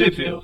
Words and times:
Tripville. 0.00 0.40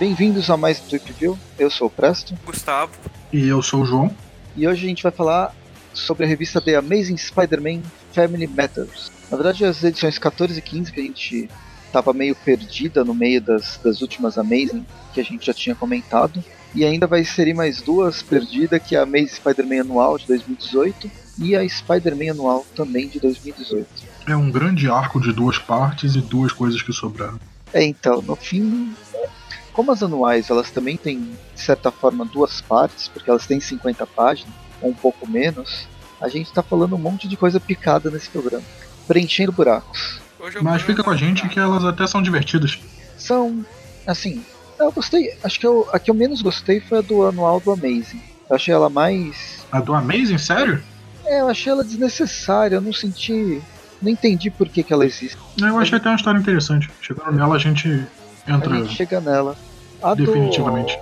Bem-vindos 0.00 0.50
a 0.50 0.56
mais 0.56 0.80
um 0.80 0.88
Tripville. 0.88 1.38
Eu 1.56 1.70
sou 1.70 1.86
o 1.86 1.90
Presto 1.90 2.34
Gustavo. 2.44 2.90
E 3.32 3.46
eu 3.46 3.62
sou 3.62 3.82
o 3.82 3.86
João. 3.86 4.12
e 4.56 4.66
hoje 4.66 4.86
a 4.86 4.88
gente 4.88 5.04
vai 5.04 5.12
falar 5.12 5.54
sobre 5.92 6.24
a 6.24 6.26
revista 6.26 6.60
The 6.60 6.74
Amazing 6.74 7.16
Spider-Man 7.16 7.80
Family 8.12 8.48
Matters. 8.48 9.12
Na 9.30 9.36
verdade, 9.36 9.64
as 9.64 9.84
edições 9.84 10.18
14 10.18 10.58
e 10.58 10.60
15 10.60 10.90
que 10.90 11.00
a 11.00 11.04
gente 11.04 11.48
estava 11.94 12.12
meio 12.12 12.34
perdida 12.34 13.04
no 13.04 13.14
meio 13.14 13.40
das, 13.40 13.78
das 13.82 14.02
últimas 14.02 14.36
Amazing, 14.36 14.84
que 15.12 15.20
a 15.20 15.24
gente 15.24 15.46
já 15.46 15.54
tinha 15.54 15.76
comentado. 15.76 16.42
E 16.74 16.84
ainda 16.84 17.06
vai 17.06 17.20
inserir 17.20 17.54
mais 17.54 17.80
duas 17.80 18.20
perdidas, 18.20 18.82
que 18.82 18.96
é 18.96 18.98
a 18.98 19.04
Amazing 19.04 19.28
Spider-Man 19.28 19.82
Anual 19.82 20.18
de 20.18 20.26
2018 20.26 21.08
e 21.38 21.54
a 21.54 21.66
Spider-Man 21.68 22.32
Anual 22.32 22.66
também 22.74 23.06
de 23.06 23.20
2018. 23.20 23.86
É 24.26 24.34
um 24.34 24.50
grande 24.50 24.90
arco 24.90 25.20
de 25.20 25.32
duas 25.32 25.56
partes 25.56 26.16
e 26.16 26.20
duas 26.20 26.52
coisas 26.52 26.82
que 26.82 26.92
sobraram. 26.92 27.38
É, 27.72 27.84
então, 27.84 28.20
no 28.22 28.34
fim, 28.34 28.92
como 29.72 29.92
as 29.92 30.02
anuais 30.02 30.50
elas 30.50 30.72
também 30.72 30.96
têm, 30.96 31.30
de 31.54 31.60
certa 31.60 31.92
forma, 31.92 32.24
duas 32.24 32.60
partes, 32.60 33.06
porque 33.06 33.30
elas 33.30 33.46
têm 33.46 33.60
50 33.60 34.04
páginas, 34.06 34.52
ou 34.82 34.90
um 34.90 34.94
pouco 34.94 35.28
menos, 35.28 35.86
a 36.20 36.28
gente 36.28 36.52
tá 36.52 36.62
falando 36.62 36.96
um 36.96 36.98
monte 36.98 37.28
de 37.28 37.36
coisa 37.36 37.60
picada 37.60 38.10
nesse 38.10 38.30
programa, 38.30 38.64
preenchendo 39.06 39.52
buracos. 39.52 40.23
Mas 40.62 40.82
fica 40.82 41.02
com 41.02 41.10
a 41.10 41.16
gente 41.16 41.48
que 41.48 41.58
elas 41.58 41.84
até 41.84 42.06
são 42.06 42.22
divertidas. 42.22 42.78
São, 43.16 43.64
assim, 44.06 44.42
eu 44.80 44.92
gostei, 44.92 45.22
acho 45.44 45.58
que 45.60 45.66
eu, 45.66 45.86
a 45.92 45.98
que 45.98 46.10
eu 46.10 46.14
menos 46.14 46.42
gostei 46.42 46.80
foi 46.80 46.98
a 46.98 47.02
do 47.02 47.22
anual 47.24 47.60
do 47.60 47.70
Amazing. 47.70 48.20
Eu 48.50 48.56
achei 48.56 48.74
ela 48.74 48.90
mais. 48.90 49.66
A 49.72 49.80
do 49.80 49.94
Amazing, 49.94 50.38
sério? 50.38 50.82
É, 51.26 51.40
eu 51.40 51.48
achei 51.48 51.72
ela 51.72 51.84
desnecessária, 51.84 52.76
eu 52.76 52.82
não 52.82 52.92
senti. 52.92 53.60
Não 54.02 54.10
entendi 54.10 54.50
por 54.50 54.68
que, 54.68 54.82
que 54.82 54.92
ela 54.92 55.06
existe. 55.06 55.36
Eu 55.58 55.78
achei 55.78 55.96
até 55.96 56.08
uma 56.10 56.16
história 56.16 56.38
interessante. 56.38 56.90
Chegando 57.00 57.32
nela, 57.32 57.54
a 57.54 57.58
gente 57.58 57.88
A 58.46 58.52
entra 58.54 58.76
gente 58.76 58.94
chega 58.94 59.20
nela. 59.20 59.56
A 60.02 60.14
do- 60.14 60.26
definitivamente. 60.26 60.98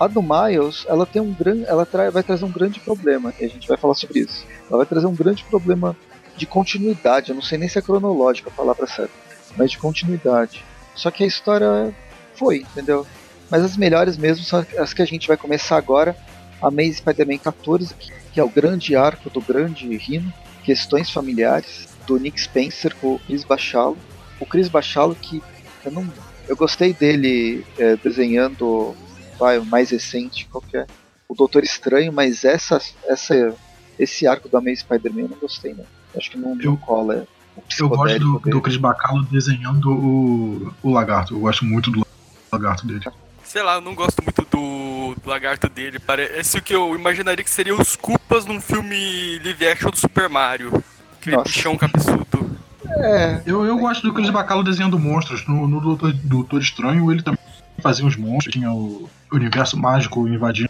A 0.00 0.06
do 0.06 0.22
Miles, 0.22 0.84
ela 0.88 1.04
tem 1.06 1.20
um 1.20 1.32
grande, 1.34 1.64
ela 1.66 1.84
tra- 1.84 2.10
vai 2.10 2.22
trazer 2.22 2.44
um 2.44 2.50
grande 2.50 2.80
problema, 2.80 3.32
e 3.40 3.44
a 3.44 3.48
gente 3.48 3.66
vai 3.66 3.76
falar 3.78 3.94
sobre 3.94 4.20
isso. 4.20 4.46
Ela 4.68 4.78
vai 4.78 4.86
trazer 4.86 5.06
um 5.06 5.14
grande 5.14 5.44
problema 5.44 5.96
de 6.36 6.46
continuidade, 6.46 7.30
eu 7.30 7.34
não 7.34 7.42
sei 7.42 7.58
nem 7.58 7.68
se 7.68 7.78
é 7.78 7.82
cronológica 7.82 8.50
a 8.50 8.52
palavra 8.52 8.86
certa, 8.86 9.12
mas 9.56 9.70
de 9.70 9.78
continuidade. 9.78 10.64
Só 10.94 11.10
que 11.10 11.24
a 11.24 11.26
história 11.26 11.94
foi, 12.34 12.58
entendeu? 12.58 13.06
Mas 13.50 13.62
as 13.62 13.76
melhores 13.76 14.16
mesmo 14.16 14.44
são 14.44 14.64
as 14.78 14.92
que 14.92 15.02
a 15.02 15.06
gente 15.06 15.28
vai 15.28 15.36
começar 15.36 15.76
agora. 15.76 16.16
A 16.60 16.68
Amazing 16.68 16.94
Spider-Man 16.94 17.38
14, 17.38 17.94
que 18.32 18.40
é 18.40 18.42
o 18.42 18.48
grande 18.48 18.96
arco 18.96 19.28
do 19.28 19.40
grande 19.40 19.94
Rino, 19.96 20.32
questões 20.64 21.10
familiares, 21.10 21.88
do 22.06 22.18
Nick 22.18 22.40
Spencer 22.40 22.94
com 22.96 23.14
o 23.14 23.18
Chris 23.18 23.44
Bachalo. 23.44 23.96
O 24.40 24.46
Chris 24.46 24.68
Bachalo 24.68 25.14
que 25.14 25.42
eu 25.84 25.92
não 25.92 26.06
eu 26.48 26.56
gostei 26.56 26.92
dele 26.92 27.64
é, 27.76 27.96
desenhando 27.96 28.96
vai, 29.38 29.58
o 29.58 29.64
mais 29.64 29.90
recente, 29.90 30.46
qualquer. 30.46 30.86
O 31.28 31.34
Doutor 31.34 31.64
Estranho, 31.64 32.12
mas 32.12 32.44
essa, 32.44 32.80
essa, 33.04 33.54
esse 33.98 34.26
arco 34.26 34.48
do 34.48 34.56
Amazing 34.56 34.76
Spider-Man 34.76 35.22
eu 35.22 35.28
não 35.28 35.38
gostei, 35.38 35.74
não. 35.74 35.84
Acho 36.16 36.30
que 36.30 36.38
não, 36.38 36.54
não 36.54 36.62
Eu- 36.62 36.76
cola. 36.76 37.14
É, 37.14 37.18
o 37.58 37.62
Eu 37.78 37.88
gosto 37.88 38.18
do, 38.18 38.38
dele. 38.38 38.50
do 38.50 38.60
Chris 38.60 38.76
Bacalo 38.76 39.22
desenhando 39.24 39.90
o, 39.90 40.72
o 40.82 40.90
lagarto. 40.90 41.34
Eu 41.34 41.40
gosto 41.40 41.64
muito 41.64 41.90
do 41.90 42.06
lagarto 42.52 42.86
dele. 42.86 43.04
Sei 43.44 43.62
lá, 43.62 43.76
eu 43.76 43.80
não 43.80 43.94
gosto 43.94 44.22
muito 44.22 44.42
do, 44.42 45.14
do 45.22 45.28
lagarto 45.30 45.68
dele. 45.68 45.98
Parece 45.98 46.58
o 46.58 46.62
que 46.62 46.74
eu 46.74 46.94
imaginaria 46.94 47.42
que 47.44 47.50
seria 47.50 47.74
os 47.74 47.94
culpas 47.96 48.44
num 48.44 48.60
filme 48.60 49.38
live 49.38 49.68
action 49.68 49.90
do 49.90 49.96
Super 49.98 50.28
Mario. 50.28 50.82
Aquele 51.20 51.36
Nossa. 51.36 51.48
bichão 51.48 51.76
cabeçudo. 51.76 52.56
É, 52.98 53.42
Eu, 53.46 53.64
eu 53.64 53.76
gosto 53.78 54.02
do 54.06 54.12
Chris 54.12 54.30
Bacalo 54.30 54.62
desenhando 54.64 54.98
monstros. 54.98 55.46
No, 55.46 55.66
no 55.68 55.80
Doutor, 55.80 56.12
Doutor 56.12 56.60
Estranho, 56.60 57.10
ele 57.10 57.22
também 57.22 57.38
fazia 57.80 58.04
uns 58.04 58.16
monstros. 58.16 58.52
Tinha 58.52 58.70
o 58.72 59.08
universo 59.32 59.78
mágico 59.78 60.26
invadindo 60.28 60.68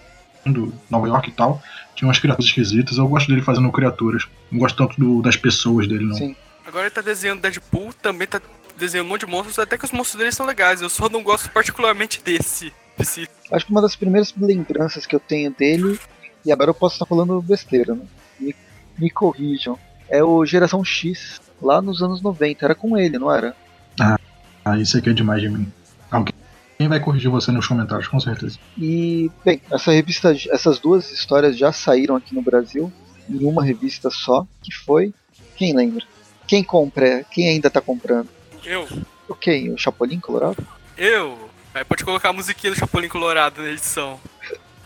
Nova 0.91 1.09
York 1.09 1.31
e 1.31 1.33
tal. 1.33 1.61
Tinha 1.97 2.07
umas 2.07 2.19
criaturas 2.19 2.47
esquisitas. 2.49 2.99
Eu 2.99 3.09
gosto 3.09 3.27
dele 3.29 3.43
fazendo 3.43 3.71
criaturas. 3.73 4.25
Não 4.53 4.59
gosto 4.61 4.77
tanto 4.77 5.01
do- 5.01 5.23
das 5.23 5.37
pessoas 5.37 5.89
dele, 5.89 6.05
não. 6.05 6.15
sim. 6.15 6.37
Agora 6.67 6.85
ele 6.85 6.91
tá 6.91 7.01
desenhando 7.01 7.41
Deadpool, 7.41 7.93
também 7.95 8.27
tá 8.27 8.41
desenhando 8.77 9.07
um 9.07 9.11
monte 9.11 9.21
de 9.25 9.31
monstros, 9.31 9.59
até 9.59 9.79
que 9.79 9.85
os 9.85 9.93
monstros 9.93 10.19
dele 10.19 10.33
são 10.33 10.45
legais. 10.45 10.83
Eu 10.83 10.89
só 10.91 11.09
não 11.09 11.23
gosto 11.23 11.49
particularmente 11.51 12.21
desse. 12.23 12.73
Desse. 12.99 13.29
Acho 13.53 13.65
que 13.67 13.71
uma 13.73 13.81
das 13.81 13.95
primeiras 13.97 14.35
lembranças 14.37 15.07
que 15.07 15.15
eu 15.15 15.21
tenho 15.21 15.51
dele, 15.53 15.99
e 16.45 16.51
agora 16.53 16.71
eu 16.71 16.75
posso 16.75 16.97
estar 16.97 17.07
falando 17.07 17.41
besteira, 17.41 17.95
né? 17.95 18.03
Me, 18.39 18.55
me 18.99 19.09
corrijam. 19.11 19.79
É 20.09 20.23
o 20.25 20.45
Geração 20.45 20.85
X, 20.85 21.41
lá 21.63 21.81
nos 21.81 22.03
anos 22.03 22.21
90. 22.21 22.65
Era 22.65 22.75
com 22.75 22.97
ele, 22.99 23.17
não 23.19 23.31
era? 23.33 23.55
Ah, 24.01 24.77
isso 24.79 24.99
aqui 24.99 25.11
é 25.11 25.13
demais 25.13 25.41
de 25.41 25.49
mim. 25.49 25.73
Alguém 26.11 26.35
quem 26.79 26.89
vai 26.89 27.01
corrigir 27.01 27.31
você 27.31 27.51
nos 27.51 27.67
comentários, 27.67 28.09
com 28.09 28.21
certeza. 28.21 28.59
E, 28.77 29.31
bem, 29.45 29.61
essa 29.71 29.93
revista, 29.93 30.37
essas 30.51 30.79
duas 30.79 31.11
histórias 31.11 31.57
já 31.57 31.73
saíram 31.73 32.17
aqui 32.17 32.35
no 32.35 32.43
Brasil, 32.43 32.93
em 33.29 33.45
uma 33.45 33.65
revista 33.65 34.11
só, 34.11 34.47
que 34.63 34.73
foi. 34.73 35.13
Quem 35.57 35.75
lembra? 35.75 36.05
Quem 36.47 36.63
compra? 36.63 37.25
Quem 37.31 37.49
ainda 37.49 37.71
tá 37.71 37.81
comprando? 37.81 38.29
Eu. 38.65 38.87
O 39.29 39.35
quem? 39.35 39.73
O 39.73 39.79
Chapolin 39.79 40.21
Colorado? 40.21 40.65
Eu. 40.97 41.51
Aí 41.75 41.85
pode 41.85 42.05
colocar 42.05 42.31
a 42.31 42.33
musiquinha 42.33 42.73
do 42.73 42.79
Chapolin 42.79 43.09
Colorado 43.09 43.63
na 43.63 43.69
edição. 43.71 44.21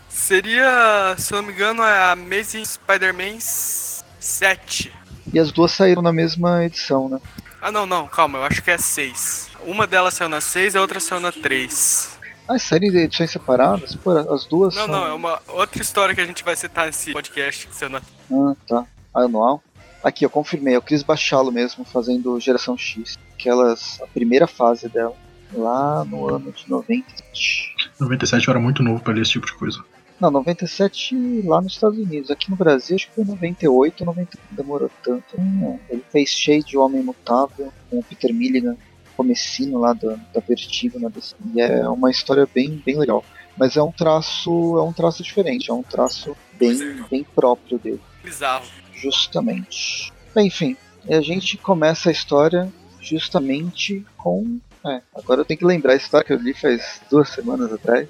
Seria, 0.09 1.15
se 1.17 1.33
eu 1.33 1.41
não 1.41 1.47
me 1.47 1.53
engano, 1.53 1.81
a 1.81 2.11
Amazing 2.11 2.65
Spider-Man 2.65 3.39
7. 3.39 4.91
E 5.33 5.39
as 5.39 5.51
duas 5.51 5.71
saíram 5.71 6.01
na 6.01 6.11
mesma 6.11 6.65
edição, 6.65 7.07
né? 7.07 7.19
Ah, 7.61 7.71
não, 7.71 7.85
não, 7.85 8.07
calma, 8.07 8.39
eu 8.39 8.43
acho 8.43 8.61
que 8.61 8.71
é 8.71 8.77
6. 8.77 9.50
Uma 9.65 9.85
delas 9.85 10.13
saiu 10.13 10.29
na 10.29 10.41
6 10.41 10.75
e 10.75 10.77
a 10.77 10.81
outra 10.81 10.99
saiu 10.99 11.19
na 11.19 11.31
3. 11.31 12.19
Ah, 12.47 12.57
saíram 12.59 12.89
de 12.89 12.97
edições 12.97 13.31
separadas? 13.31 13.95
Pô, 13.95 14.11
as 14.11 14.45
duas 14.45 14.75
Não, 14.75 14.85
são... 14.85 14.91
não, 14.93 15.05
é 15.05 15.13
uma 15.13 15.39
outra 15.47 15.81
história 15.81 16.13
que 16.13 16.21
a 16.21 16.25
gente 16.25 16.43
vai 16.43 16.55
citar 16.55 16.87
nesse 16.87 17.13
podcast 17.13 17.67
que 17.67 17.75
saiu 17.75 17.89
na. 17.89 18.01
Ah, 18.31 18.55
tá. 18.67 18.85
Anual. 19.13 19.63
Aqui, 20.03 20.25
eu 20.25 20.29
confirmei, 20.29 20.73
é 20.73 20.77
o 20.77 20.81
Chris 20.81 21.03
Bachalo 21.03 21.51
mesmo, 21.51 21.85
fazendo 21.85 22.39
Geração 22.39 22.77
X. 22.77 23.17
Aquelas... 23.33 24.01
a 24.01 24.07
primeira 24.07 24.47
fase 24.47 24.89
dela. 24.89 25.15
Lá 25.53 26.03
no 26.05 26.27
ano 26.33 26.51
de 26.51 26.69
97. 26.69 27.75
97 27.99 28.47
eu 28.47 28.51
era 28.51 28.59
muito 28.59 28.81
novo 28.81 29.01
pra 29.01 29.13
ler 29.13 29.21
esse 29.21 29.31
tipo 29.31 29.45
de 29.45 29.53
coisa. 29.53 29.83
Não, 30.19 30.31
97 30.31 31.41
lá 31.45 31.61
nos 31.61 31.73
Estados 31.73 31.97
Unidos. 31.97 32.31
Aqui 32.31 32.49
no 32.49 32.55
Brasil 32.55 32.95
acho 32.95 33.07
que 33.07 33.15
foi 33.15 33.25
98, 33.25 34.05
90. 34.05 34.37
Demorou 34.51 34.89
tanto. 35.03 35.25
Hum, 35.37 35.79
ele 35.89 36.03
fez 36.11 36.29
cheio 36.29 36.63
de 36.63 36.77
Homem 36.77 37.01
Mutável 37.03 37.71
com 37.89 37.99
o 37.99 38.03
Peter 38.03 38.33
Milligan, 38.33 38.77
comecinho 39.11 39.79
lá 39.79 39.93
da, 39.93 40.15
da 40.33 40.41
Vertigo 40.47 40.99
DC. 41.09 41.35
E 41.53 41.61
é 41.61 41.87
uma 41.87 42.09
história 42.09 42.47
bem, 42.53 42.81
bem 42.85 42.97
legal. 42.97 43.23
Mas 43.57 43.77
é 43.77 43.81
um 43.81 43.91
traço. 43.91 44.77
É 44.77 44.83
um 44.83 44.93
traço 44.93 45.23
diferente, 45.23 45.69
é 45.69 45.73
um 45.73 45.83
traço 45.83 46.35
bem, 46.53 47.03
bem 47.09 47.23
próprio 47.23 47.77
dele. 47.77 48.01
Bizarro. 48.23 48.65
Justamente. 48.93 50.11
Bem, 50.33 50.47
enfim, 50.47 50.77
a 51.09 51.21
gente 51.21 51.57
começa 51.57 52.09
a 52.09 52.11
história 52.11 52.71
justamente 52.99 54.05
com. 54.17 54.59
É, 54.85 55.01
agora 55.15 55.41
eu 55.41 55.45
tenho 55.45 55.59
que 55.59 55.65
lembrar 55.65 55.93
a 55.93 55.95
história 55.95 56.25
que 56.25 56.33
eu 56.33 56.37
li 56.37 56.53
faz 56.53 57.01
duas 57.09 57.29
semanas 57.29 57.71
atrás. 57.71 58.07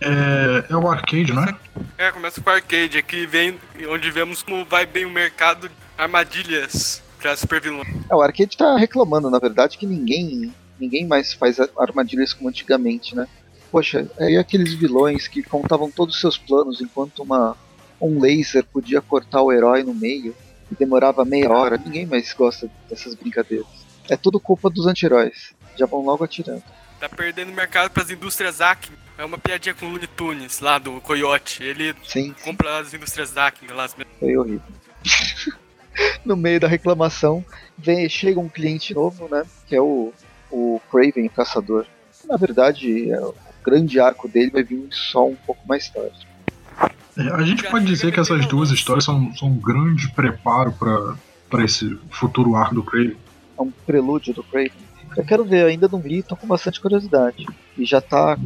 É, 0.00 0.72
é 0.72 0.76
o 0.76 0.88
arcade, 0.88 1.32
não 1.32 1.42
é? 1.42 1.56
É, 1.96 2.12
começa 2.12 2.40
com 2.40 2.48
o 2.48 2.52
arcade, 2.52 2.98
aqui 2.98 3.26
vem 3.26 3.58
onde 3.88 4.10
vemos 4.10 4.42
como 4.42 4.64
vai 4.64 4.86
bem 4.86 5.04
o 5.04 5.10
mercado 5.10 5.68
de 5.68 5.74
armadilhas 5.96 7.02
pra 7.18 7.36
super 7.36 7.60
vilão. 7.60 7.82
É, 8.10 8.14
o 8.14 8.20
Arcade 8.22 8.56
tá 8.56 8.76
reclamando, 8.76 9.30
na 9.30 9.38
verdade, 9.38 9.76
que 9.78 9.86
ninguém 9.86 10.52
ninguém 10.78 11.06
mais 11.06 11.32
faz 11.32 11.58
armadilhas 11.76 12.32
como 12.32 12.48
antigamente, 12.48 13.14
né? 13.16 13.26
Poxa, 13.70 14.08
aí 14.18 14.36
aqueles 14.36 14.72
vilões 14.74 15.26
que 15.28 15.42
contavam 15.42 15.90
todos 15.90 16.14
os 16.14 16.20
seus 16.20 16.38
planos 16.38 16.80
enquanto 16.80 17.22
uma 17.22 17.56
um 18.00 18.20
laser 18.20 18.64
podia 18.64 19.00
cortar 19.00 19.42
o 19.42 19.52
herói 19.52 19.82
no 19.82 19.92
meio 19.92 20.34
e 20.70 20.74
demorava 20.76 21.24
meia 21.24 21.50
hora. 21.50 21.76
Ninguém 21.76 22.06
mais 22.06 22.32
gosta 22.32 22.70
dessas 22.88 23.14
brincadeiras. 23.14 23.66
É 24.08 24.16
tudo 24.16 24.38
culpa 24.38 24.70
dos 24.70 24.86
anti-heróis. 24.86 25.52
Já 25.76 25.84
vão 25.84 26.00
logo 26.04 26.22
atirando. 26.24 26.62
Tá 27.00 27.08
perdendo 27.08 27.52
mercado 27.52 27.90
pras 27.90 28.10
indústrias 28.10 28.60
Acme. 28.60 28.96
É 29.18 29.24
uma 29.24 29.36
piadinha 29.36 29.74
com 29.74 29.86
o 29.86 29.90
Looney 29.90 30.06
Tunes 30.06 30.60
lá 30.60 30.78
do 30.78 31.00
Coyote. 31.00 31.62
Ele 31.62 31.94
Sim, 32.06 32.32
compra 32.44 32.78
as 32.78 32.94
indústrias 32.94 33.36
Acme 33.36 33.68
lá. 33.72 33.84
as- 33.84 33.96
foi 34.20 34.36
horrível. 34.36 34.62
no 36.24 36.36
meio 36.36 36.60
da 36.60 36.68
reclamação, 36.68 37.44
vem, 37.76 38.08
chega 38.08 38.40
um 38.40 38.48
cliente 38.48 38.94
novo, 38.94 39.28
né? 39.30 39.44
Que 39.66 39.76
é 39.76 39.80
o, 39.80 40.12
o 40.50 40.80
Craven, 40.90 41.26
o 41.26 41.30
caçador. 41.30 41.86
Na 42.28 42.36
verdade, 42.36 43.10
é, 43.10 43.20
o 43.20 43.34
grande 43.64 43.98
arco 44.00 44.28
dele 44.28 44.50
vai 44.50 44.62
vir 44.62 44.88
só 44.90 45.26
um 45.26 45.36
pouco 45.36 45.66
mais 45.66 45.88
tarde. 45.88 46.26
É, 47.16 47.22
a 47.32 47.42
gente 47.42 47.68
pode 47.68 47.84
dizer 47.84 48.12
que 48.12 48.20
essas 48.20 48.46
duas 48.46 48.70
histórias 48.70 49.04
são, 49.04 49.34
são 49.34 49.48
um 49.48 49.58
grande 49.58 50.10
preparo 50.12 50.72
pra 51.48 51.64
esse 51.64 51.98
futuro 52.10 52.54
arco 52.54 52.76
do 52.76 52.82
Craven. 52.82 53.16
É 53.58 53.62
um 53.62 53.70
prelúdio 53.70 54.34
do 54.34 54.42
Craven. 54.42 54.88
Eu 55.16 55.24
quero 55.24 55.44
ver, 55.44 55.64
ainda 55.66 55.88
não 55.90 55.98
vi, 55.98 56.22
tô 56.22 56.36
com 56.36 56.46
bastante 56.46 56.80
curiosidade. 56.80 57.46
E 57.76 57.84
já 57.84 58.00
tá. 58.00 58.38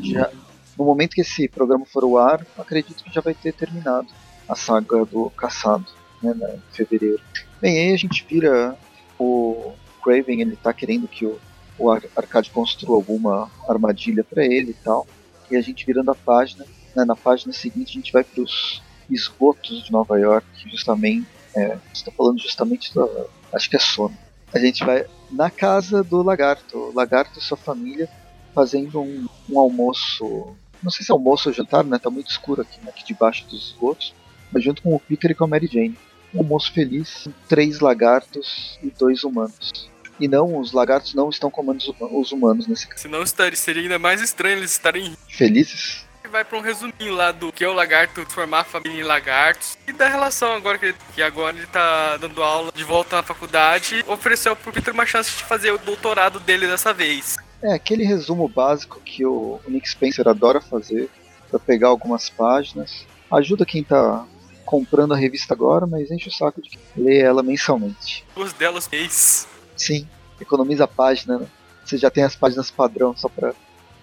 Já, 0.00 0.30
no 0.78 0.84
momento 0.84 1.14
que 1.14 1.22
esse 1.22 1.48
programa 1.48 1.84
for 1.86 2.04
ao 2.04 2.18
ar, 2.18 2.46
acredito 2.58 3.02
que 3.02 3.12
já 3.12 3.20
vai 3.20 3.34
ter 3.34 3.52
terminado 3.52 4.06
a 4.48 4.54
saga 4.54 5.04
do 5.04 5.30
Caçado, 5.30 5.86
né, 6.32 6.54
em 6.56 6.74
fevereiro. 6.74 7.20
Bem, 7.60 7.78
aí 7.78 7.92
a 7.92 7.96
gente 7.96 8.24
vira 8.28 8.76
o 9.18 9.72
Craven, 10.02 10.40
ele 10.40 10.56
tá 10.56 10.72
querendo 10.72 11.08
que 11.08 11.26
o, 11.26 11.38
o 11.78 11.90
Arcade 11.90 12.50
construa 12.50 12.96
alguma 12.96 13.50
armadilha 13.68 14.22
para 14.22 14.44
ele 14.44 14.70
e 14.70 14.84
tal. 14.84 15.06
E 15.50 15.56
a 15.56 15.60
gente 15.60 15.84
virando 15.84 16.10
a 16.10 16.14
página, 16.14 16.64
né, 16.94 17.04
na 17.04 17.16
página 17.16 17.52
seguinte 17.52 17.90
a 17.90 18.00
gente 18.00 18.12
vai 18.12 18.24
para 18.24 18.42
os 18.42 18.82
esgotos 19.10 19.84
de 19.84 19.92
Nova 19.92 20.18
York, 20.18 20.46
justamente, 20.70 21.26
é, 21.54 21.76
está 21.92 22.10
falando 22.10 22.40
justamente 22.40 22.94
da, 22.94 23.06
acho 23.52 23.68
que 23.68 23.76
é 23.76 23.80
sono. 23.80 24.16
A 24.52 24.58
gente 24.58 24.84
vai 24.84 25.04
na 25.30 25.50
casa 25.50 26.02
do 26.02 26.22
lagarto, 26.22 26.78
o 26.78 26.94
lagarto 26.94 27.38
e 27.38 27.42
sua 27.42 27.56
família 27.56 28.08
fazendo 28.54 29.00
um, 29.00 29.26
um 29.50 29.58
almoço, 29.58 30.54
não 30.82 30.90
sei 30.90 31.04
se 31.04 31.10
é 31.10 31.14
almoço 31.14 31.48
ou 31.48 31.54
jantar, 31.54 31.82
né? 31.84 31.98
Tá 31.98 32.08
muito 32.08 32.30
escuro 32.30 32.62
aqui, 32.62 32.78
né, 32.80 32.90
aqui 32.90 33.04
debaixo 33.04 33.44
dos 33.46 33.72
esgotos, 33.72 34.14
mas 34.52 34.62
junto 34.62 34.82
com 34.82 34.94
o 34.94 35.00
Peter 35.00 35.30
e 35.30 35.34
com 35.34 35.44
a 35.44 35.48
Mary 35.48 35.66
Jane. 35.66 35.98
Um 36.34 36.38
almoço 36.40 36.72
feliz, 36.72 37.28
três 37.48 37.80
lagartos 37.80 38.78
e 38.82 38.90
dois 38.90 39.24
humanos. 39.24 39.90
E 40.18 40.28
não, 40.28 40.58
os 40.58 40.72
lagartos 40.72 41.14
não 41.14 41.28
estão 41.28 41.50
comendo 41.50 41.94
os 42.12 42.32
humanos 42.32 42.66
nesse 42.66 42.86
caso. 42.86 43.02
Senão 43.02 43.24
seria 43.54 43.82
ainda 43.82 43.98
mais 43.98 44.20
estranho 44.20 44.58
eles 44.58 44.72
estarem 44.72 45.16
felizes 45.28 46.04
vai 46.34 46.44
pra 46.44 46.58
um 46.58 46.62
resuminho 46.62 47.14
lá 47.14 47.30
do 47.30 47.52
que 47.52 47.62
é 47.62 47.68
o 47.68 47.72
lagarto 47.72 48.26
formar 48.26 48.62
a 48.62 48.64
família 48.64 49.00
em 49.00 49.04
lagartos 49.04 49.78
e 49.86 49.92
da 49.92 50.08
relação 50.08 50.52
agora 50.52 50.76
que, 50.76 50.86
ele, 50.86 50.96
que 51.14 51.22
agora 51.22 51.56
ele 51.56 51.66
tá 51.68 52.16
dando 52.16 52.42
aula 52.42 52.72
de 52.74 52.82
volta 52.82 53.14
na 53.14 53.22
faculdade, 53.22 54.04
ofereceu 54.08 54.56
pro 54.56 54.72
Peter 54.72 54.92
uma 54.92 55.06
chance 55.06 55.30
de 55.30 55.44
fazer 55.44 55.70
o 55.70 55.78
doutorado 55.78 56.40
dele 56.40 56.66
dessa 56.66 56.92
vez. 56.92 57.36
É, 57.62 57.74
aquele 57.74 58.02
resumo 58.02 58.48
básico 58.48 59.00
que 59.04 59.24
o 59.24 59.60
Nick 59.68 59.88
Spencer 59.88 60.26
adora 60.26 60.60
fazer 60.60 61.08
para 61.48 61.60
pegar 61.60 61.86
algumas 61.86 62.28
páginas. 62.28 63.06
Ajuda 63.30 63.64
quem 63.64 63.84
tá 63.84 64.26
comprando 64.64 65.14
a 65.14 65.16
revista 65.16 65.54
agora, 65.54 65.86
mas 65.86 66.10
enche 66.10 66.28
o 66.28 66.32
saco 66.32 66.60
de 66.60 66.78
ler 66.96 67.24
ela 67.24 67.42
mensalmente. 67.42 68.24
Duas 68.34 68.52
delas 68.52 68.88
mês. 68.88 69.46
Sim, 69.76 70.08
economiza 70.40 70.84
a 70.84 70.88
página, 70.88 71.38
né? 71.38 71.46
Você 71.84 71.98
já 71.98 72.10
tem 72.10 72.24
as 72.24 72.34
páginas 72.34 72.70
padrão 72.70 73.14
só 73.16 73.28
pra 73.28 73.52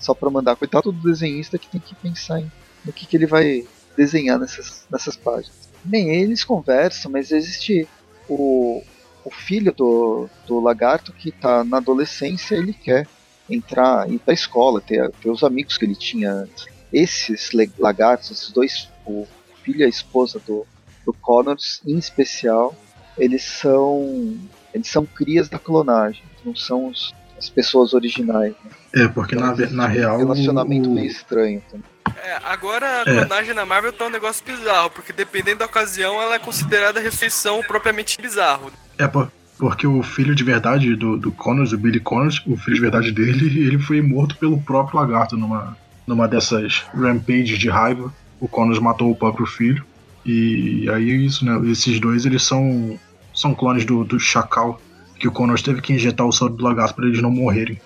só 0.01 0.13
para 0.13 0.29
mandar. 0.29 0.55
Coitado 0.55 0.91
do 0.91 1.09
desenhista 1.09 1.57
que 1.57 1.69
tem 1.69 1.79
que 1.79 1.95
pensar 1.95 2.39
em, 2.39 2.51
no 2.83 2.91
que, 2.91 3.05
que 3.05 3.15
ele 3.15 3.27
vai 3.27 3.65
desenhar 3.95 4.39
nessas, 4.39 4.85
nessas 4.91 5.15
páginas. 5.15 5.69
Nem 5.85 6.09
eles 6.09 6.43
conversam, 6.43 7.11
mas 7.11 7.31
existe 7.31 7.87
o, 8.27 8.83
o 9.23 9.29
filho 9.29 9.71
do, 9.71 10.27
do 10.47 10.59
lagarto 10.59 11.13
que 11.13 11.29
está 11.29 11.63
na 11.63 11.77
adolescência, 11.77 12.55
ele 12.55 12.73
quer 12.73 13.07
entrar, 13.49 14.09
ir 14.09 14.19
para 14.19 14.31
a 14.31 14.35
escola, 14.35 14.81
ter, 14.81 15.09
ter 15.21 15.29
os 15.29 15.43
amigos 15.43 15.77
que 15.77 15.85
ele 15.85 15.95
tinha 15.95 16.31
antes. 16.31 16.65
Esses 16.91 17.51
lagartos, 17.77 18.31
esses 18.31 18.51
dois, 18.51 18.89
o 19.05 19.27
filho 19.63 19.81
e 19.81 19.83
a 19.83 19.87
esposa 19.87 20.41
do, 20.45 20.65
do 21.05 21.13
Connors, 21.13 21.81
em 21.85 21.97
especial, 21.97 22.75
eles 23.17 23.43
são 23.43 24.37
eles 24.73 24.87
são 24.87 25.05
crias 25.05 25.49
da 25.49 25.59
clonagem, 25.59 26.23
não 26.45 26.55
são 26.55 26.87
os, 26.87 27.13
as 27.37 27.49
pessoas 27.49 27.93
originais. 27.93 28.53
Né? 28.63 29.03
É, 29.03 29.07
porque 29.07 29.35
na, 29.35 29.55
na 29.71 29.87
real. 29.87 30.17
Relacionamento 30.17 30.89
o... 30.89 30.93
meio 30.93 31.07
estranho 31.07 31.61
também. 31.69 31.91
É, 32.23 32.37
agora 32.43 33.01
a 33.01 33.03
clonagem 33.03 33.51
é. 33.51 33.53
na 33.53 33.65
Marvel 33.65 33.93
tá 33.93 34.05
um 34.05 34.09
negócio 34.09 34.45
bizarro, 34.45 34.89
porque 34.89 35.11
dependendo 35.11 35.59
da 35.59 35.65
ocasião 35.65 36.21
ela 36.21 36.35
é 36.35 36.39
considerada 36.39 36.99
ressurreição 36.99 37.61
propriamente 37.63 38.21
bizarro. 38.21 38.71
É, 38.97 39.07
por, 39.07 39.31
porque 39.57 39.85
o 39.85 40.01
filho 40.01 40.35
de 40.35 40.43
verdade 40.43 40.95
do, 40.95 41.17
do 41.17 41.31
Connors, 41.31 41.71
o 41.71 41.77
Billy 41.77 41.99
Connors, 41.99 42.41
o 42.47 42.57
filho 42.57 42.75
de 42.75 42.81
verdade 42.81 43.11
dele, 43.11 43.45
ele 43.67 43.79
foi 43.79 44.01
morto 44.01 44.35
pelo 44.37 44.59
próprio 44.61 44.99
lagarto 44.99 45.37
numa, 45.37 45.77
numa 46.05 46.27
dessas 46.27 46.83
rampages 46.93 47.59
de 47.59 47.69
raiva. 47.69 48.13
O 48.41 48.47
Connors 48.47 48.79
matou 48.79 49.09
o 49.09 49.15
próprio 49.15 49.45
filho. 49.45 49.85
E 50.25 50.89
aí 50.89 51.09
é 51.11 51.13
isso, 51.13 51.45
né? 51.45 51.71
Esses 51.71 51.99
dois 51.99 52.25
eles 52.25 52.43
são, 52.43 52.99
são 53.33 53.53
clones 53.53 53.85
do, 53.85 54.03
do 54.03 54.19
Chacal, 54.19 54.81
que 55.17 55.27
o 55.27 55.31
Connors 55.31 55.61
teve 55.61 55.81
que 55.81 55.93
injetar 55.93 56.27
o 56.27 56.31
soro 56.31 56.53
do 56.53 56.63
lagarto 56.63 56.95
para 56.95 57.05
eles 57.05 57.21
não 57.21 57.31
morrerem. 57.31 57.79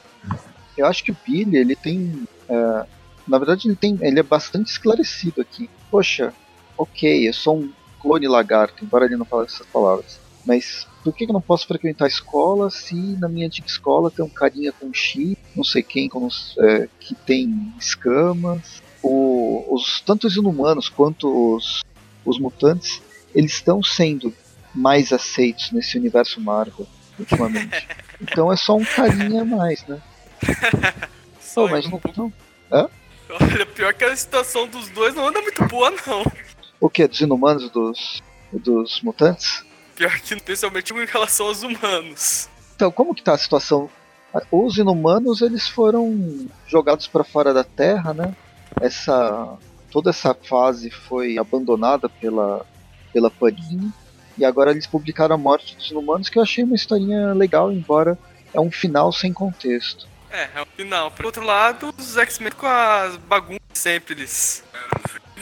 Eu 0.77 0.87
acho 0.87 1.03
que 1.03 1.11
o 1.11 1.17
Billy, 1.25 1.57
ele 1.57 1.75
tem. 1.75 2.25
É, 2.49 2.85
na 3.27 3.37
verdade, 3.37 3.67
ele 3.67 3.75
tem. 3.75 3.97
Ele 4.01 4.19
é 4.19 4.23
bastante 4.23 4.71
esclarecido 4.71 5.41
aqui. 5.41 5.69
Poxa, 5.91 6.33
ok, 6.77 7.27
eu 7.27 7.33
sou 7.33 7.59
um 7.59 7.69
clone 8.01 8.27
lagarto, 8.27 8.83
embora 8.83 9.05
ele 9.05 9.17
não 9.17 9.25
fale 9.25 9.45
essas 9.45 9.67
palavras. 9.67 10.19
Mas 10.45 10.87
por 11.03 11.13
que 11.13 11.25
eu 11.25 11.33
não 11.33 11.41
posso 11.41 11.67
frequentar 11.67 12.05
a 12.05 12.07
escola 12.07 12.69
se 12.69 12.95
na 13.19 13.27
minha 13.27 13.47
antiga 13.47 13.67
escola 13.67 14.11
tem 14.11 14.23
um 14.23 14.29
carinha 14.29 14.71
com 14.71 14.93
chi, 14.93 15.37
não 15.55 15.63
sei 15.63 15.81
quem, 15.81 16.07
com, 16.07 16.27
é, 16.59 16.87
que 16.99 17.15
tem 17.15 17.73
escamas? 17.79 18.83
O, 19.45 19.75
os, 19.75 20.01
tanto 20.01 20.27
os 20.27 20.35
inumanos 20.35 20.89
quanto 20.89 21.55
os, 21.55 21.83
os 22.25 22.39
mutantes, 22.39 23.01
eles 23.33 23.53
estão 23.53 23.83
sendo 23.83 24.33
mais 24.73 25.13
aceitos 25.13 25.71
nesse 25.71 25.97
universo 25.97 26.41
Marvel 26.41 26.87
ultimamente. 27.19 27.87
Então 28.21 28.49
é 28.49 28.55
só 28.55 28.77
um 28.77 28.85
carinha 28.85 29.41
a 29.41 29.45
mais, 29.45 29.85
né? 29.87 30.01
Pô, 31.53 31.67
mas 31.67 31.85
não. 31.89 31.99
não. 32.15 32.33
Hã? 32.71 32.89
Olha, 33.29 33.65
pior 33.65 33.93
que 33.93 34.05
a 34.05 34.15
situação 34.15 34.65
dos 34.69 34.87
dois 34.87 35.13
não 35.13 35.27
anda 35.27 35.41
muito 35.41 35.65
boa, 35.65 35.91
não. 36.07 36.23
O 36.79 36.89
que? 36.89 37.05
Dos 37.05 37.19
inumanos 37.19 37.69
dos, 37.69 38.23
dos 38.53 39.01
mutantes? 39.01 39.65
Pior 39.95 40.17
que 40.21 40.33
especialmente 40.33 40.93
em 40.93 41.05
relação 41.05 41.47
aos 41.47 41.61
humanos. 41.61 42.49
Então, 42.73 42.89
como 42.89 43.13
que 43.13 43.21
tá 43.21 43.33
a 43.33 43.37
situação? 43.37 43.89
Os 44.49 44.77
inumanos, 44.77 45.41
eles 45.41 45.67
foram 45.67 46.47
jogados 46.67 47.07
para 47.07 47.25
fora 47.25 47.53
da 47.53 47.65
Terra, 47.65 48.13
né? 48.13 48.33
Essa 48.81 49.57
toda 49.91 50.09
essa 50.09 50.33
fase 50.33 50.89
foi 50.89 51.37
abandonada 51.37 52.09
pela 52.09 52.65
pela 53.13 53.31
Panini 53.31 53.93
e 54.37 54.43
agora 54.43 54.71
eles 54.71 54.85
publicaram 54.85 55.35
a 55.35 55.37
morte 55.37 55.75
dos 55.75 55.89
inumanos, 55.89 56.27
que 56.27 56.37
eu 56.37 56.43
achei 56.43 56.63
uma 56.63 56.75
historinha 56.75 57.33
legal, 57.33 57.71
embora 57.71 58.17
é 58.53 58.59
um 58.59 58.69
final 58.69 59.11
sem 59.11 59.31
contexto. 59.31 60.07
É, 60.29 60.49
é 60.55 60.61
o 60.61 60.65
final. 60.65 61.09
Por 61.11 61.25
outro 61.25 61.43
lado, 61.45 61.93
os 61.97 62.17
X-Men 62.17 62.51
com 62.51 62.65
as 62.65 63.15
bagunças 63.15 63.61
sempre 63.73 64.13
eles. 64.13 64.63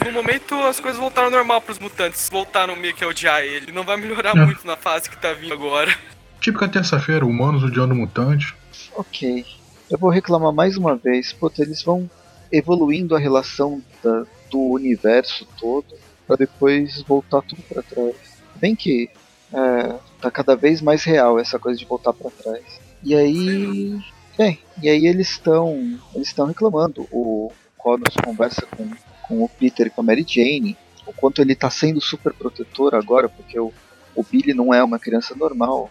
No 0.04 0.12
momento 0.12 0.54
as 0.54 0.78
coisas 0.78 1.00
voltaram 1.00 1.28
ao 1.28 1.32
normal 1.32 1.60
pros 1.60 1.78
mutantes. 1.78 2.28
Voltaram 2.30 2.76
meio 2.76 2.94
que 2.94 3.02
a 3.02 3.08
odiar 3.08 3.42
ele. 3.42 3.72
Não 3.72 3.82
vai 3.82 3.96
melhorar 3.96 4.36
é. 4.36 4.44
muito 4.44 4.66
na 4.66 4.76
fase 4.76 5.10
que 5.10 5.16
tá 5.16 5.32
vindo 5.32 5.52
agora. 5.52 5.96
Típica 6.40 6.68
terça-feira, 6.68 7.24
humanos 7.24 7.64
odiando 7.64 7.94
mutante. 7.94 8.54
Ok. 8.94 9.44
Eu 9.90 9.98
vou 9.98 10.10
reclamar 10.10 10.52
mais 10.52 10.76
uma 10.76 10.94
vez. 10.94 11.32
Puta, 11.32 11.62
eles 11.62 11.82
vão 11.82 12.08
evoluindo 12.56 13.14
a 13.14 13.18
relação 13.18 13.82
da, 14.02 14.24
do 14.50 14.60
universo 14.60 15.46
todo 15.58 15.94
para 16.26 16.36
depois 16.36 17.02
voltar 17.02 17.42
tudo 17.42 17.62
para 17.62 17.82
trás. 17.82 18.14
Bem 18.56 18.74
que 18.74 19.10
é, 19.52 19.94
tá 20.20 20.30
cada 20.30 20.56
vez 20.56 20.80
mais 20.80 21.04
real 21.04 21.38
essa 21.38 21.58
coisa 21.58 21.78
de 21.78 21.84
voltar 21.84 22.12
para 22.12 22.30
trás. 22.30 22.62
E 23.02 23.14
aí 23.14 24.00
Bem, 24.36 24.58
e 24.82 24.88
aí 24.88 25.06
eles 25.06 25.30
estão 25.30 25.70
eles 26.14 26.28
estão 26.28 26.46
reclamando. 26.46 27.06
O 27.12 27.52
Connors 27.78 28.16
conversa 28.24 28.66
com, 28.66 28.90
com 29.28 29.44
o 29.44 29.48
Peter 29.48 29.86
e 29.86 29.90
com 29.90 30.00
a 30.00 30.04
Mary 30.04 30.24
Jane, 30.26 30.76
o 31.06 31.12
quanto 31.12 31.40
ele 31.40 31.52
está 31.52 31.70
sendo 31.70 32.00
super 32.00 32.32
protetor 32.32 32.94
agora, 32.96 33.28
porque 33.28 33.58
o, 33.60 33.72
o 34.14 34.24
Billy 34.24 34.52
não 34.52 34.74
é 34.74 34.82
uma 34.82 34.98
criança 34.98 35.36
normal. 35.36 35.88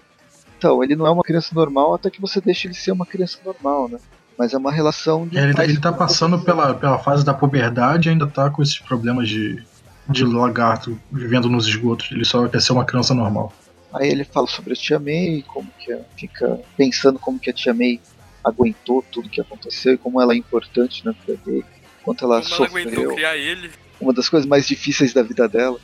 Então, 0.58 0.84
ele 0.84 0.96
não 0.96 1.08
é 1.08 1.12
uma 1.12 1.24
criança 1.24 1.54
normal 1.54 1.94
até 1.94 2.10
que 2.10 2.22
você 2.22 2.42
deixe 2.42 2.68
ele 2.68 2.74
ser 2.74 2.92
uma 2.92 3.06
criança 3.06 3.38
normal, 3.46 3.88
né? 3.88 4.00
Mas 4.38 4.54
é 4.54 4.58
uma 4.58 4.72
relação 4.72 5.28
de. 5.28 5.38
É, 5.38 5.44
ele, 5.44 5.54
ele 5.62 5.80
tá 5.80 5.92
passando 5.92 6.40
pela, 6.40 6.74
pela 6.74 6.98
fase 6.98 7.24
da 7.24 7.34
puberdade 7.34 8.10
e 8.10 8.12
ainda 8.12 8.28
tá 8.28 8.50
com 8.50 8.62
esses 8.62 8.80
problemas 8.80 9.30
de, 9.30 9.64
de 10.10 10.26
lagarto 10.26 11.00
vivendo 11.12 11.50
nos 11.50 11.68
esgotos. 11.68 12.12
Ele 12.12 12.26
só 12.26 12.48
quer 12.48 12.62
ser 12.62 12.74
uma 12.74 12.86
criança 12.86 13.14
normal. 13.14 13.54
Aí 13.94 14.10
ele 14.10 14.24
fala 14.24 14.48
sobre 14.48 14.74
a 14.74 14.76
Tia 14.76 15.00
May, 15.00 15.44
como 15.48 15.70
que 15.78 15.96
fica 16.18 16.60
pensando 16.76 17.20
como 17.20 17.40
que 17.40 17.50
a 17.50 17.54
Tia 17.54 17.74
May 17.74 18.02
aguentou 18.44 19.06
tudo 19.12 19.30
que 19.30 19.40
aconteceu 19.40 19.94
e 19.94 19.98
como 19.98 20.20
ela 20.20 20.34
é 20.34 20.38
importante 20.38 21.06
na 21.06 21.12
vida 21.12 21.40
dele, 21.46 21.66
quanto 22.04 22.26
ela 22.26 22.42
como 22.42 22.56
sofreu. 22.56 22.82
Ela 22.82 22.92
aguentou 22.92 23.14
criar 23.14 23.38
ele. 23.38 23.72
Uma 24.02 24.12
das 24.12 24.28
coisas 24.28 24.48
mais 24.48 24.68
difíceis 24.68 25.14
da 25.14 25.22
vida 25.22 25.48
dela. 25.48 25.80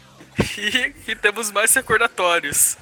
e, 0.58 0.94
e 1.12 1.16
temos 1.16 1.52
mais 1.52 1.74
recordatórios. 1.74 2.78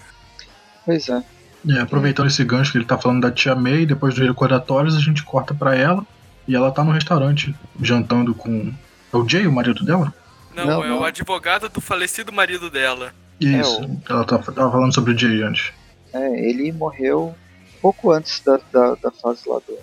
Pois 0.86 1.10
é. 1.10 1.22
É. 1.70 1.80
Aproveitando 1.80 2.28
esse 2.28 2.44
gancho 2.44 2.72
que 2.72 2.78
ele 2.78 2.86
tá 2.86 2.98
falando 2.98 3.22
da 3.22 3.32
tia 3.32 3.56
May, 3.56 3.86
depois 3.86 4.16
dos 4.16 4.28
recordatórios 4.28 4.96
a 4.96 5.00
gente 5.00 5.24
corta 5.24 5.54
para 5.54 5.76
ela 5.76 6.06
e 6.48 6.56
ela 6.56 6.72
tá 6.72 6.84
no 6.84 6.92
restaurante 6.92 7.56
jantando 7.82 8.34
com. 8.34 8.74
É 9.14 9.18
o 9.18 9.28
Jay, 9.28 9.48
o 9.48 9.52
marido 9.52 9.84
dela? 9.84 10.14
Não, 10.56 10.66
não 10.66 10.84
é 10.84 10.90
não. 10.90 11.00
o 11.00 11.04
advogado 11.04 11.70
do 11.70 11.82
falecido 11.82 12.32
marido 12.32 12.70
dela. 12.70 13.14
Isso, 13.40 13.84
é 13.84 13.86
o... 13.86 14.02
ela 14.10 14.26
tava, 14.26 14.44
tá, 14.44 14.52
tava 14.52 14.72
falando 14.72 14.94
sobre 14.94 15.14
o 15.14 15.18
Jay 15.18 15.44
antes. 15.44 15.72
É, 16.14 16.50
ele 16.50 16.72
morreu 16.72 17.36
pouco 17.82 18.12
antes 18.12 18.40
da, 18.40 18.60
da, 18.72 18.96
da 18.96 19.12
fase 19.12 19.48
lá 19.48 19.60
do, 19.60 19.78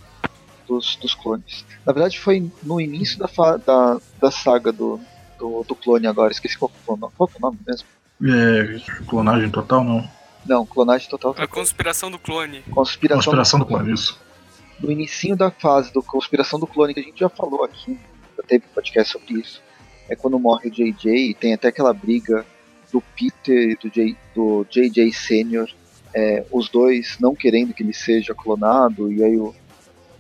dos, 0.67 0.97
dos 0.97 1.15
clones. 1.15 1.65
Na 1.87 1.93
verdade, 1.93 2.19
foi 2.19 2.51
no 2.63 2.81
início 2.81 3.19
da, 3.19 3.29
da, 3.59 3.99
da 4.21 4.31
saga 4.31 4.73
do, 4.73 5.01
do, 5.39 5.65
do, 5.67 5.75
clone 5.75 6.07
agora. 6.07 6.33
Esqueci 6.33 6.59
qual, 6.59 6.71
qual, 6.85 6.99
qual 7.17 7.31
é 7.33 7.39
o 7.39 7.41
nome 7.41 7.59
mesmo. 7.67 7.87
É, 8.23 8.81
clonagem 9.07 9.51
total, 9.51 9.85
não? 9.85 10.09
Não, 10.47 10.67
clonagem 10.67 11.09
total. 11.09 11.35
A 11.39 11.47
conspiração 11.47 12.11
do 12.11 12.19
clone. 12.19 12.63
Conspiração, 12.71 13.25
conspiração 13.25 13.59
do, 13.59 13.67
clone, 13.67 13.93
isso. 13.93 14.21
no 14.79 14.91
inicinho 14.91 15.37
da 15.37 15.51
fase 15.51 15.93
do 15.93 16.03
Conspiração 16.03 16.59
do 16.59 16.67
Clone, 16.67 16.93
que 16.93 17.01
a 17.01 17.03
gente 17.03 17.19
já 17.19 17.29
falou 17.29 17.65
aqui, 17.65 17.99
já 18.37 18.43
teve 18.43 18.65
podcast 18.75 19.13
sobre 19.13 19.41
isso, 19.41 19.63
é 20.09 20.15
quando 20.15 20.39
morre 20.39 20.69
o 20.69 20.71
JJ 20.71 21.31
e 21.31 21.35
tem 21.35 21.55
até 21.55 21.69
aquela 21.69 21.93
briga 21.93 22.45
do 22.93 23.01
Peter 23.01 23.71
e 23.71 23.77
do, 23.77 23.91
J, 23.91 24.17
do 24.35 24.67
JJ 24.71 25.13
Sênior, 25.13 25.69
é, 26.15 26.45
os 26.53 26.69
dois 26.69 27.17
não 27.19 27.35
querendo 27.35 27.73
que 27.73 27.83
ele 27.83 27.93
seja 27.93 28.35
clonado, 28.35 29.11
e 29.11 29.25
aí 29.25 29.37
o, 29.37 29.55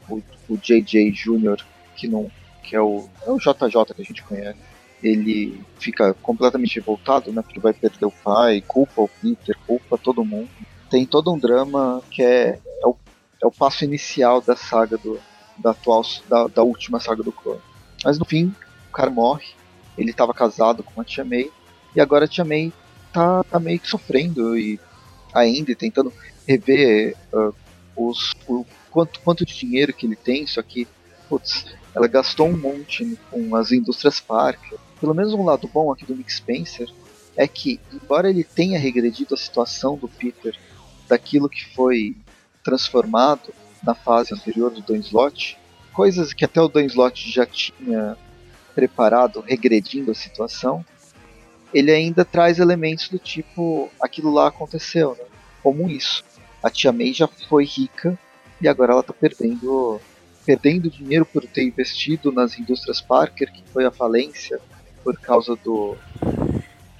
o, 0.08 0.22
o 0.48 0.56
JJ 0.56 1.12
Jr., 1.12 1.62
que, 1.94 2.08
não, 2.08 2.30
que 2.62 2.74
é, 2.74 2.80
o, 2.80 3.08
é 3.26 3.30
o 3.30 3.38
JJ 3.38 3.94
que 3.94 4.02
a 4.02 4.04
gente 4.04 4.22
conhece, 4.22 4.58
ele 5.04 5.62
fica 5.78 6.14
completamente 6.14 6.76
revoltado, 6.76 7.30
né, 7.30 7.42
porque 7.42 7.60
vai 7.60 7.74
perder 7.74 8.06
o 8.06 8.10
pai, 8.10 8.64
culpa 8.66 9.02
o 9.02 9.08
Peter, 9.08 9.54
culpa 9.66 9.98
todo 9.98 10.24
mundo. 10.24 10.48
Tem 10.88 11.04
todo 11.04 11.30
um 11.30 11.38
drama 11.38 12.02
que 12.10 12.22
é, 12.22 12.58
é, 12.82 12.86
o, 12.86 12.96
é 13.42 13.46
o 13.46 13.50
passo 13.50 13.84
inicial 13.84 14.40
da 14.40 14.56
saga 14.56 14.96
do, 14.96 15.20
da 15.58 15.72
atual, 15.72 16.02
da, 16.26 16.46
da 16.46 16.62
última 16.62 16.98
saga 17.00 17.22
do 17.22 17.30
clone. 17.30 17.60
Mas 18.02 18.18
no 18.18 18.24
fim, 18.24 18.54
o 18.88 18.92
cara 18.92 19.10
morre, 19.10 19.48
ele 19.98 20.10
estava 20.10 20.32
casado 20.32 20.82
com 20.82 21.00
a 21.00 21.04
Tia 21.04 21.24
May, 21.24 21.50
e 21.94 22.00
agora 22.00 22.24
a 22.24 22.28
Tia 22.28 22.44
May 22.44 22.72
tá, 23.12 23.44
tá 23.44 23.60
meio 23.60 23.78
que 23.78 23.88
sofrendo 23.88 24.56
e 24.56 24.80
ainda 25.34 25.74
tentando 25.74 26.10
rever 26.46 27.14
uh, 27.32 27.54
os, 27.94 28.34
o 28.48 28.64
quanto, 28.90 29.20
quanto 29.20 29.44
de 29.44 29.54
dinheiro 29.54 29.92
que 29.92 30.06
ele 30.06 30.16
tem, 30.16 30.46
só 30.46 30.62
que, 30.62 30.88
putz, 31.28 31.66
ela 31.94 32.08
gastou 32.08 32.48
um 32.48 32.56
monte 32.56 33.18
com 33.30 33.54
as 33.54 33.70
indústrias 33.70 34.18
Parker. 34.18 34.78
Pelo 35.00 35.14
menos 35.14 35.32
um 35.34 35.44
lado 35.44 35.68
bom 35.68 35.92
aqui 35.92 36.04
do 36.04 36.14
Nick 36.14 36.32
Spencer 36.32 36.88
é 37.36 37.46
que, 37.48 37.80
embora 37.92 38.30
ele 38.30 38.44
tenha 38.44 38.78
regredido 38.78 39.34
a 39.34 39.38
situação 39.38 39.96
do 39.96 40.08
Peter 40.08 40.56
daquilo 41.08 41.48
que 41.48 41.64
foi 41.74 42.16
transformado 42.62 43.52
na 43.82 43.94
fase 43.94 44.32
anterior 44.32 44.70
do 44.70 44.80
Dan 44.80 44.98
Slott, 44.98 45.58
coisas 45.92 46.32
que 46.32 46.44
até 46.44 46.60
o 46.60 46.68
Dan 46.68 46.84
Slott 46.84 47.30
já 47.30 47.44
tinha 47.44 48.16
preparado, 48.74 49.40
regredindo 49.40 50.10
a 50.10 50.14
situação, 50.14 50.84
ele 51.72 51.90
ainda 51.90 52.24
traz 52.24 52.58
elementos 52.58 53.08
do 53.08 53.18
tipo 53.18 53.90
aquilo 54.00 54.32
lá 54.32 54.48
aconteceu, 54.48 55.16
né? 55.18 55.24
como 55.62 55.88
isso. 55.88 56.24
A 56.62 56.70
tia 56.70 56.92
May 56.92 57.12
já 57.12 57.26
foi 57.26 57.64
rica 57.64 58.18
e 58.60 58.68
agora 58.68 58.92
ela 58.92 59.00
está 59.00 59.12
perdendo 59.12 60.00
perdendo 60.46 60.90
dinheiro 60.90 61.24
por 61.24 61.42
ter 61.46 61.62
investido 61.62 62.30
nas 62.30 62.58
indústrias 62.58 63.00
Parker, 63.00 63.50
que 63.50 63.64
foi 63.72 63.86
a 63.86 63.90
falência 63.90 64.60
por 65.04 65.16
causa 65.20 65.54
do 65.56 65.96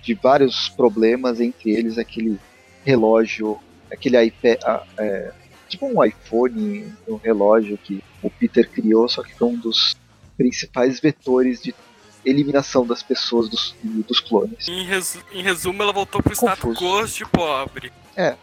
de 0.03 0.13
vários 0.15 0.69
problemas, 0.69 1.41
entre 1.41 1.71
eles 1.71 1.97
aquele 1.97 2.39
relógio, 2.85 3.59
aquele 3.91 4.23
iPad, 4.23 4.59
é, 4.99 5.33
tipo 5.67 5.87
um 5.87 6.05
iPhone, 6.05 6.93
um 7.09 7.17
relógio 7.17 7.79
que 7.79 8.05
o 8.23 8.29
Peter 8.29 8.69
criou, 8.69 9.09
só 9.09 9.23
que 9.23 9.35
foi 9.35 9.49
um 9.49 9.57
dos 9.57 9.97
principais 10.37 11.01
vetores 11.01 11.63
de 11.63 11.75
eliminação 12.23 12.87
das 12.87 13.03
pessoas 13.03 13.49
dos, 13.49 13.75
dos 13.83 14.21
clones. 14.21 14.69
Em, 14.69 14.85
resu 14.85 15.21
em 15.33 15.43
resumo, 15.43 15.83
ela 15.83 15.93
voltou 15.93 16.23
pro 16.23 16.35
status 16.35 16.79
quo 16.79 17.07
de 17.07 17.25
pobre. 17.25 17.91
É. 18.15 18.35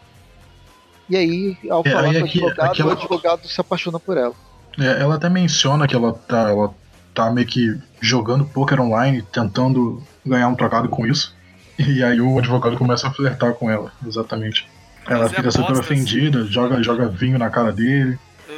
E 1.08 1.16
aí, 1.16 1.56
ao 1.70 1.82
é, 1.84 1.90
falar 1.90 2.12
com 2.12 2.20
o 2.20 2.24
advogado, 2.24 2.70
aquela... 2.70 2.88
o 2.88 2.92
advogado 2.92 3.48
se 3.48 3.60
apaixona 3.60 4.00
por 4.00 4.16
ela. 4.16 4.34
É, 4.80 5.02
ela 5.02 5.16
até 5.16 5.28
menciona 5.28 5.86
que 5.86 5.94
ela 5.94 6.12
tá, 6.12 6.48
ela 6.50 6.74
tá 7.14 7.30
meio 7.30 7.46
que 7.46 7.78
jogando 8.00 8.44
poker 8.44 8.80
online, 8.80 9.22
tentando 9.22 10.02
ganhar 10.24 10.48
um 10.48 10.54
trocado 10.54 10.88
com 10.88 11.06
isso. 11.06 11.34
E 11.78 12.02
aí 12.02 12.20
o 12.20 12.38
advogado 12.38 12.76
começa 12.76 13.08
a 13.08 13.10
flertar 13.10 13.54
com 13.54 13.70
ela, 13.70 13.92
exatamente. 14.06 14.68
Ela 15.06 15.28
fica 15.28 15.50
super 15.50 15.72
ofendida, 15.72 16.44
joga, 16.44 16.82
joga 16.82 17.08
vinho 17.08 17.38
na 17.38 17.50
cara 17.50 17.72
dele. 17.72 18.18
Eu, 18.48 18.56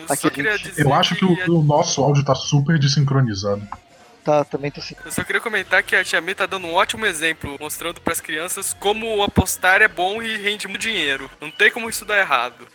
eu 0.84 0.94
acho 0.94 1.14
que, 1.14 1.26
que 1.26 1.50
o, 1.50 1.60
o, 1.60 1.62
nosso 1.62 2.02
áudio 2.02 2.24
tá 2.24 2.34
super 2.34 2.78
desincronizado. 2.78 3.66
Tá, 4.22 4.44
também 4.44 4.70
tô 4.70 4.80
assim. 4.80 4.94
Eu 5.04 5.12
só 5.12 5.22
queria 5.22 5.40
comentar 5.40 5.82
que 5.82 5.94
a 5.94 6.04
Tia 6.04 6.20
May 6.20 6.34
tá 6.34 6.46
dando 6.46 6.66
um 6.66 6.74
ótimo 6.74 7.06
exemplo, 7.06 7.56
mostrando 7.60 8.00
para 8.00 8.12
as 8.12 8.20
crianças 8.20 8.74
como 8.74 9.22
apostar 9.22 9.80
é 9.80 9.88
bom 9.88 10.22
e 10.22 10.36
rende 10.36 10.66
muito 10.66 10.82
dinheiro. 10.82 11.30
Não 11.40 11.50
tem 11.50 11.70
como 11.70 11.88
isso 11.88 12.04
dar 12.04 12.18
errado. 12.18 12.66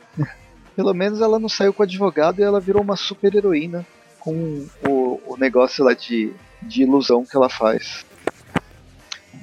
Pelo 0.76 0.94
menos 0.94 1.22
ela 1.22 1.40
não 1.40 1.50
saiu 1.50 1.74
com 1.74 1.84
o 1.84 1.86
advogado 1.86 2.40
e 2.40 2.44
ela 2.44 2.60
virou 2.60 2.82
uma 2.82 2.96
super 2.96 3.36
heroína 3.36 3.86
com 4.20 4.66
o, 4.88 5.22
o 5.26 5.38
negócio 5.38 5.84
lá 5.84 5.94
de, 5.94 6.32
de 6.62 6.84
ilusão 6.84 7.26
que 7.26 7.36
ela 7.36 7.50
faz. 7.50 8.06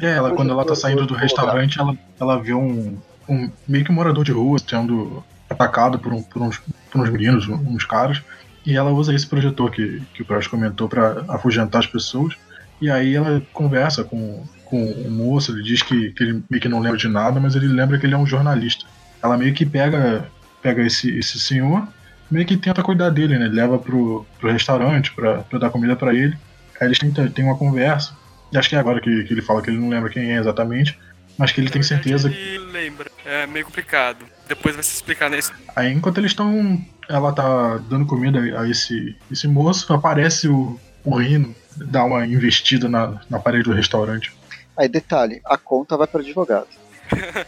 É, 0.00 0.12
ela, 0.12 0.32
quando 0.32 0.50
ela 0.50 0.64
tá 0.64 0.74
saindo 0.74 1.06
do 1.06 1.14
restaurante, 1.14 1.78
ela, 1.80 1.96
ela 2.20 2.38
vê 2.38 2.52
um, 2.52 2.98
um 3.28 3.50
meio 3.66 3.84
que 3.84 3.90
um 3.90 3.94
morador 3.94 4.24
de 4.24 4.32
rua 4.32 4.58
sendo 4.58 5.24
atacado 5.48 5.98
por, 5.98 6.12
um, 6.12 6.22
por, 6.22 6.42
uns, 6.42 6.60
por 6.90 7.00
uns 7.00 7.08
meninos, 7.08 7.48
uns 7.48 7.84
caras, 7.84 8.22
e 8.64 8.76
ela 8.76 8.90
usa 8.90 9.14
esse 9.14 9.26
projetor 9.26 9.70
que, 9.70 10.02
que 10.12 10.22
o 10.22 10.24
Prazo 10.24 10.50
comentou 10.50 10.88
para 10.88 11.24
afugentar 11.28 11.80
as 11.80 11.86
pessoas. 11.86 12.34
E 12.80 12.90
aí 12.90 13.14
ela 13.14 13.40
conversa 13.52 14.04
com, 14.04 14.44
com 14.64 14.84
o 14.84 15.10
moço, 15.10 15.52
ele 15.52 15.62
diz 15.62 15.82
que, 15.82 16.10
que 16.12 16.22
ele 16.22 16.42
meio 16.50 16.60
que 16.60 16.68
não 16.68 16.80
lembra 16.80 16.98
de 16.98 17.08
nada, 17.08 17.40
mas 17.40 17.54
ele 17.54 17.68
lembra 17.68 17.98
que 17.98 18.04
ele 18.04 18.14
é 18.14 18.18
um 18.18 18.26
jornalista. 18.26 18.84
Ela 19.22 19.38
meio 19.38 19.54
que 19.54 19.64
pega 19.64 20.28
pega 20.66 20.82
esse, 20.82 21.16
esse 21.16 21.38
senhor, 21.38 21.86
meio 22.30 22.46
que 22.46 22.56
tenta 22.56 22.82
cuidar 22.82 23.10
dele, 23.10 23.38
né? 23.38 23.48
leva 23.48 23.78
pro, 23.78 24.26
pro 24.38 24.52
restaurante 24.52 25.12
pra, 25.12 25.38
pra 25.38 25.58
dar 25.58 25.70
comida 25.70 25.96
para 25.96 26.14
ele. 26.14 26.36
Aí 26.80 26.88
eles 26.88 26.98
têm, 26.98 27.10
têm 27.10 27.44
uma 27.44 27.56
conversa. 27.56 28.16
E 28.52 28.58
acho 28.58 28.68
que 28.68 28.76
é 28.76 28.78
agora 28.78 29.00
que, 29.00 29.24
que 29.24 29.32
ele 29.32 29.42
fala 29.42 29.62
que 29.62 29.70
ele 29.70 29.78
não 29.78 29.88
lembra 29.88 30.10
quem 30.10 30.32
é 30.32 30.38
exatamente, 30.38 30.98
mas 31.36 31.52
que 31.52 31.60
ele 31.60 31.70
tem 31.70 31.82
certeza. 31.82 32.28
Ele 32.28 32.58
lembra. 32.58 33.10
É 33.24 33.46
meio 33.46 33.64
complicado. 33.64 34.24
Depois 34.48 34.74
vai 34.74 34.84
se 34.84 34.94
explicar 34.94 35.28
nesse. 35.28 35.52
Aí 35.74 35.92
enquanto 35.92 36.18
eles 36.18 36.32
estão. 36.32 36.84
Ela 37.08 37.32
tá 37.32 37.78
dando 37.88 38.04
comida 38.04 38.40
a 38.60 38.68
esse, 38.68 39.16
esse 39.30 39.46
moço, 39.46 39.92
aparece 39.92 40.48
o, 40.48 40.78
o 41.04 41.16
Rino, 41.16 41.54
dá 41.76 42.02
uma 42.02 42.26
investida 42.26 42.88
na, 42.88 43.20
na 43.30 43.38
parede 43.38 43.62
do 43.62 43.72
restaurante. 43.72 44.32
Aí 44.76 44.88
detalhe, 44.88 45.40
a 45.44 45.56
conta 45.56 45.96
vai 45.96 46.08
para 46.08 46.20
advogado. 46.20 46.66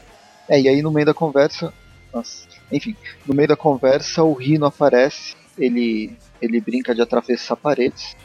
é, 0.48 0.60
e 0.60 0.68
aí 0.68 0.80
no 0.80 0.92
meio 0.92 1.06
da 1.06 1.14
conversa. 1.14 1.72
Nossa, 2.12 2.46
enfim, 2.72 2.96
no 3.26 3.34
meio 3.34 3.48
da 3.48 3.56
conversa 3.56 4.22
o 4.22 4.32
Rino 4.32 4.66
aparece, 4.66 5.36
ele, 5.58 6.16
ele 6.40 6.60
brinca 6.60 6.94
de 6.94 7.02
atravessar 7.02 7.56
paredes. 7.56 8.16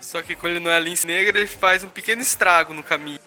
Só 0.00 0.22
que 0.22 0.34
quando 0.34 0.52
ele 0.52 0.64
não 0.64 0.70
é 0.70 0.78
lince 0.78 1.06
negra, 1.06 1.38
ele 1.38 1.46
faz 1.46 1.82
um 1.82 1.88
pequeno 1.88 2.22
estrago 2.22 2.72
no 2.72 2.82
caminho. 2.82 3.18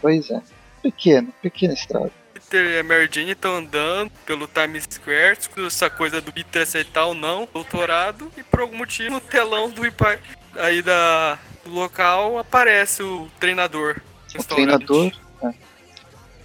Pois 0.00 0.30
é, 0.30 0.40
pequeno, 0.82 1.32
pequeno 1.42 1.74
estrago. 1.74 2.12
Peter 2.32 2.64
e 2.64 2.78
a 2.78 2.82
Mary 2.84 3.08
Jane 3.10 3.32
estão 3.32 3.56
andando 3.56 4.10
pelo 4.24 4.46
Times 4.46 4.86
Square, 4.88 5.38
essa 5.66 5.90
coisa 5.90 6.20
do 6.20 6.32
Peter 6.32 6.62
aceitar 6.62 7.06
ou 7.06 7.14
não, 7.14 7.48
doutorado, 7.52 8.30
e 8.36 8.42
por 8.42 8.60
algum 8.60 8.76
motivo 8.76 9.10
no 9.10 9.20
telão 9.20 9.70
do 9.70 9.82
aí 10.56 10.82
da, 10.82 11.38
do 11.64 11.70
local 11.72 12.38
aparece 12.38 13.02
o 13.02 13.28
treinador. 13.40 14.00
O 14.38 14.44
treinador, 14.44 15.12
é. 15.42 15.54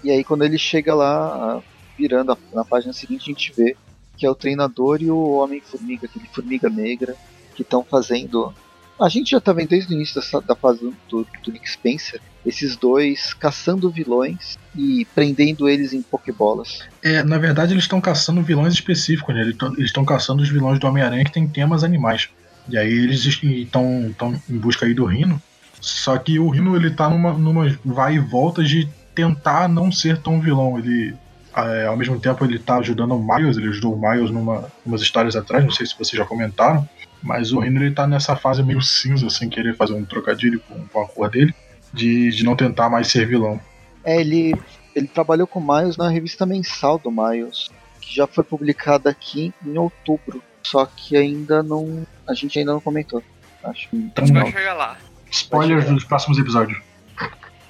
E 0.03 0.11
aí 0.11 0.23
quando 0.23 0.43
ele 0.43 0.57
chega 0.57 0.95
lá, 0.95 1.61
virando 2.01 2.35
na 2.51 2.65
página 2.65 2.93
seguinte, 2.93 3.21
a 3.21 3.33
gente 3.33 3.53
vê 3.55 3.77
que 4.17 4.25
é 4.25 4.29
o 4.29 4.35
treinador 4.35 5.01
e 5.01 5.11
o 5.11 5.31
Homem-Formiga, 5.37 6.07
aquele 6.07 6.27
Formiga 6.33 6.69
Negra, 6.69 7.15
que 7.55 7.61
estão 7.61 7.83
fazendo. 7.83 8.53
A 8.99 9.09
gente 9.09 9.31
já 9.31 9.39
tá 9.39 9.53
vendo 9.53 9.69
desde 9.69 9.93
o 9.93 9.95
início 9.95 10.15
dessa, 10.15 10.41
da 10.41 10.55
fase 10.55 10.79
do, 11.09 11.27
do, 11.43 11.51
Nick 11.51 11.69
Spencer, 11.69 12.19
esses 12.45 12.75
dois 12.75 13.33
caçando 13.33 13.89
vilões 13.89 14.57
e 14.75 15.05
prendendo 15.15 15.67
eles 15.67 15.93
em 15.93 16.01
pokebolas. 16.01 16.83
É, 17.03 17.23
na 17.23 17.37
verdade 17.37 17.73
eles 17.73 17.83
estão 17.83 18.01
caçando 18.01 18.41
vilões 18.41 18.73
específicos, 18.73 19.33
né? 19.33 19.41
Eles 19.41 19.57
estão 19.79 20.05
caçando 20.05 20.43
os 20.43 20.49
vilões 20.49 20.79
do 20.79 20.87
Homem-Aranha 20.87 21.25
que 21.25 21.31
tem 21.31 21.47
temas 21.47 21.83
animais. 21.83 22.29
E 22.69 22.77
aí 22.77 22.91
eles 22.91 23.25
estão 23.25 24.13
em 24.49 24.57
busca 24.57 24.85
aí 24.85 24.93
do 24.93 25.05
Rino. 25.05 25.41
Só 25.79 26.15
que 26.17 26.37
o 26.37 26.49
Rino 26.49 26.75
ele 26.75 26.91
tá 26.91 27.09
numa, 27.09 27.33
numa 27.33 27.75
vai 27.83 28.15
e 28.15 28.19
volta 28.19 28.63
de 28.63 28.87
tentar 29.15 29.67
não 29.67 29.91
ser 29.91 30.19
tão 30.19 30.39
vilão. 30.39 30.77
Ele 30.77 31.15
é, 31.55 31.85
ao 31.85 31.97
mesmo 31.97 32.19
tempo 32.19 32.43
ele 32.45 32.59
tá 32.59 32.77
ajudando 32.77 33.15
o 33.15 33.19
Miles, 33.19 33.57
ele 33.57 33.69
ajudou 33.69 33.93
o 33.93 33.99
Miles 33.99 34.31
numa 34.31 34.71
umas 34.85 35.01
histórias 35.01 35.35
atrás, 35.35 35.63
não 35.63 35.71
sei 35.71 35.85
se 35.85 35.97
vocês 35.97 36.17
já 36.17 36.25
comentaram, 36.25 36.87
mas 37.21 37.51
o 37.51 37.59
Rino 37.59 37.83
ele 37.83 37.93
tá 37.93 38.07
nessa 38.07 38.35
fase 38.35 38.63
meio 38.63 38.81
cinza, 38.81 39.29
sem 39.29 39.49
querer 39.49 39.75
fazer 39.75 39.93
um 39.93 40.05
trocadilho 40.05 40.59
com, 40.61 40.87
com 40.87 41.01
a 41.01 41.07
cor 41.07 41.29
dele, 41.29 41.53
de, 41.93 42.29
de 42.31 42.43
não 42.43 42.55
tentar 42.55 42.89
mais 42.89 43.07
ser 43.07 43.27
vilão. 43.27 43.59
É, 44.03 44.19
ele, 44.19 44.55
ele 44.95 45.07
trabalhou 45.07 45.45
com 45.45 45.59
o 45.59 45.75
Miles 45.75 45.97
na 45.97 46.09
revista 46.09 46.45
mensal 46.45 46.97
do 46.97 47.11
Miles, 47.11 47.69
que 47.99 48.15
já 48.15 48.25
foi 48.25 48.43
publicada 48.43 49.09
aqui 49.09 49.53
em 49.65 49.77
outubro, 49.77 50.41
só 50.63 50.85
que 50.85 51.15
ainda 51.15 51.61
não. 51.61 52.05
A 52.27 52.33
gente 52.33 52.57
ainda 52.57 52.73
não 52.73 52.79
comentou. 52.79 53.21
Acho 53.63 53.89
que 53.89 53.97
então, 53.97 54.25
não. 54.25 54.41
vai 54.41 54.51
chegar 54.51 54.73
lá. 54.73 54.97
Spoilers 55.29 55.85
dos 55.85 56.03
próximos 56.03 56.37
episódios. 56.37 56.81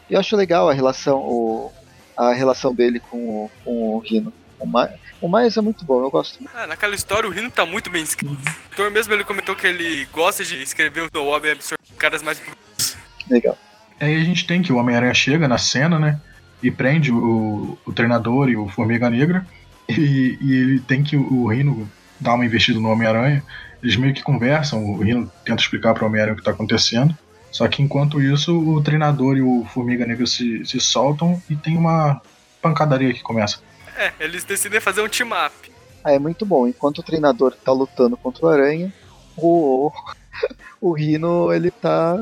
Eu 0.10 0.20
acho 0.20 0.36
legal 0.36 0.70
a 0.70 0.74
relação, 0.74 1.20
o, 1.20 1.72
a 2.30 2.34
relação 2.34 2.74
dele 2.74 3.00
com 3.00 3.18
o, 3.18 3.52
com 3.64 3.96
o 3.96 4.00
Rino. 4.00 4.32
O, 4.60 4.66
Ma 4.66 4.90
o 5.20 5.28
Miles 5.28 5.58
é 5.58 5.62
muito 5.62 5.84
bom, 5.84 6.02
eu 6.02 6.12
gosto. 6.12 6.40
Ah, 6.54 6.68
naquela 6.68 6.94
história 6.94 7.28
o 7.28 7.32
Rino 7.32 7.50
tá 7.50 7.66
muito 7.66 7.90
bem 7.90 8.04
escrito. 8.04 8.34
O 8.34 8.72
autor 8.72 8.92
mesmo 8.92 9.14
ele 9.14 9.24
comentou 9.24 9.56
que 9.56 9.66
ele 9.66 10.06
gosta 10.14 10.44
de 10.44 10.62
escrever 10.62 11.10
o 11.16 11.26
Homem 11.26 11.52
absorver 11.52 11.82
caras 11.98 12.24
mais 12.24 12.42
Legal. 13.30 13.58
Aí 14.00 14.16
a 14.16 14.24
gente 14.24 14.48
tem 14.48 14.62
que 14.62 14.74
o 14.74 14.78
Homem-Aranha 14.78 15.14
chega 15.14 15.48
na 15.48 15.60
cena, 15.60 16.00
né? 16.00 16.20
E 16.62 16.72
prende 16.72 17.12
o, 17.12 17.78
o 17.86 17.94
treinador 17.94 18.50
e 18.50 18.56
o 18.56 18.68
Formiga 18.68 19.10
Negra. 19.10 19.46
E, 19.90 20.38
e 20.40 20.54
ele 20.54 20.80
tem 20.80 21.04
que 21.04 21.18
o 21.18 21.48
Rino 21.48 21.90
dar 22.18 22.36
uma 22.36 22.46
investida 22.46 22.80
no 22.80 22.90
Homem-Aranha. 22.90 23.44
Eles 23.84 23.98
meio 23.98 24.14
que 24.14 24.24
conversam, 24.24 24.86
o 24.86 25.04
Rino 25.04 25.30
tenta 25.44 25.62
explicar 25.62 25.94
para 25.94 26.06
o 26.06 26.08
Homem-Aranha 26.08 26.32
o 26.32 26.36
que 26.38 26.42
está 26.42 26.52
acontecendo. 26.52 27.14
Só 27.52 27.68
que 27.68 27.84
enquanto 27.84 28.22
isso, 28.22 28.58
o 28.58 28.82
treinador 28.82 29.38
e 29.38 29.42
o 29.42 29.66
Formiga 29.66 30.06
Negra 30.06 30.26
se, 30.26 30.66
se 30.66 30.80
soltam 30.80 31.42
e 31.50 31.56
tem 31.56 31.78
uma 31.78 32.22
pancadaria 32.62 33.14
que 33.14 33.22
começa. 33.22 33.60
É, 33.98 34.14
eles 34.20 34.44
decidem 34.44 34.80
fazer 34.80 35.02
um 35.02 35.10
team-up. 35.10 35.54
Ah, 36.04 36.14
é 36.14 36.20
muito 36.20 36.46
bom. 36.46 36.66
Enquanto 36.68 37.00
o 37.00 37.04
treinador 37.04 37.54
tá 37.54 37.72
lutando 37.72 38.16
contra 38.16 38.46
o 38.46 38.50
Aranha, 38.50 38.94
o, 39.38 39.92
o 40.80 40.94
Rino 40.94 41.52
ele 41.54 41.70
tá, 41.70 42.18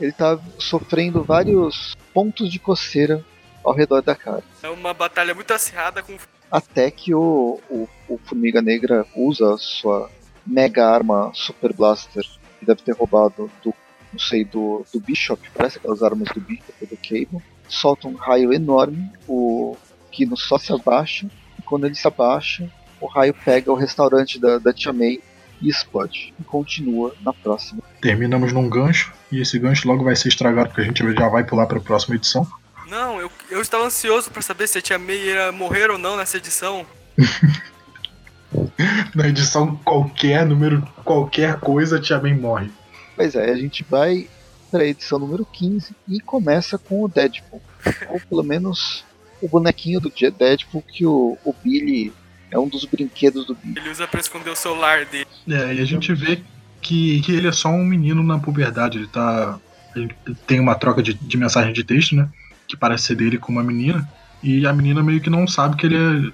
ele 0.00 0.12
tá 0.12 0.38
sofrendo 0.58 1.22
vários 1.22 1.96
pontos 2.12 2.50
de 2.50 2.58
coceira 2.58 3.24
ao 3.62 3.72
redor 3.72 4.02
da 4.02 4.14
cara. 4.14 4.42
É 4.62 4.68
uma 4.68 4.92
batalha 4.92 5.34
muito 5.34 5.52
acirrada 5.52 6.02
com. 6.02 6.16
Até 6.50 6.90
que 6.90 7.14
o, 7.14 7.60
o, 7.70 7.88
o 8.08 8.18
Formiga 8.18 8.60
Negra 8.60 9.06
usa 9.16 9.54
a 9.54 9.58
sua 9.58 10.10
mega 10.46 10.86
arma 10.86 11.30
Super 11.34 11.72
Blaster, 11.72 12.22
que 12.58 12.66
deve 12.66 12.82
ter 12.82 12.92
roubado 12.92 13.50
do 13.62 13.74
não 14.14 14.18
sei, 14.20 14.44
do, 14.44 14.86
do 14.92 15.00
Bishop, 15.00 15.42
parece 15.52 15.78
aquelas 15.78 16.02
armas 16.02 16.28
do 16.32 16.40
Bishop 16.40 16.86
do 16.86 16.96
Cable, 16.96 17.42
solta 17.68 18.06
um 18.06 18.14
raio 18.14 18.52
enorme, 18.52 19.10
o 19.28 19.76
Kino 20.12 20.36
só 20.36 20.56
se 20.56 20.72
abaixa, 20.72 21.26
e 21.58 21.62
quando 21.62 21.84
ele 21.84 21.96
se 21.96 22.06
abaixa, 22.06 22.70
o 23.00 23.06
raio 23.06 23.34
pega 23.34 23.72
o 23.72 23.74
restaurante 23.74 24.38
da, 24.38 24.58
da 24.58 24.72
Tia 24.72 24.92
May 24.92 25.20
e 25.60 25.68
explode. 25.68 26.32
E 26.38 26.44
continua 26.44 27.12
na 27.22 27.32
próxima. 27.32 27.82
Terminamos 28.00 28.52
num 28.52 28.68
gancho, 28.68 29.12
e 29.32 29.40
esse 29.40 29.58
gancho 29.58 29.88
logo 29.88 30.04
vai 30.04 30.14
ser 30.14 30.28
estragado, 30.28 30.68
porque 30.68 30.82
a 30.82 30.84
gente 30.84 31.02
já 31.02 31.28
vai 31.28 31.42
pular 31.42 31.66
para 31.66 31.78
a 31.78 31.82
próxima 31.82 32.14
edição. 32.14 32.46
Não, 32.86 33.20
eu, 33.20 33.30
eu 33.50 33.60
estava 33.60 33.84
ansioso 33.84 34.30
para 34.30 34.42
saber 34.42 34.68
se 34.68 34.78
a 34.78 34.82
Tia 34.82 34.98
May 34.98 35.16
ia 35.16 35.50
morrer 35.50 35.90
ou 35.90 35.98
não 35.98 36.16
nessa 36.16 36.36
edição. 36.36 36.86
na 39.14 39.26
edição 39.26 39.74
qualquer, 39.84 40.46
número 40.46 40.86
qualquer 41.04 41.58
coisa, 41.58 41.96
a 41.96 42.00
Tia 42.00 42.20
May 42.20 42.34
morre. 42.34 42.70
Pois 43.16 43.34
é, 43.34 43.50
a 43.50 43.56
gente 43.56 43.84
vai 43.88 44.28
para 44.70 44.82
a 44.82 44.86
edição 44.86 45.18
número 45.18 45.44
15 45.44 45.94
e 46.08 46.20
começa 46.20 46.76
com 46.76 47.04
o 47.04 47.08
Deadpool. 47.08 47.62
Ou 48.08 48.20
pelo 48.20 48.42
menos 48.42 49.04
o 49.40 49.48
bonequinho 49.48 50.00
do 50.00 50.10
Deadpool 50.10 50.82
que 50.82 51.06
o, 51.06 51.38
o 51.44 51.54
Billy 51.62 52.12
é 52.50 52.58
um 52.58 52.68
dos 52.68 52.84
brinquedos 52.84 53.46
do 53.46 53.54
Billy. 53.54 53.78
Ele 53.78 53.90
usa 53.90 54.06
para 54.08 54.20
esconder 54.20 54.50
o 54.50 54.56
celular 54.56 55.04
dele. 55.04 55.26
É, 55.48 55.74
e 55.74 55.80
a 55.80 55.84
gente 55.84 56.12
vê 56.12 56.42
que, 56.80 57.20
que 57.20 57.32
ele 57.32 57.46
é 57.46 57.52
só 57.52 57.68
um 57.68 57.84
menino 57.84 58.22
na 58.22 58.38
puberdade. 58.38 58.98
Ele 58.98 59.06
tá. 59.06 59.60
Ele 59.94 60.12
tem 60.46 60.58
uma 60.58 60.74
troca 60.74 61.02
de, 61.02 61.14
de 61.14 61.36
mensagem 61.36 61.72
de 61.72 61.84
texto, 61.84 62.16
né? 62.16 62.28
Que 62.66 62.76
parece 62.76 63.04
ser 63.04 63.14
dele 63.14 63.38
com 63.38 63.52
uma 63.52 63.62
menina. 63.62 64.08
E 64.42 64.66
a 64.66 64.72
menina 64.72 65.02
meio 65.02 65.20
que 65.20 65.30
não 65.30 65.46
sabe 65.46 65.76
que 65.76 65.86
ele 65.86 65.96
é 65.96 66.32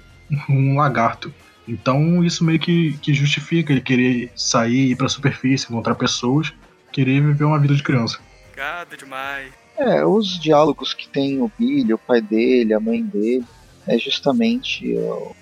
um 0.49 0.77
lagarto. 0.77 1.31
Então 1.67 2.23
isso 2.23 2.43
meio 2.43 2.59
que, 2.59 2.97
que 2.97 3.13
justifica 3.13 3.71
ele 3.71 3.81
querer 3.81 4.31
sair, 4.35 4.89
ir 4.89 4.95
pra 4.95 5.07
superfície, 5.07 5.67
encontrar 5.69 5.93
pessoas 5.93 6.51
querer 6.91 7.21
viver 7.21 7.43
uma 7.43 7.59
vida 7.59 7.75
de 7.75 7.83
criança. 7.83 8.19
Gado 8.55 8.95
demais. 8.97 9.51
É, 9.77 10.05
os 10.05 10.39
diálogos 10.39 10.93
que 10.93 11.07
tem 11.07 11.41
o 11.41 11.51
Billy, 11.57 11.93
o 11.93 11.97
pai 11.97 12.21
dele, 12.21 12.73
a 12.73 12.79
mãe 12.79 13.01
dele, 13.01 13.45
é 13.87 13.97
justamente 13.97 14.95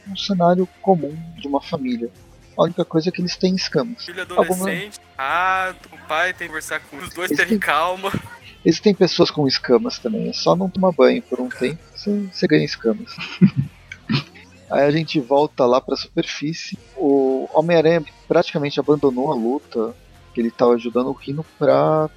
um 0.08 0.16
cenário 0.16 0.68
comum 0.82 1.16
de 1.38 1.48
uma 1.48 1.62
família. 1.62 2.10
A 2.58 2.64
única 2.64 2.86
coisa 2.86 3.10
é 3.10 3.12
que 3.12 3.22
eles 3.22 3.36
têm 3.36 3.56
escamas. 3.56 4.06
Filho 4.06 4.22
adolescente, 4.22 5.00
ah, 5.18 5.74
o 5.92 6.08
pai 6.08 6.34
tem 6.34 6.48
que 6.48 6.48
conversar 6.48 6.80
com 6.82 6.98
os 6.98 7.14
dois, 7.14 7.32
ter 7.32 7.60
calma. 7.60 8.12
Existem 8.64 8.94
pessoas 8.94 9.32
com 9.32 9.48
escamas 9.48 10.00
também, 10.00 10.30
é 10.30 10.34
só 10.34 10.56
não 10.56 10.70
tomar 10.70 10.92
banho 10.92 11.22
por 11.22 11.40
um 11.40 11.48
tempo, 11.48 11.80
você, 11.96 12.12
você 12.32 12.48
ganha 12.48 12.66
escamas. 12.66 13.16
Aí 14.70 14.84
a 14.84 14.92
gente 14.92 15.20
volta 15.20 15.66
lá 15.66 15.82
pra 15.82 15.96
superfície. 15.96 16.78
O 16.96 17.50
Homem-Aranha 17.54 18.04
praticamente 18.28 18.80
abandonou 18.80 19.32
a 19.32 19.36
luta 19.36 19.96
que 20.40 20.42
ele 20.42 20.48
estava 20.48 20.74
ajudando 20.74 21.08
o 21.08 21.12
Rino 21.12 21.46
para 21.58 22.10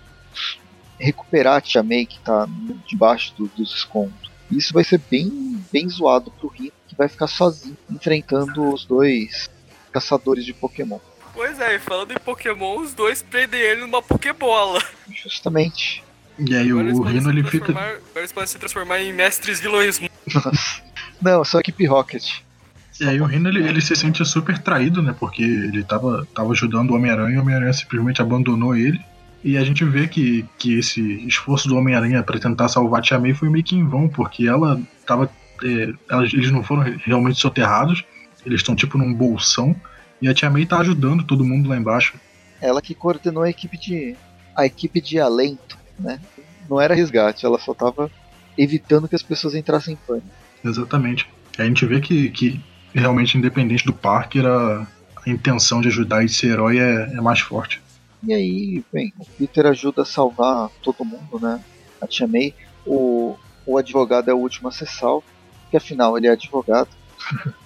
recuperar 0.97 1.57
a 1.57 1.61
Tia 1.61 1.82
May 1.82 2.06
que 2.06 2.19
está 2.19 2.49
debaixo 2.87 3.35
do, 3.37 3.49
dos 3.49 3.75
escombros. 3.75 4.30
Isso 4.49 4.73
vai 4.73 4.85
ser 4.85 5.00
bem, 5.11 5.61
bem 5.73 5.89
zoado 5.89 6.30
pro 6.30 6.49
Rino, 6.49 6.73
que 6.87 6.95
vai 6.95 7.08
ficar 7.08 7.26
sozinho 7.26 7.76
enfrentando 7.91 8.73
os 8.73 8.85
dois 8.85 9.50
caçadores 9.91 10.45
de 10.45 10.52
Pokémon. 10.52 11.00
Pois 11.35 11.58
é, 11.58 11.78
falando 11.80 12.13
em 12.13 12.19
Pokémon, 12.19 12.80
os 12.80 12.95
dois 12.95 13.23
prendem 13.23 13.61
ele 13.61 13.80
numa 13.80 14.02
Pokébola. 14.02 14.80
Justamente. 15.11 16.04
E 16.39 16.54
aí 16.54 16.71
agora 16.71 16.95
o 16.95 17.02
Rino 17.02 17.30
ele 17.30 17.43
fica. 17.43 17.73
Agora 17.73 18.00
eles 18.15 18.32
podem 18.32 18.47
se 18.47 18.58
transformar 18.58 19.00
em 19.00 19.13
mestres 19.13 19.58
vilões. 19.58 20.00
Não, 21.21 21.45
só 21.45 21.58
equipe 21.58 21.87
Rocket. 21.87 22.41
E 23.00 23.09
aí 23.09 23.21
o 23.21 23.25
Rino 23.25 23.49
ele, 23.49 23.67
ele, 23.67 23.81
se 23.81 23.97
sente 23.97 24.25
super 24.25 24.59
traído, 24.59 25.02
né? 25.02 25.15
Porque 25.19 25.43
ele 25.43 25.83
tava, 25.83 26.26
tava 26.35 26.52
ajudando 26.52 26.91
o 26.91 26.95
Homem-Aranha 26.95 27.35
e 27.35 27.39
o 27.39 27.41
Homem-Aranha 27.41 27.73
simplesmente 27.73 28.21
abandonou 28.21 28.76
ele. 28.76 29.00
E 29.45 29.57
a 29.57 29.65
gente 29.65 29.85
vê 29.85 30.07
que, 30.07 30.45
que 30.59 30.78
esse 30.78 31.00
esforço 31.26 31.69
do 31.69 31.76
Homem-Aranha 31.76 32.23
para 32.23 32.39
tentar 32.39 32.69
salvar 32.69 33.00
a 33.00 33.02
Tia 33.02 33.19
May 33.19 33.35
foi 33.35 33.49
meio 33.49 33.65
que 33.65 33.75
em 33.75 33.87
vão, 33.87 34.09
porque 34.09 34.47
ela 34.47 34.81
tava. 35.07 35.31
É, 35.65 35.93
elas, 36.11 36.33
eles 36.33 36.50
não 36.50 36.63
foram 36.63 36.83
realmente 37.05 37.41
soterrados, 37.41 38.05
eles 38.45 38.61
estão 38.61 38.75
tipo 38.75 38.99
num 38.99 39.13
bolsão, 39.13 39.75
e 40.21 40.28
a 40.28 40.35
Tia 40.35 40.50
May 40.50 40.67
tá 40.67 40.78
ajudando 40.78 41.25
todo 41.25 41.45
mundo 41.45 41.69
lá 41.69 41.76
embaixo. 41.76 42.15
Ela 42.61 42.81
que 42.81 42.95
coordenou 42.95 43.43
a 43.43 43.50
equipe 43.50 43.76
de. 43.76 44.15
a 44.57 44.65
equipe 44.65 45.00
de 45.00 45.19
alento, 45.19 45.76
né? 45.99 46.21
Não 46.69 46.81
era 46.81 46.95
resgate, 46.95 47.45
ela 47.45 47.59
só 47.59 47.75
tava 47.75 48.11
evitando 48.57 49.09
que 49.09 49.17
as 49.17 49.23
pessoas 49.23 49.55
entrassem 49.55 49.95
em 49.95 49.97
pânico. 49.97 50.28
Exatamente. 50.65 51.28
A 51.59 51.65
gente 51.65 51.85
vê 51.85 52.00
que, 52.00 52.31
que 52.31 52.61
realmente, 52.95 53.37
independente 53.37 53.85
do 53.85 53.93
Parker, 53.93 54.47
a, 54.47 54.87
a 55.26 55.31
intenção 55.31 55.81
de 55.81 55.89
ajudar 55.89 56.25
e 56.25 56.28
ser 56.28 56.49
herói 56.49 56.78
é, 56.78 57.13
é, 57.13 57.21
mais 57.21 57.41
forte. 57.41 57.81
E 58.23 58.33
aí, 58.33 58.85
bem, 58.93 59.13
o 59.19 59.25
Peter 59.25 59.67
ajuda 59.67 60.02
a 60.02 60.07
salvar 60.07 60.69
todo 60.83 61.05
mundo, 61.05 61.41
né? 61.41 61.61
A 62.00 62.07
Tia 62.07 62.26
May. 62.26 62.55
O, 62.87 63.37
o 63.67 63.78
advogado 63.78 64.28
é 64.31 64.35
o 64.35 64.39
último 64.39 64.69
a 64.69 64.73
ser 64.73 64.87
salvo, 64.87 65.25
porque 65.63 65.76
afinal 65.76 66.17
ele 66.17 66.26
é 66.26 66.31
advogado. 66.31 66.89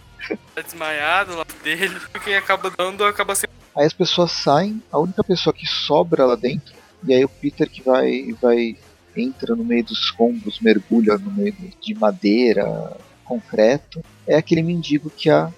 Tá 0.56 0.60
desmaiado 0.60 1.36
lá 1.36 1.46
dele, 1.62 1.94
quem 2.24 2.34
acaba 2.34 2.68
dando 2.76 3.04
acaba 3.04 3.32
sendo. 3.36 3.50
Aí 3.76 3.86
as 3.86 3.92
pessoas 3.92 4.32
saem, 4.32 4.82
a 4.90 4.98
única 4.98 5.22
pessoa 5.22 5.54
que 5.54 5.64
sobra 5.66 6.26
lá 6.26 6.34
dentro, 6.34 6.74
e 7.06 7.14
aí 7.14 7.24
o 7.24 7.28
Peter 7.28 7.70
que 7.70 7.80
vai, 7.80 8.34
vai 8.42 8.76
entra 9.16 9.54
no 9.54 9.64
meio 9.64 9.84
dos 9.84 9.98
escombros, 10.00 10.58
mergulha 10.60 11.16
no 11.16 11.30
meio 11.30 11.54
de 11.80 11.94
madeira, 11.94 12.96
concreto, 13.24 14.02
é 14.26 14.36
aquele 14.36 14.62
mendigo 14.62 15.10
que 15.10 15.30
a 15.30 15.52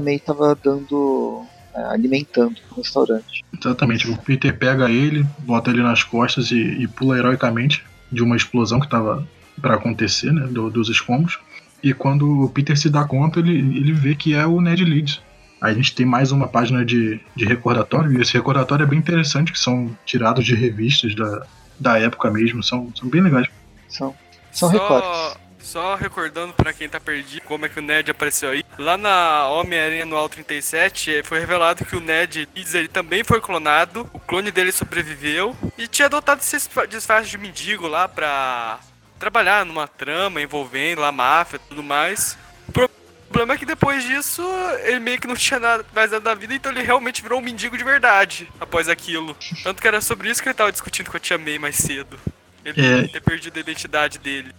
May 0.00 0.16
estava 0.16 0.56
dando, 0.62 1.44
é, 1.74 1.82
alimentando 1.84 2.56
no 2.70 2.76
restaurante. 2.76 3.44
Exatamente, 3.58 4.10
o 4.10 4.16
Peter 4.16 4.56
pega 4.56 4.90
ele, 4.90 5.26
bota 5.40 5.70
ele 5.70 5.82
nas 5.82 6.02
costas 6.02 6.50
e, 6.50 6.56
e 6.56 6.88
pula 6.88 7.18
heroicamente 7.18 7.84
de 8.10 8.22
uma 8.22 8.36
explosão 8.36 8.80
que 8.80 8.86
estava 8.86 9.26
para 9.60 9.74
acontecer, 9.74 10.32
né, 10.32 10.46
do, 10.46 10.70
dos 10.70 10.88
escombros. 10.88 11.38
E 11.82 11.92
quando 11.92 12.44
o 12.44 12.48
Peter 12.48 12.76
se 12.76 12.90
dá 12.90 13.04
conta, 13.04 13.40
ele, 13.40 13.58
ele 13.58 13.92
vê 13.92 14.14
que 14.14 14.34
é 14.34 14.46
o 14.46 14.60
Ned 14.60 14.84
Leeds. 14.84 15.20
Aí 15.60 15.72
a 15.72 15.74
gente 15.74 15.94
tem 15.94 16.04
mais 16.04 16.32
uma 16.32 16.48
página 16.48 16.84
de, 16.84 17.20
de 17.34 17.44
recordatório, 17.44 18.12
e 18.12 18.20
esse 18.20 18.34
recordatório 18.34 18.84
é 18.84 18.86
bem 18.86 18.98
interessante, 18.98 19.52
que 19.52 19.58
são 19.58 19.96
tirados 20.04 20.44
de 20.44 20.54
revistas 20.54 21.14
da, 21.14 21.46
da 21.78 21.98
época 21.98 22.30
mesmo, 22.30 22.62
são, 22.62 22.92
são 22.94 23.08
bem 23.08 23.22
legais. 23.22 23.48
São, 23.88 24.14
são 24.52 24.70
Só... 24.70 24.78
recortes. 24.78 25.45
Só 25.66 25.96
recordando 25.96 26.52
para 26.52 26.72
quem 26.72 26.88
tá 26.88 27.00
perdido 27.00 27.42
como 27.42 27.66
é 27.66 27.68
que 27.68 27.80
o 27.80 27.82
Ned 27.82 28.08
apareceu 28.08 28.50
aí. 28.50 28.64
Lá 28.78 28.96
na 28.96 29.48
Homem-Aranha 29.48 30.04
Anual 30.04 30.28
37, 30.28 31.12
eh, 31.16 31.22
foi 31.24 31.40
revelado 31.40 31.84
que 31.84 31.96
o 31.96 32.00
Ned 32.00 32.48
ele 32.54 32.86
também 32.86 33.24
foi 33.24 33.40
clonado, 33.40 34.08
o 34.12 34.20
clone 34.20 34.52
dele 34.52 34.70
sobreviveu 34.70 35.56
e 35.76 35.88
tinha 35.88 36.06
adotado 36.06 36.40
esse 36.40 36.56
disfarce 36.88 37.28
de 37.28 37.36
mendigo 37.36 37.88
lá 37.88 38.06
pra 38.06 38.78
trabalhar 39.18 39.66
numa 39.66 39.88
trama 39.88 40.40
envolvendo 40.40 41.02
a 41.02 41.10
máfia 41.10 41.56
e 41.56 41.68
tudo 41.68 41.82
mais. 41.82 42.38
O 42.68 43.28
problema 43.28 43.54
é 43.54 43.58
que 43.58 43.66
depois 43.66 44.04
disso, 44.04 44.42
ele 44.84 45.00
meio 45.00 45.20
que 45.20 45.26
não 45.26 45.34
tinha 45.34 45.58
nada, 45.58 45.84
mais 45.92 46.12
nada 46.12 46.24
da 46.24 46.34
vida, 46.34 46.54
então 46.54 46.70
ele 46.70 46.82
realmente 46.82 47.20
virou 47.20 47.40
um 47.40 47.42
mendigo 47.42 47.76
de 47.76 47.82
verdade 47.82 48.48
após 48.60 48.88
aquilo. 48.88 49.36
Tanto 49.64 49.82
que 49.82 49.88
era 49.88 50.00
sobre 50.00 50.30
isso 50.30 50.40
que 50.40 50.48
ele 50.48 50.54
tava 50.54 50.70
discutindo 50.70 51.10
com 51.10 51.16
a 51.16 51.20
tia 51.20 51.36
May 51.36 51.58
mais 51.58 51.74
cedo. 51.74 52.16
Ele 52.64 52.86
é... 52.86 53.08
ter 53.08 53.20
perdido 53.20 53.56
a 53.56 53.60
identidade 53.60 54.18
dele. 54.18 54.54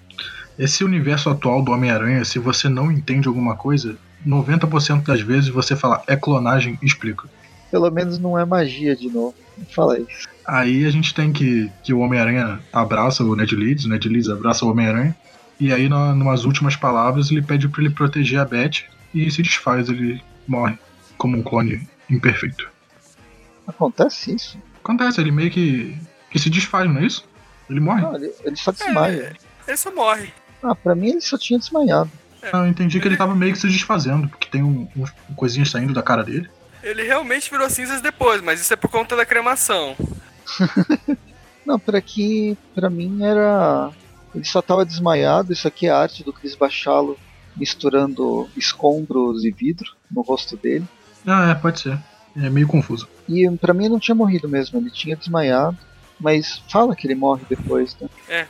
Esse 0.58 0.84
universo 0.84 1.30
atual 1.30 1.62
do 1.62 1.72
Homem-Aranha, 1.72 2.26
se 2.26 2.40
você 2.40 2.68
não 2.68 2.92
entende 2.92 3.28
alguma 3.28 3.56
coisa, 3.56 3.98
90% 4.26 5.04
das 5.04 5.22
vezes 5.22 5.50
você 5.50 5.76
fala 5.76 6.04
é 6.08 6.16
clonagem, 6.16 6.80
explica. 6.82 7.28
Pelo 7.70 7.90
menos 7.92 8.18
não 8.18 8.38
é 8.38 8.46
magia 8.46 8.96
de 8.96 9.10
novo. 9.10 9.36
Fala 9.76 10.00
isso. 10.00 10.28
Aí 10.46 10.86
a 10.86 10.90
gente 10.90 11.14
tem 11.14 11.32
que, 11.32 11.72
que 11.84 11.94
o 11.94 12.00
Homem-Aranha 12.00 12.60
abraça 12.72 13.24
o 13.24 13.36
Ned 13.36 13.56
Leeds, 13.56 13.86
o 13.86 13.90
Ned 13.90 14.08
Leeds 14.08 14.30
abraça 14.30 14.66
o 14.66 14.72
Homem-Aranha. 14.72 15.16
E 15.60 15.74
aí, 15.74 15.90
na, 15.90 16.14
numas 16.14 16.46
últimas 16.46 16.76
palavras, 16.76 17.32
ele 17.32 17.42
pede 17.42 17.68
para 17.68 17.82
ele 17.82 17.94
proteger 17.94 18.40
a 18.40 18.46
Beth 18.46 18.84
e 19.14 19.30
se 19.30 19.42
desfaz, 19.42 19.90
ele 19.90 20.22
morre 20.48 20.78
como 21.18 21.38
um 21.38 21.44
clone 21.44 21.88
imperfeito. 22.10 22.70
Acontece 23.66 24.36
isso? 24.36 24.58
Acontece, 24.84 25.20
ele 25.20 25.32
meio 25.32 25.52
que, 25.52 25.98
que 26.32 26.40
se 26.40 26.50
desfaz, 26.50 26.90
não 26.90 27.02
é 27.02 27.06
isso? 27.06 27.28
Ele 27.70 27.80
morre. 27.80 28.02
Não, 28.02 28.16
ele, 28.16 28.32
ele 28.44 28.56
só 28.56 28.72
desmaia. 28.72 29.36
É, 29.68 29.70
ele 29.70 29.78
só 29.78 29.94
morre. 29.94 30.32
Ah, 30.64 30.76
pra 30.76 30.96
mim 30.96 31.10
ele 31.10 31.22
só 31.22 31.38
tinha 31.38 31.60
desmanhado. 31.60 32.10
É. 32.42 32.50
Ah, 32.54 32.60
eu 32.60 32.68
entendi 32.68 33.00
que 33.00 33.08
ele 33.08 33.18
tava 33.18 33.36
meio 33.36 33.54
que 33.54 33.60
se 33.60 33.68
desfazendo, 33.68 34.28
porque 34.28 34.48
tem 34.50 34.64
um, 34.64 34.88
um, 34.96 35.34
coisinhas 35.36 35.70
saindo 35.70 35.94
da 35.94 36.02
cara 36.02 36.24
dele. 36.24 36.50
Ele 36.84 37.04
realmente 37.04 37.50
virou 37.50 37.70
cinzas 37.70 38.02
depois, 38.02 38.42
mas 38.42 38.62
isso 38.62 38.74
é 38.74 38.78
por 38.78 38.90
conta 38.90 39.16
da 39.16 39.26
cremação. 39.26 39.96
Não, 41.66 41.78
por 41.78 41.96
aqui, 41.96 42.58
pra 42.74 42.90
mim 42.90 43.24
era. 43.24 43.92
Ele 44.34 44.46
só 44.46 44.62
tava 44.62 44.86
desmaiado, 44.86 45.52
isso 45.52 45.68
aqui 45.68 45.88
é 45.88 45.90
arte 45.90 46.24
do 46.24 46.32
Chris 46.32 46.56
Bachalo 46.56 47.18
misturando 47.56 48.48
escombros 48.56 49.44
e 49.44 49.52
vidro 49.52 49.94
no 50.10 50.22
rosto 50.22 50.56
dele. 50.56 50.86
Ah, 51.26 51.50
é, 51.50 51.56
pode 51.56 51.80
ser. 51.80 51.98
É 52.36 52.50
meio 52.50 52.68
confuso. 52.68 53.10
E 53.28 53.50
pra 53.58 53.74
mim 53.74 53.90
não 53.90 54.00
tinha 54.00 54.14
morrido 54.14 54.48
mesmo, 54.48 54.80
ele 54.80 54.92
tinha 54.92 55.16
desmaiado, 55.16 55.78
mas 56.20 56.62
fala 56.70 56.96
que 56.96 57.08
ele 57.08 57.16
morre 57.16 57.44
depois, 57.50 57.98
né? 58.00 58.08
É, 58.30 58.48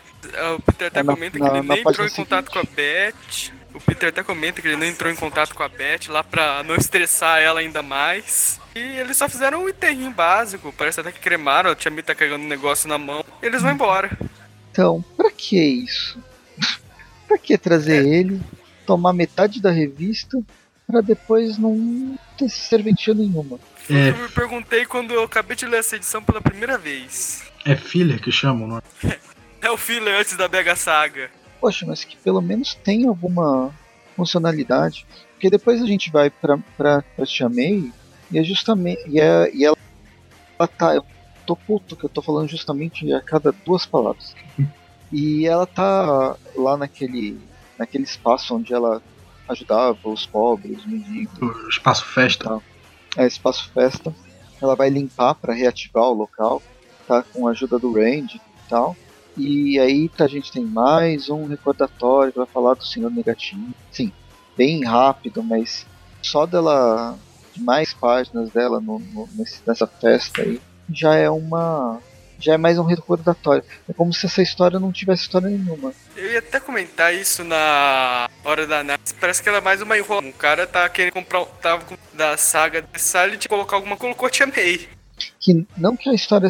o 0.56 0.62
Peter 0.62 0.88
até 0.88 1.00
É 1.00 1.04
na- 1.04 1.14
comenta 1.14 1.40
na- 1.40 1.50
que 1.50 1.58
ele 1.58 1.68
nem 1.68 1.80
entrou 1.82 2.06
em 2.08 2.10
contato 2.12 2.52
com 2.52 2.60
a 2.60 2.62
seguinte. 2.62 2.76
Beth. 2.76 3.58
O 3.74 3.80
Peter 3.82 4.10
até 4.10 4.24
comenta 4.24 4.62
que 4.62 4.68
ele 4.68 4.76
não 4.76 4.86
entrou 4.88 5.12
em 5.12 5.16
contato 5.16 5.54
com 5.54 5.62
a 5.62 5.70
Beth 5.70 6.08
lá 6.10 6.24
pra 6.24 6.64
não 6.64 6.76
estressar 6.76 7.40
ela 7.40 7.60
ainda 7.60 7.84
mais. 7.84 8.60
E 8.76 8.80
eles 8.80 9.18
só 9.18 9.30
fizeram 9.30 9.64
um 9.64 9.70
enterrinho 9.70 10.10
básico. 10.12 10.74
Parece 10.76 11.00
até 11.00 11.12
que 11.12 11.20
cremaram, 11.20 11.70
a 11.72 11.76
tia 11.76 11.92
Mi 11.92 12.02
tá 12.02 12.16
carregando 12.16 12.44
um 12.46 12.48
negócio 12.48 12.88
na 12.90 12.98
mão. 12.98 13.24
E 13.42 13.46
eles 13.46 13.62
vão 13.62 13.72
embora. 13.72 14.10
Então, 14.72 15.04
pra 15.16 15.30
que 15.32 15.60
isso? 15.60 16.18
pra 17.28 17.38
que 17.38 17.58
trazer 17.58 18.06
ele, 18.06 18.42
tomar 18.86 19.14
metade 19.14 19.62
da 19.62 19.70
revista, 19.72 20.40
pra 20.88 21.02
depois 21.02 21.58
não 21.60 22.18
ter 22.38 22.50
serventia 22.50 23.14
nenhuma? 23.14 23.60
É, 23.90 24.10
Eu 24.10 24.18
me 24.18 24.30
perguntei 24.30 24.86
quando 24.86 25.14
eu 25.14 25.24
acabei 25.24 25.56
de 25.56 25.66
ler 25.66 25.80
essa 25.80 25.96
edição 25.96 26.24
pela 26.24 26.42
primeira 26.42 26.78
vez. 26.78 27.44
é 27.66 27.76
filler 27.76 28.20
que 28.22 28.32
chamam, 28.32 28.68
não 28.68 28.78
é? 28.78 28.82
É 29.62 29.72
o 29.72 29.78
filler 29.78 30.20
antes 30.20 30.36
da 30.38 30.48
Mega 30.48 30.76
Saga. 30.76 31.30
Poxa, 31.60 31.86
mas 31.86 32.04
que 32.04 32.16
pelo 32.18 32.42
menos 32.42 32.76
tem 32.76 33.08
alguma 33.08 33.74
funcionalidade. 34.16 35.06
Porque 35.34 35.50
depois 35.50 35.82
a 35.82 35.86
gente 35.86 36.12
vai 36.12 36.30
pra, 36.30 36.58
pra, 36.76 37.02
pra 37.16 37.26
Tia 37.26 37.48
May 37.50 37.92
e 38.32 38.40
é 38.40 38.44
justamente. 38.44 39.02
E, 39.08 39.20
é, 39.20 39.52
e 39.54 39.66
ela, 39.66 39.78
ela 40.58 40.68
tá. 40.68 40.96
Eu 40.96 41.06
tô 41.46 41.56
puto 41.56 41.96
que 41.96 42.04
eu 42.04 42.10
tô 42.10 42.22
falando 42.22 42.50
justamente 42.50 43.12
a 43.14 43.22
cada 43.22 43.52
duas 43.66 43.86
palavras. 43.86 44.36
E 45.10 45.48
ela 45.48 45.66
tá 45.66 46.36
lá 46.54 46.76
naquele. 46.76 47.40
naquele 47.80 48.04
espaço 48.04 48.54
onde 48.54 48.74
ela 48.74 49.02
ajudava 49.48 49.98
os 50.04 50.26
pobres, 50.26 50.80
os 50.80 50.86
mendigos. 50.86 51.40
O 51.40 51.70
espaço 51.70 52.06
festa. 52.06 52.62
É, 53.16 53.26
espaço 53.26 53.72
festa. 53.74 54.14
Ela 54.62 54.76
vai 54.76 54.90
limpar 54.90 55.36
para 55.36 55.54
reativar 55.54 56.04
o 56.04 56.14
local, 56.14 56.62
tá? 57.08 57.24
Com 57.24 57.48
a 57.48 57.52
ajuda 57.52 57.80
do 57.80 57.94
Randy 57.94 58.36
e 58.36 58.70
tal. 58.70 58.98
E 59.38 59.80
aí 59.80 60.10
tá, 60.10 60.26
a 60.26 60.28
gente 60.28 60.52
tem 60.52 60.64
mais 60.64 61.30
um 61.30 61.46
recordatório 61.48 62.32
que 62.32 62.40
vai 62.40 62.48
falar 62.48 62.74
do 62.74 62.86
Senhor 62.86 63.12
Negativo. 63.12 63.70
Sim, 63.92 64.12
bem 64.58 64.84
rápido, 64.84 65.44
mas 65.44 65.86
só 66.22 66.46
dela. 66.46 67.18
de 67.54 67.62
mais 67.62 67.94
páginas 67.94 68.50
dela 68.52 68.80
no, 68.80 69.00
no- 69.00 69.30
nessa 69.66 69.86
festa 69.88 70.42
aí 70.42 70.60
já 70.90 71.16
é 71.16 71.30
uma. 71.30 72.00
já 72.40 72.54
é 72.54 72.58
mais 72.58 72.78
um 72.80 72.84
recordatório. 72.84 73.64
É 73.88 73.94
como 73.94 74.12
se 74.14 74.26
essa 74.26 74.42
história 74.42 74.80
não 74.80 74.92
tivesse 74.92 75.24
história 75.24 75.50
nenhuma. 75.50 75.94
Eu 76.16 76.32
ia 76.32 76.40
até 76.40 76.60
comentar 76.60 77.14
isso 77.14 77.44
na 77.44 78.30
hora 78.44 78.66
da 78.66 78.80
análise. 78.80 79.14
Parece 79.20 79.44
que 79.44 79.50
era 79.50 79.62
mais 79.62 79.82
uma 79.82 79.98
enrolação. 79.98 80.30
O 80.30 80.34
cara 80.34 80.66
tá 80.66 80.88
querendo 80.90 81.14
comprar. 81.14 81.46
Tava 81.62 81.84
com, 81.86 81.96
da 82.14 82.38
saga 82.38 82.82
de 82.82 83.00
Silent 83.02 83.46
colocar 83.48 83.76
alguma 83.76 83.98
colocou 83.98 84.30
Tia 84.30 84.48
May. 84.48 84.88
que 85.40 85.66
não 85.78 85.96
que 85.98 86.10
a 86.10 86.14
história 86.14 86.50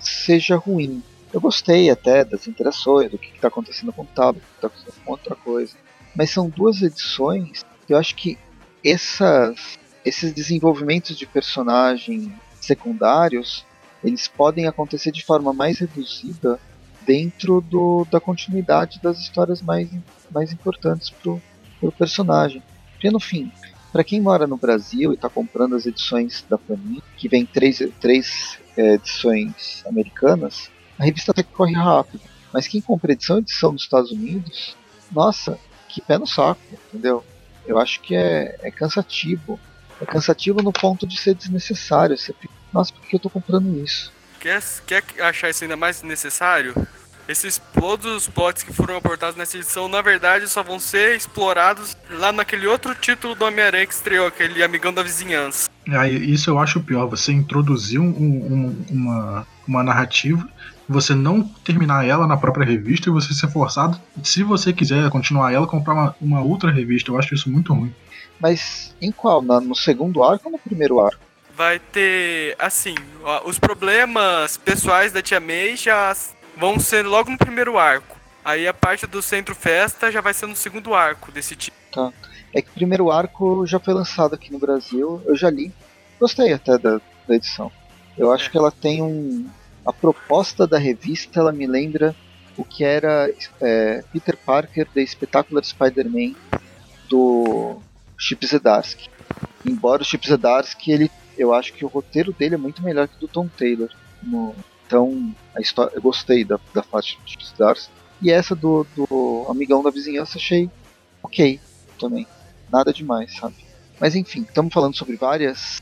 seja 0.00 0.56
ruim. 0.56 1.02
Eu 1.36 1.40
gostei 1.42 1.90
até 1.90 2.24
das 2.24 2.48
interações, 2.48 3.10
do 3.10 3.18
que 3.18 3.28
está 3.34 3.48
acontecendo 3.48 3.92
com 3.92 4.00
o 4.00 4.06
tablet, 4.06 4.42
do 4.42 4.48
que 4.48 4.54
está 4.54 4.68
acontecendo 4.68 5.04
com 5.04 5.10
outra 5.10 5.36
coisa. 5.36 5.76
Mas 6.14 6.30
são 6.30 6.48
duas 6.48 6.80
edições 6.80 7.62
que 7.86 7.92
eu 7.92 7.98
acho 7.98 8.16
que 8.16 8.38
essas, 8.82 9.78
esses 10.02 10.32
desenvolvimentos 10.32 11.14
de 11.14 11.26
personagem 11.26 12.34
secundários 12.58 13.66
eles 14.02 14.26
podem 14.26 14.66
acontecer 14.66 15.12
de 15.12 15.22
forma 15.22 15.52
mais 15.52 15.78
reduzida 15.78 16.58
dentro 17.04 17.60
do, 17.60 18.06
da 18.10 18.18
continuidade 18.18 18.98
das 19.02 19.18
histórias 19.18 19.60
mais, 19.60 19.90
mais 20.30 20.50
importantes 20.50 21.10
pro, 21.10 21.38
pro 21.78 21.92
personagem. 21.92 22.62
Porque 22.92 23.10
no 23.10 23.20
fim, 23.20 23.52
para 23.92 24.02
quem 24.02 24.22
mora 24.22 24.46
no 24.46 24.56
Brasil 24.56 25.12
e 25.12 25.16
está 25.16 25.28
comprando 25.28 25.76
as 25.76 25.84
edições 25.84 26.46
da 26.48 26.56
Panini, 26.56 27.02
que 27.14 27.28
vem 27.28 27.44
três, 27.44 27.82
três 28.00 28.58
é, 28.74 28.94
edições 28.94 29.84
americanas, 29.86 30.74
a 30.98 31.04
revista 31.04 31.30
até 31.32 31.42
que 31.42 31.52
corre 31.52 31.74
rápido. 31.74 32.20
Mas 32.52 32.66
quem 32.68 32.80
compra 32.80 33.12
edição 33.12 33.38
edição 33.38 33.72
dos 33.74 33.82
Estados 33.82 34.10
Unidos, 34.10 34.76
nossa, 35.10 35.58
que 35.88 36.00
pé 36.00 36.16
no 36.18 36.26
saco, 36.26 36.60
entendeu? 36.88 37.24
Eu 37.66 37.78
acho 37.78 38.00
que 38.00 38.14
é, 38.14 38.56
é 38.62 38.70
cansativo. 38.70 39.58
É 40.00 40.04
cansativo 40.04 40.62
no 40.62 40.72
ponto 40.72 41.06
de 41.06 41.18
ser 41.18 41.34
desnecessário. 41.34 42.16
Você 42.16 42.32
fica, 42.32 42.52
nossa, 42.72 42.92
por 42.92 43.02
que 43.06 43.16
eu 43.16 43.20
tô 43.20 43.30
comprando 43.30 43.82
isso? 43.82 44.12
Quer, 44.38 44.62
quer 44.86 45.02
achar 45.22 45.50
isso 45.50 45.64
ainda 45.64 45.76
mais 45.76 46.02
necessário? 46.02 46.74
Esses 47.28 47.60
todos 47.74 48.14
os 48.14 48.28
plots 48.28 48.62
que 48.62 48.72
foram 48.72 48.96
aportados 48.96 49.34
nessa 49.36 49.56
edição, 49.56 49.88
na 49.88 50.00
verdade, 50.00 50.46
só 50.48 50.62
vão 50.62 50.78
ser 50.78 51.16
explorados 51.16 51.96
lá 52.08 52.30
naquele 52.30 52.68
outro 52.68 52.94
título 52.94 53.34
do 53.34 53.44
Homem-Aranha 53.44 53.84
que 53.86 53.94
estreou, 53.94 54.28
aquele 54.28 54.62
Amigão 54.62 54.94
da 54.94 55.02
Vizinhança. 55.02 55.68
Aí, 55.88 56.32
isso 56.32 56.50
eu 56.50 56.58
acho 56.60 56.80
pior, 56.80 57.06
você 57.08 57.32
introduzir 57.32 57.98
um- 57.98 58.04
um- 58.10 58.84
uma, 58.90 59.46
uma 59.66 59.82
narrativa, 59.82 60.48
você 60.88 61.14
não 61.14 61.42
terminar 61.42 62.06
ela 62.06 62.26
na 62.26 62.36
própria 62.36 62.64
revista 62.66 63.08
e 63.08 63.12
você 63.12 63.32
ser 63.34 63.48
forçado, 63.50 64.00
se 64.22 64.42
você 64.42 64.72
quiser 64.72 65.08
continuar 65.10 65.52
ela, 65.52 65.66
comprar 65.66 65.94
uma, 65.94 66.16
uma 66.20 66.40
outra 66.42 66.70
revista. 66.70 67.10
Eu 67.10 67.18
acho 67.18 67.34
isso 67.34 67.50
muito 67.50 67.72
ruim. 67.74 67.94
Mas 68.40 68.94
em 69.00 69.10
qual? 69.10 69.40
Na- 69.42 69.60
no 69.60 69.74
segundo 69.74 70.22
arco 70.22 70.46
ou 70.46 70.52
no 70.52 70.58
primeiro 70.58 71.00
arco? 71.00 71.20
Vai 71.56 71.78
ter, 71.78 72.54
assim, 72.58 72.94
ó, 73.24 73.48
os 73.48 73.58
problemas 73.58 74.56
pessoais 74.58 75.10
da 75.12 75.22
Tia 75.22 75.40
May 75.40 75.74
já 75.76 76.14
vão 76.56 76.78
ser 76.78 77.04
logo 77.06 77.30
no 77.30 77.38
primeiro 77.38 77.78
arco. 77.78 78.14
Aí 78.44 78.68
a 78.68 78.74
parte 78.74 79.06
do 79.06 79.20
Centro 79.22 79.54
Festa 79.54 80.12
já 80.12 80.20
vai 80.20 80.34
ser 80.34 80.46
no 80.46 80.54
segundo 80.54 80.94
arco 80.94 81.32
desse 81.32 81.56
tipo. 81.56 81.74
É 82.54 82.62
que 82.62 82.68
o 82.68 82.74
primeiro 82.74 83.10
arco 83.10 83.66
já 83.66 83.80
foi 83.80 83.92
lançado 83.94 84.34
aqui 84.34 84.52
no 84.52 84.58
Brasil, 84.58 85.20
eu 85.26 85.34
já 85.34 85.50
li. 85.50 85.72
Gostei 86.20 86.52
até 86.52 86.78
da, 86.78 87.00
da 87.26 87.34
edição. 87.34 87.72
Eu 88.16 88.32
acho 88.32 88.46
É. 88.46 88.50
que 88.50 88.56
ela 88.58 88.70
tem 88.70 89.02
um. 89.02 89.46
A 89.86 89.92
proposta 89.92 90.66
da 90.66 90.78
revista 90.78 91.38
ela 91.40 91.52
me 91.52 91.66
lembra 91.66 92.14
o 92.56 92.64
que 92.64 92.84
era 92.84 93.30
é, 93.60 94.02
Peter 94.12 94.36
Parker 94.44 94.86
The 94.92 95.06
Spectacular 95.06 95.64
Spider-Man 95.64 96.34
do 97.08 97.80
Chip 98.18 98.44
Zdarsky. 98.46 99.08
Embora 99.64 100.02
o 100.02 100.04
Chip 100.04 100.26
Zdarsky, 100.26 100.92
ele, 100.92 101.10
eu 101.36 101.52
acho 101.54 101.72
que 101.72 101.84
o 101.84 101.88
roteiro 101.88 102.32
dele 102.32 102.54
é 102.54 102.58
muito 102.58 102.82
melhor 102.82 103.06
que 103.08 103.16
o 103.16 103.20
do 103.20 103.28
Tom 103.28 103.48
Taylor. 103.48 103.88
No- 104.22 104.54
então, 104.86 105.34
a 105.54 105.60
história, 105.60 105.92
eu 105.94 106.02
gostei 106.02 106.44
da, 106.44 106.58
da 106.74 106.82
parte 106.82 107.18
do 107.20 107.28
Chip 107.28 107.44
Zdarsky. 107.44 107.92
E 108.22 108.30
essa 108.30 108.54
do, 108.54 108.86
do 108.96 109.46
Amigão 109.50 109.82
da 109.82 109.90
Vizinhança 109.90 110.38
achei 110.38 110.70
ok 111.22 111.60
também. 111.98 112.26
Nada 112.72 112.92
demais, 112.92 113.34
sabe? 113.36 113.54
Mas 114.00 114.14
enfim, 114.14 114.42
estamos 114.42 114.72
falando 114.72 114.96
sobre 114.96 115.16
várias, 115.16 115.80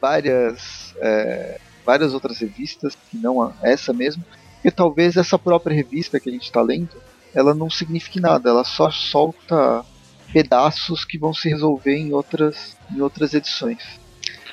várias, 0.00 0.94
é, 1.00 1.60
várias 1.86 2.12
outras 2.12 2.38
revistas 2.38 2.96
que 3.08 3.16
não 3.16 3.54
essa 3.62 3.92
mesmo, 3.92 4.24
porque 4.66 4.70
talvez 4.72 5.16
essa 5.16 5.38
própria 5.38 5.74
revista 5.74 6.18
que 6.18 6.28
a 6.28 6.32
gente 6.32 6.46
está 6.46 6.60
lendo, 6.60 6.90
ela 7.32 7.54
não 7.54 7.70
signifique 7.70 8.18
nada, 8.18 8.50
ela 8.50 8.64
só 8.64 8.90
solta 8.90 9.84
pedaços 10.32 11.04
que 11.04 11.16
vão 11.16 11.32
se 11.32 11.48
resolver 11.48 11.96
em 11.96 12.12
outras, 12.12 12.76
em 12.92 13.00
outras 13.00 13.32
edições. 13.32 13.78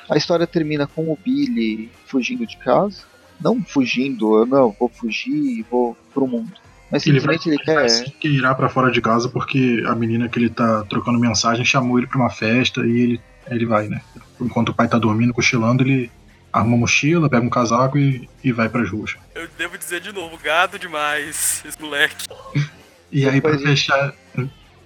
A 0.08 0.16
história 0.16 0.46
termina 0.46 0.86
com 0.86 1.10
o 1.10 1.18
Billy 1.22 1.90
fugindo 2.06 2.46
de 2.46 2.56
casa, 2.58 3.02
não 3.40 3.60
fugindo, 3.64 4.38
eu 4.38 4.46
não 4.46 4.70
vou 4.78 4.88
fugir 4.88 5.34
e 5.34 5.62
vou 5.68 5.96
pro 6.12 6.28
mundo, 6.28 6.52
mas 6.92 7.04
Ele 7.04 7.18
vai, 7.18 7.36
simplesmente 7.36 7.48
ele 7.48 7.74
vai 7.74 7.82
quer 7.82 7.88
se 7.88 8.10
queirar 8.12 8.54
pra 8.54 8.68
fora 8.68 8.92
de 8.92 9.00
casa 9.00 9.28
porque 9.28 9.82
a 9.84 9.96
menina 9.96 10.28
que 10.28 10.38
ele 10.38 10.50
tá 10.50 10.84
trocando 10.84 11.18
mensagem 11.18 11.64
chamou 11.64 11.98
ele 11.98 12.06
pra 12.06 12.18
uma 12.18 12.30
festa 12.30 12.86
e 12.86 13.00
ele, 13.00 13.20
ele 13.48 13.66
vai, 13.66 13.88
né? 13.88 14.00
Enquanto 14.40 14.68
o 14.68 14.74
pai 14.74 14.86
tá 14.86 14.96
dormindo, 14.96 15.34
cochilando, 15.34 15.82
ele 15.82 16.08
arruma 16.54 16.74
uma 16.76 16.80
mochila, 16.82 17.28
pega 17.28 17.44
um 17.44 17.50
casaco 17.50 17.98
e, 17.98 18.28
e 18.42 18.52
vai 18.52 18.68
pras 18.68 18.88
ruas. 18.88 19.16
Eu 19.34 19.48
devo 19.58 19.76
dizer 19.76 20.00
de 20.00 20.12
novo, 20.12 20.38
gado 20.38 20.78
demais, 20.78 21.62
esse 21.66 21.80
moleque. 21.82 22.26
E 23.10 23.28
aí, 23.28 23.40
pra 23.40 23.50
Depois 23.50 23.54
a 23.56 23.58
gente- 23.58 23.66
fechar, 23.80 24.14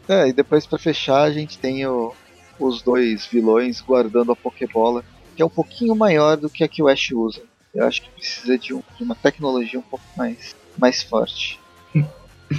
É, 0.09 0.29
e 0.29 0.33
depois 0.33 0.67
pra 0.67 0.79
fechar 0.79 1.23
a 1.23 1.31
gente 1.31 1.59
tem 1.59 1.87
o- 1.87 2.15
os 2.59 2.81
dois 2.81 3.27
vilões 3.27 3.81
guardando 3.83 4.33
a 4.33 4.37
Pokébola, 4.37 5.05
que 5.37 5.43
é 5.43 5.45
um 5.45 5.51
pouquinho 5.51 5.95
maior 5.95 6.37
do 6.39 6.49
que 6.49 6.65
a 6.65 6.69
que 6.69 6.83
o 6.83 6.89
Ash 6.89 7.11
usa. 7.13 7.43
Eu 7.75 7.87
acho 7.87 8.01
que 8.03 8.09
precisa 8.11 8.57
de, 8.59 8.73
um- 8.73 8.83
de 8.97 9.05
uma 9.05 9.15
tecnologia 9.15 9.79
um 9.79 9.83
pouco 9.83 10.05
mais, 10.17 10.57
mais 10.79 11.03
forte. 11.03 11.61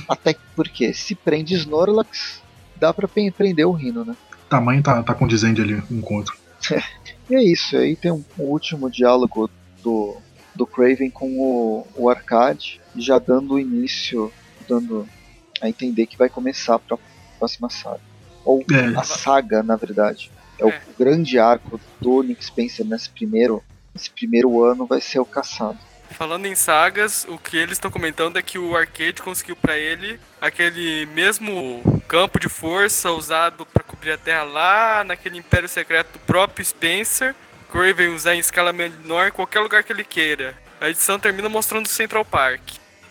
Até 0.08 0.36
porque 0.56 0.94
se 0.94 1.16
prende 1.16 1.56
Snorlax, 1.56 2.44
dá 2.76 2.94
pra 2.94 3.08
prender 3.08 3.66
o 3.66 3.72
Rino, 3.72 4.06
né? 4.06 4.16
tamanho 4.48 4.82
tá, 4.82 5.02
tá 5.04 5.14
condizente 5.14 5.62
ali 5.62 5.76
um 5.92 5.98
encontro. 5.98 6.36
E 7.30 7.36
é 7.36 7.44
isso, 7.44 7.78
aí 7.78 7.96
tem 7.96 8.12
um, 8.12 8.26
um 8.40 8.44
último 8.46 8.90
diálogo 8.90 9.50
do, 9.84 10.18
do 10.56 10.66
Craven 10.66 11.12
com 11.12 11.30
o, 11.40 11.88
o 11.96 12.10
Arcade, 12.10 12.82
já 12.96 13.20
dando 13.20 13.54
o 13.54 13.60
início, 13.60 14.34
dando 14.68 15.08
a 15.62 15.70
entender 15.70 16.08
que 16.08 16.18
vai 16.18 16.28
começar 16.28 16.80
pra 16.80 16.98
próxima 17.38 17.70
saga. 17.70 18.02
Ou 18.44 18.66
É, 18.72 18.98
a 18.98 19.04
saga, 19.04 19.62
na 19.62 19.76
verdade. 19.76 20.32
É, 20.58 20.66
o 20.66 20.70
É. 20.70 20.82
grande 20.98 21.38
arco 21.38 21.80
do 22.02 22.24
Nick 22.24 22.44
Spencer 22.44 22.84
nesse 22.84 23.12
primeiro, 23.12 23.64
nesse 23.94 24.10
primeiro 24.10 24.64
ano 24.64 24.88
vai 24.88 25.00
ser 25.00 25.20
o 25.20 25.26
caçado. 25.26 25.78
Falando 26.10 26.48
em 26.48 26.56
sagas, 26.56 27.28
o 27.30 27.38
que 27.38 27.56
eles 27.56 27.74
estão 27.74 27.92
comentando 27.92 28.38
é 28.38 28.42
que 28.42 28.58
o 28.58 28.76
Arcade 28.76 29.22
conseguiu 29.22 29.56
pra 29.56 29.78
ele 29.78 30.20
aquele 30.42 31.06
mesmo 31.14 31.99
campo 32.10 32.40
de 32.40 32.50
força 32.50 33.12
usado 33.12 33.66
pra 33.68 33.84
cobrir 33.84 34.12
a 34.14 34.18
Terra 34.18 34.44
lá 34.44 35.04
naquele 35.04 35.38
Império 35.38 35.70
Secreto 35.70 36.14
do 36.14 36.20
próprio 36.20 36.66
Spencer. 36.66 37.36
Craven 37.72 38.10
usar 38.16 38.34
em 38.36 38.40
escala 38.40 38.74
menor 38.74 39.28
em 39.28 39.32
qualquer 39.32 39.60
lugar 39.60 39.84
que 39.84 39.94
ele 39.94 40.04
queira. 40.04 40.58
A 40.82 40.90
edição 40.90 41.20
termina 41.20 41.48
mostrando 41.48 41.86
o 41.86 41.90
Central 41.90 42.26
Park. 42.26 42.62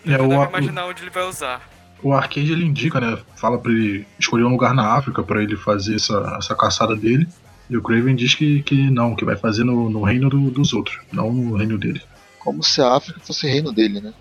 É, 0.04 0.14
Eu 0.16 0.24
o, 0.24 0.28
deve 0.28 0.44
imaginar 0.46 0.86
onde 0.86 1.02
ele 1.02 1.10
vai 1.10 1.22
usar. 1.22 1.60
o 2.02 2.12
arcade 2.12 2.50
ele 2.52 2.64
indica, 2.64 3.00
né? 3.00 3.16
Fala 3.36 3.56
pra 3.58 3.70
ele 3.70 4.04
escolher 4.18 4.42
um 4.44 4.48
lugar 4.50 4.74
na 4.74 4.94
África 4.96 5.22
pra 5.22 5.40
ele 5.42 5.56
fazer 5.56 5.94
essa, 5.94 6.36
essa 6.38 6.56
caçada 6.56 6.96
dele. 6.96 7.28
E 7.70 7.76
o 7.76 7.82
Craven 7.82 8.16
diz 8.16 8.34
que, 8.34 8.62
que 8.64 8.90
não, 8.90 9.14
que 9.14 9.24
vai 9.24 9.36
fazer 9.36 9.62
no, 9.62 9.88
no 9.88 10.02
reino 10.02 10.28
do- 10.28 10.50
dos 10.50 10.72
outros, 10.72 10.98
não 11.12 11.30
no 11.32 11.56
reino 11.56 11.78
dele. 11.78 12.02
Como 12.40 12.62
se 12.64 12.80
a 12.80 12.96
África 12.96 13.20
fosse 13.20 13.46
reino 13.46 13.70
dele, 13.72 14.00
né? 14.00 14.12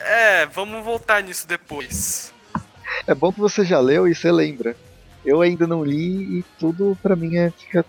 É, 0.00 0.42
É, 0.42 0.46
vamos 0.46 0.82
voltar 0.84 1.22
nisso 1.22 1.46
depois. 1.46 2.32
É 3.06 3.14
bom 3.14 3.32
que 3.32 3.40
você 3.40 3.64
já 3.64 3.80
leu 3.80 4.06
e 4.06 4.14
você 4.14 4.30
lembra. 4.30 4.76
Eu 5.24 5.40
ainda 5.42 5.66
não 5.66 5.84
li 5.84 6.38
e 6.38 6.44
tudo 6.58 6.96
pra 7.02 7.16
mim 7.16 7.36
é, 7.36 7.50
fica 7.50 7.84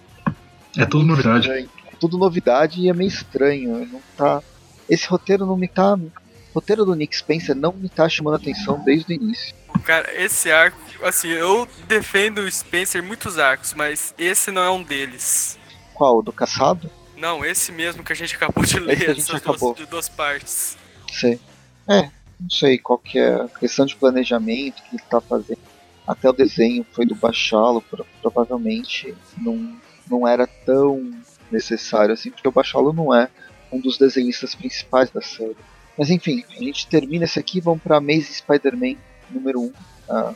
é 0.77 0.85
tudo 0.85 1.05
novidade. 1.05 1.41
estranho. 1.47 1.69
Tudo 1.99 2.17
novidade 2.17 2.81
e 2.81 2.89
é 2.89 2.93
meio 2.93 3.07
estranho. 3.07 3.85
Não 3.91 4.01
tá. 4.15 4.41
Esse 4.89 5.07
roteiro 5.07 5.45
não 5.45 5.57
me 5.57 5.67
tá. 5.67 5.95
O 5.95 6.11
roteiro 6.55 6.85
do 6.85 6.95
Nick 6.95 7.15
Spencer 7.15 7.55
não 7.55 7.73
me 7.73 7.89
tá 7.89 8.07
chamando 8.09 8.35
atenção 8.35 8.79
desde 8.83 9.13
o 9.13 9.15
início. 9.15 9.55
Cara, 9.83 10.11
esse 10.19 10.51
arco, 10.51 10.77
assim, 11.03 11.27
eu 11.29 11.67
defendo 11.87 12.39
o 12.39 12.51
Spencer 12.51 13.03
em 13.03 13.05
muitos 13.07 13.37
arcos, 13.37 13.73
mas 13.73 14.13
esse 14.17 14.49
não 14.51 14.61
é 14.61 14.71
um 14.71 14.81
deles. 14.81 15.57
Qual? 15.93 16.19
O 16.19 16.21
do 16.21 16.31
caçado? 16.31 16.89
Não, 17.15 17.43
esse 17.43 17.71
mesmo 17.71 18.03
que 18.03 18.13
a 18.13 18.15
gente 18.15 18.35
acabou 18.35 18.63
de 18.63 18.73
que 18.73 18.79
a 18.79 18.81
ler, 18.81 19.15
gente 19.15 19.35
acabou. 19.35 19.73
duas, 19.73 19.77
de 19.77 19.85
duas 19.85 20.09
partes. 20.09 20.77
Sei. 21.11 21.39
É, 21.87 22.09
não 22.39 22.50
sei 22.50 22.78
qual 22.78 22.97
que 23.00 23.17
é 23.19 23.34
a 23.36 23.47
questão 23.47 23.86
de 23.86 23.95
planejamento 23.95 24.82
que 24.84 24.95
ele 24.95 25.04
tá 25.10 25.19
fazendo. 25.21 25.60
Até 26.06 26.30
o 26.30 26.34
desenho 26.34 26.86
foi 26.91 27.06
do 27.06 27.15
Bachalo, 27.15 27.82
pro- 27.82 28.06
provavelmente 28.21 29.13
não, 29.38 29.76
não 30.10 30.28
era 30.28 30.47
tão 30.47 31.12
necessário 31.52 32.13
assim, 32.13 32.30
porque 32.32 32.47
o 32.47 32.52
Bachalo 32.52 32.93
não 32.93 33.13
é 33.13 33.30
um 33.71 33.80
dos 33.80 33.97
desenhistas 33.97 34.56
principais 34.56 35.10
da 35.10 35.21
série. 35.21 35.58
Mas 35.97 36.10
enfim, 36.10 36.43
a 36.58 36.63
gente 36.63 36.88
termina 36.88 37.26
esse 37.26 37.39
aqui, 37.39 37.60
vamos 37.60 37.82
pra 37.82 37.97
Amazing 37.97 38.34
Spider-Man 38.34 38.95
número 39.32 39.62
1. 39.62 39.73
ah, 40.10 40.34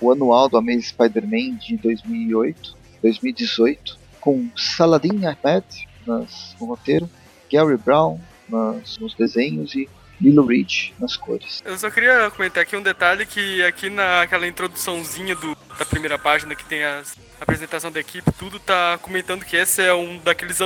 o 0.00 0.10
anual 0.10 0.48
do 0.48 0.56
Amazing 0.56 0.82
Spider-Man 0.82 1.56
de 1.56 1.76
2008, 1.76 2.76
2018, 3.02 3.98
com 4.20 4.48
Saladin 4.56 5.24
Ahmed 5.26 5.64
nas, 6.06 6.56
no 6.60 6.66
roteiro, 6.66 7.08
Gary 7.50 7.76
Brown 7.76 8.18
nas, 8.48 8.98
nos 8.98 9.14
desenhos 9.14 9.74
e 9.74 9.88
Lilo 10.22 10.46
Reed 10.46 10.92
nas 10.98 11.16
cores. 11.16 11.62
Eu 11.64 11.76
só 11.76 11.90
queria 11.90 12.30
comentar 12.30 12.62
aqui 12.62 12.76
um 12.76 12.82
detalhe 12.82 13.26
que 13.26 13.62
aqui 13.64 13.90
naquela 13.90 14.46
introduçãozinha 14.46 15.34
do, 15.34 15.56
da 15.78 15.84
primeira 15.84 16.18
página 16.18 16.54
que 16.54 16.64
tem 16.64 16.82
as- 16.84 17.16
a 17.40 17.42
apresentação 17.42 17.90
da 17.90 17.98
equipe, 18.00 18.30
tudo 18.38 18.58
tá 18.60 18.98
comentando 19.02 19.44
que 19.44 19.56
esse 19.56 19.82
é 19.82 19.92
um 19.92 20.18
daqueles 20.18 20.58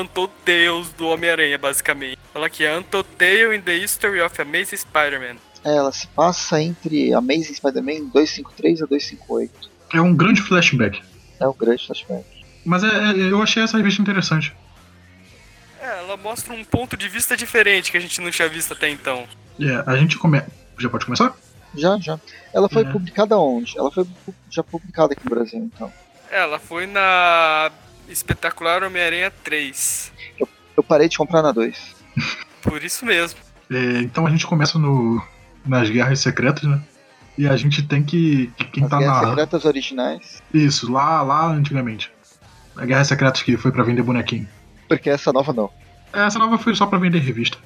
Tales 0.44 0.90
do 0.96 1.06
Homem-Aranha, 1.08 1.56
basicamente. 1.56 2.18
Fala 2.32 2.50
que 2.50 2.64
é 2.64 2.76
Untold 2.76 3.08
Tale 3.16 3.56
in 3.56 3.62
the 3.62 3.74
History 3.76 4.20
of 4.20 4.40
Amazing 4.40 4.76
Spider-Man. 4.76 5.36
É, 5.64 5.74
ela 5.76 5.90
se 5.90 6.06
passa 6.08 6.60
entre 6.60 7.12
Amazing 7.14 7.54
Spider-Man 7.54 8.10
253 8.12 8.82
a 8.82 8.86
258. 8.86 9.70
É 9.94 10.00
um 10.00 10.14
grande 10.14 10.42
flashback. 10.42 11.02
É 11.40 11.46
o 11.46 11.54
grande 11.54 11.86
flashback. 11.86 12.24
Mas 12.64 12.84
é, 12.84 12.88
é- 12.88 13.32
eu 13.32 13.40
achei 13.42 13.62
essa 13.62 13.76
revista 13.78 14.02
interessante. 14.02 14.54
É, 15.87 15.99
ela 16.01 16.16
mostra 16.16 16.53
um 16.53 16.64
ponto 16.64 16.96
de 16.96 17.09
vista 17.09 17.37
diferente 17.37 17.92
que 17.92 17.96
a 17.96 18.01
gente 18.01 18.20
não 18.20 18.31
tinha 18.31 18.49
visto 18.49 18.72
até 18.72 18.88
então. 18.90 19.25
É, 19.61 19.85
a 19.87 19.96
gente 19.96 20.18
começa. 20.18 20.51
Já 20.79 20.88
pode 20.88 21.05
começar? 21.05 21.35
Já, 21.75 21.96
já. 21.99 22.18
Ela 22.53 22.68
foi 22.68 22.83
É. 22.83 22.90
publicada 22.90 23.38
onde? 23.38 23.79
Ela 23.79 23.90
foi 23.92 24.07
já 24.51 24.62
publicada 24.64 25.12
aqui 25.12 25.22
no 25.25 25.31
Brasil, 25.31 25.59
então. 25.61 25.92
Ela 26.31 26.59
foi 26.59 26.87
na 26.87 27.70
Espetacular 28.09 28.83
Homem-Aranha 28.83 29.31
3. 29.44 30.12
Eu 30.77 30.83
parei 30.83 31.09
de 31.09 31.16
comprar 31.16 31.40
na 31.42 31.53
2. 31.53 31.94
Por 32.62 32.83
isso 32.83 33.07
mesmo. 33.07 33.38
É, 33.70 34.01
então 34.01 34.27
a 34.27 34.31
gente 34.31 34.46
começa 34.46 34.79
no, 34.79 35.22
nas 35.64 35.88
guerras 35.88 36.18
secretas, 36.20 36.64
né? 36.64 36.81
E 37.38 37.46
a 37.46 37.57
gente 37.57 37.83
tem 37.83 38.03
que. 38.03 38.51
que 38.57 38.64
quem 38.66 38.85
As 38.85 38.90
tá 38.90 38.99
Guerras 38.99 39.22
na. 39.22 39.29
Secretas 39.29 39.64
originais. 39.64 40.42
Isso, 40.53 40.90
lá, 40.90 41.22
lá 41.22 41.46
antigamente. 41.46 42.11
A 42.75 42.85
Guerra 42.85 43.05
Secretas 43.05 43.42
que 43.42 43.57
foi 43.57 43.70
pra 43.70 43.83
vender 43.85 44.03
bonequinho. 44.03 44.49
Porque 44.88 45.11
essa 45.11 45.33
nova 45.33 45.53
não. 45.53 45.70
Essa 46.12 46.38
nova 46.38 46.59
foi 46.59 46.75
só 46.75 46.87
pra 46.87 46.99
vender 46.99 47.18
revista. 47.18 47.59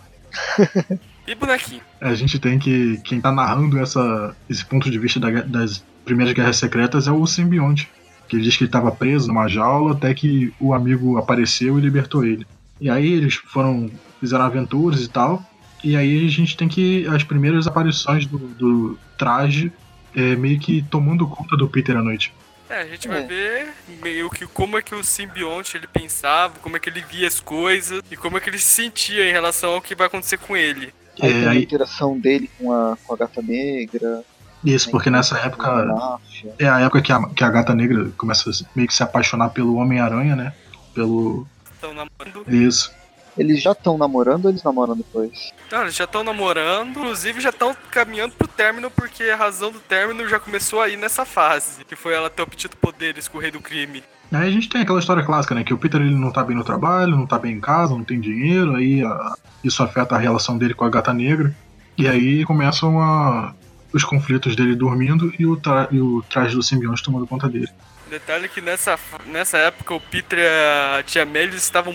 E 1.27 1.35
bonequinho. 1.37 1.83
A 2.01 2.13
gente 2.15 2.41
tem 2.41 2.59
que. 2.59 2.99
Quem 3.05 3.21
tá 3.21 3.31
narrando 3.31 3.79
essa, 3.79 4.35
esse 4.49 4.65
ponto 4.65 4.91
de 4.91 4.99
vista 4.99 5.21
da 5.21 5.31
das 5.43 5.85
primeiras 6.05 6.35
guerras 6.35 6.57
secretas 6.57 7.07
é 7.07 7.13
o 7.13 7.25
simbionte. 7.25 7.89
Que 8.27 8.35
ele 8.35 8.43
diz 8.43 8.57
que 8.57 8.65
ele 8.65 8.71
tava 8.71 8.91
preso 8.91 9.29
numa 9.29 9.47
jaula 9.47 9.93
até 9.93 10.13
que 10.13 10.53
o 10.59 10.75
amigo 10.75 11.19
apareceu 11.19 11.79
e 11.79 11.81
libertou 11.81 12.25
ele. 12.25 12.45
E 12.81 12.91
aí 12.91 13.13
eles 13.13 13.35
foram. 13.35 13.89
fizeram 14.19 14.45
aventuras 14.45 15.05
e 15.05 15.09
tal. 15.09 15.41
E 15.85 15.97
aí 15.97 16.27
a 16.27 16.31
gente 16.31 16.57
tem 16.57 16.67
que. 16.67 17.07
as 17.07 17.23
primeiras 17.23 17.69
aparições 17.69 18.27
do, 18.27 18.39
do 18.39 18.99
traje 19.17 19.73
é, 20.15 20.35
meio 20.35 20.59
que 20.59 20.83
tomando 20.83 21.29
conta 21.29 21.57
do 21.57 21.69
Peter 21.69 21.97
à 21.97 22.03
noite. 22.03 22.33
É, 22.71 22.83
a 22.83 22.87
gente 22.87 23.09
É. 23.09 23.11
vai 23.11 23.27
ver 23.27 23.69
meio 24.01 24.31
que 24.31 24.47
como 24.47 24.79
é 24.79 24.83
que 24.83 24.95
o 24.95 25.03
simbionte 25.03 25.77
ele 25.77 25.87
pensava, 25.89 26.55
como 26.61 26.77
é 26.77 26.81
que 26.81 26.89
ele 26.89 27.01
via 27.03 27.27
as 27.27 27.41
coisas 27.41 28.01
e 28.11 28.17
como 28.17 28.37
é 28.37 28.41
que 28.41 28.49
ele 28.49 28.59
se 28.59 28.69
sentia 28.69 29.29
em 29.29 29.33
relação 29.33 29.75
ao 29.75 29.83
que 29.83 29.95
vai 29.95 30.07
acontecer 30.07 30.39
com 30.39 30.57
ele. 30.57 30.95
Aí 31.21 31.29
É, 31.31 31.33
tem 31.33 31.47
a 31.47 31.51
aí- 31.51 31.63
interação 31.65 32.19
dele 32.19 32.49
com 32.59 32.73
a, 32.73 32.97
com 33.05 33.13
a 33.15 33.17
gata 33.17 33.43
negra. 33.43 34.23
Isso, 34.65 34.87
tem 34.87 34.93
porque 34.93 35.11
nessa 35.11 35.37
época. 35.39 36.19
É 36.59 36.69
a 36.69 36.81
época 36.81 37.03
que 37.03 37.13
a, 37.13 37.29
que 37.31 37.43
a 37.45 37.51
gata 37.51 37.75
negra 37.75 38.11
começa 38.17 38.49
a 38.49 38.53
meio 38.75 38.87
que 38.87 38.95
se 38.95 39.03
apaixonar 39.03 39.49
pelo 39.51 39.75
Homem-Aranha, 39.77 40.37
né? 40.37 40.53
Pelo. 40.95 41.47
Estão 41.75 41.93
namorando. 41.93 42.45
Isso. 42.47 42.93
Eles 43.39 43.63
já 43.63 43.73
estão 43.73 43.97
namorando 43.97 44.45
ou 44.47 44.51
eles 44.51 44.63
namoram 44.63 44.97
depois? 44.97 45.51
Não, 45.71 45.83
eles 45.83 45.95
já 45.95 46.05
estão 46.05 46.23
namorando, 46.25 46.91
inclusive 46.91 47.41
já 47.41 47.51
estão 47.51 47.75
caminhando 47.91 48.35
pro 48.35 48.49
término, 48.49 48.91
porque 48.91 49.25
a 49.25 49.37
razão 49.37 49.71
do 49.71 49.79
término 49.81 50.29
já 50.29 50.39
começou 50.39 50.81
aí 50.81 50.97
nessa 50.97 51.25
fase, 51.25 51.85
que 51.85 51.95
foi 51.97 52.13
ela 52.15 52.29
ter 52.29 52.43
obtido 52.43 52.77
poderes 52.77 53.29
com 53.29 53.39
o 53.39 53.41
rei 53.41 53.51
do 53.51 53.61
crime. 53.61 54.03
Aí 54.33 54.47
a 54.49 54.51
gente 54.51 54.69
tem 54.69 54.83
aquela 54.83 54.99
história 55.01 55.25
clássica, 55.25 55.55
né? 55.55 55.65
Que 55.65 55.75
o 55.75 55.79
Peter 55.79 56.01
ele 56.01 56.15
não 56.15 56.31
tá 56.31 56.43
bem 56.45 56.57
no 56.57 56.65
trabalho, 56.65 57.17
não 57.17 57.27
tá 57.27 57.39
bem 57.39 57.55
em 57.55 57.61
casa, 57.61 57.95
não 57.95 58.05
tem 58.05 58.21
dinheiro, 58.21 58.77
aí 58.77 59.03
a- 59.05 59.35
isso 59.65 59.83
afeta 59.83 60.15
a 60.15 60.19
relação 60.19 60.57
dele 60.57 60.75
com 60.75 60.85
a 60.85 60.91
gata 60.91 61.13
negra. 61.13 61.55
E 61.99 62.07
aí 62.07 62.45
começam 62.45 63.01
a- 63.01 63.53
os 63.93 64.05
conflitos 64.05 64.55
dele 64.55 64.77
dormindo 64.77 65.33
e 65.39 65.45
o, 65.47 65.57
tra- 65.57 65.89
e 65.91 66.01
o 66.01 66.23
traje 66.31 66.55
do 66.55 66.63
simbionte 66.63 67.03
tomando 67.03 67.27
conta 67.27 67.49
dele. 67.49 67.69
Detalhe 68.09 68.49
que 68.49 68.61
nessa, 68.61 68.99
nessa 69.27 69.57
época 69.59 69.95
o 69.95 70.01
Peter 70.01 70.39
e 70.39 70.99
a 70.99 71.03
tia 71.05 71.25
May 71.25 71.43
eles 71.43 71.63
estavam 71.63 71.93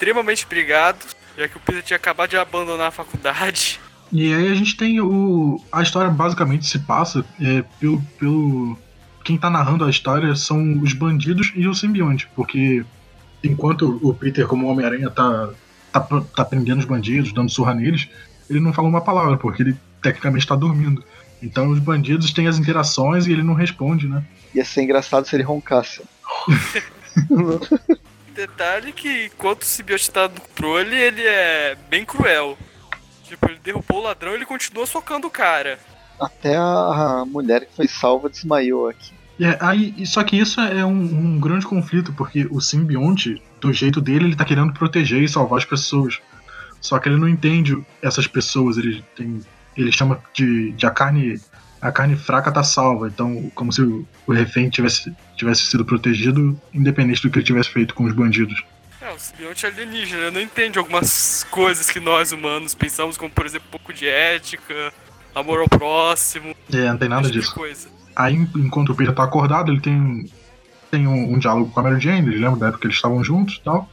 extremamente 0.00 0.46
brigados, 0.46 1.14
já 1.36 1.46
que 1.46 1.58
o 1.58 1.60
Peter 1.60 1.82
tinha 1.82 1.96
acabado 1.98 2.30
de 2.30 2.36
abandonar 2.38 2.88
a 2.88 2.90
faculdade. 2.90 3.78
E 4.10 4.32
aí 4.32 4.50
a 4.50 4.54
gente 4.54 4.76
tem 4.76 4.98
o. 5.00 5.62
A 5.70 5.82
história 5.82 6.10
basicamente 6.10 6.66
se 6.66 6.78
passa 6.78 7.24
é, 7.38 7.62
pelo, 7.78 8.00
pelo. 8.18 8.78
Quem 9.22 9.36
tá 9.36 9.50
narrando 9.50 9.84
a 9.84 9.90
história 9.90 10.34
são 10.34 10.80
os 10.80 10.94
bandidos 10.94 11.52
e 11.54 11.68
o 11.68 11.74
simbionte, 11.74 12.26
porque 12.34 12.82
enquanto 13.44 14.00
o 14.02 14.14
Peter, 14.14 14.46
como 14.46 14.66
Homem-Aranha, 14.66 15.10
tá, 15.10 15.50
tá, 15.92 16.00
tá 16.34 16.44
prendendo 16.44 16.78
os 16.78 16.86
bandidos, 16.86 17.32
dando 17.32 17.50
surra 17.50 17.74
neles, 17.74 18.08
ele 18.48 18.58
não 18.58 18.72
fala 18.72 18.88
uma 18.88 19.02
palavra, 19.02 19.36
porque 19.36 19.62
ele 19.62 19.76
tecnicamente 20.02 20.46
tá 20.46 20.56
dormindo. 20.56 21.04
Então 21.42 21.68
os 21.70 21.78
bandidos 21.78 22.32
têm 22.32 22.46
as 22.46 22.58
interações 22.58 23.26
e 23.26 23.32
ele 23.32 23.42
não 23.42 23.54
responde, 23.54 24.08
né? 24.08 24.24
Ia 24.54 24.64
ser 24.64 24.82
engraçado 24.82 25.26
se 25.26 25.36
ele 25.36 25.42
roncasse. 25.42 26.02
Detalhe 28.40 28.90
que 28.90 29.26
enquanto 29.26 29.62
o 29.62 29.66
simbionte 29.66 30.10
tá 30.10 30.26
no 30.26 30.40
controle, 30.40 30.96
ele 30.96 31.20
é 31.20 31.76
bem 31.90 32.06
cruel. 32.06 32.56
Tipo, 33.22 33.50
ele 33.50 33.58
derrubou 33.62 33.98
o 33.98 34.02
ladrão 34.02 34.32
e 34.32 34.36
ele 34.36 34.46
continua 34.46 34.86
socando 34.86 35.26
o 35.26 35.30
cara. 35.30 35.78
Até 36.18 36.56
a 36.56 37.22
mulher 37.26 37.66
que 37.66 37.76
foi 37.76 37.86
salva 37.86 38.30
desmaiou 38.30 38.88
aqui. 38.88 39.12
É, 39.38 39.58
aí, 39.60 40.06
só 40.06 40.24
que 40.24 40.38
isso 40.38 40.58
é 40.58 40.82
um, 40.86 40.90
um 40.90 41.38
grande 41.38 41.66
conflito, 41.66 42.14
porque 42.14 42.48
o 42.50 42.62
simbionte, 42.62 43.42
do 43.60 43.74
jeito 43.74 44.00
dele, 44.00 44.24
ele 44.24 44.36
tá 44.36 44.44
querendo 44.46 44.72
proteger 44.72 45.22
e 45.22 45.28
salvar 45.28 45.58
as 45.58 45.66
pessoas. 45.66 46.18
Só 46.80 46.98
que 46.98 47.10
ele 47.10 47.18
não 47.18 47.28
entende 47.28 47.76
essas 48.00 48.26
pessoas, 48.26 48.78
ele 48.78 49.04
tem. 49.14 49.42
Ele 49.76 49.92
chama 49.92 50.18
de, 50.32 50.72
de 50.72 50.86
a 50.86 50.90
carne. 50.90 51.38
A 51.78 51.92
carne 51.92 52.16
fraca 52.16 52.50
tá 52.50 52.62
salva, 52.62 53.08
então 53.08 53.50
como 53.54 53.70
se 53.70 53.82
o, 53.82 54.06
o 54.26 54.32
refém 54.32 54.70
tivesse, 54.70 55.14
tivesse 55.40 55.62
sido 55.66 55.84
protegido, 55.84 56.58
independente 56.72 57.22
do 57.22 57.30
que 57.30 57.38
ele 57.38 57.46
tivesse 57.46 57.70
feito 57.70 57.94
com 57.94 58.04
os 58.04 58.12
bandidos. 58.12 58.62
É, 59.00 59.10
o 59.12 59.18
simbionte 59.18 59.66
alienígena, 59.66 60.22
ele 60.22 60.30
não 60.30 60.40
entende 60.40 60.78
algumas 60.78 61.44
coisas 61.50 61.90
que 61.90 61.98
nós 61.98 62.32
humanos 62.32 62.74
pensamos, 62.74 63.16
como 63.16 63.30
por 63.30 63.44
exemplo, 63.46 63.66
um 63.68 63.70
pouco 63.72 63.92
de 63.92 64.06
ética, 64.06 64.92
amor 65.34 65.60
ao 65.60 65.68
próximo, 65.68 66.54
É, 66.72 66.88
não 66.90 66.98
tem 66.98 67.08
nada 67.08 67.28
tipo 67.28 67.40
disso. 67.40 67.54
coisa. 67.54 67.88
Aí, 68.14 68.34
enquanto 68.34 68.90
o 68.92 68.94
Peter 68.94 69.14
tá 69.14 69.24
acordado, 69.24 69.70
ele 69.72 69.80
tem 69.80 70.30
tem 70.90 71.06
um, 71.06 71.34
um 71.34 71.38
diálogo 71.38 71.70
com 71.70 71.78
a 71.80 71.82
Mary 71.84 72.00
Jane, 72.00 72.28
ele 72.28 72.40
lembra 72.40 72.58
da 72.58 72.66
época 72.66 72.80
que 72.80 72.86
eles 72.88 72.96
estavam 72.96 73.22
juntos 73.22 73.54
e 73.56 73.60
tal. 73.60 73.88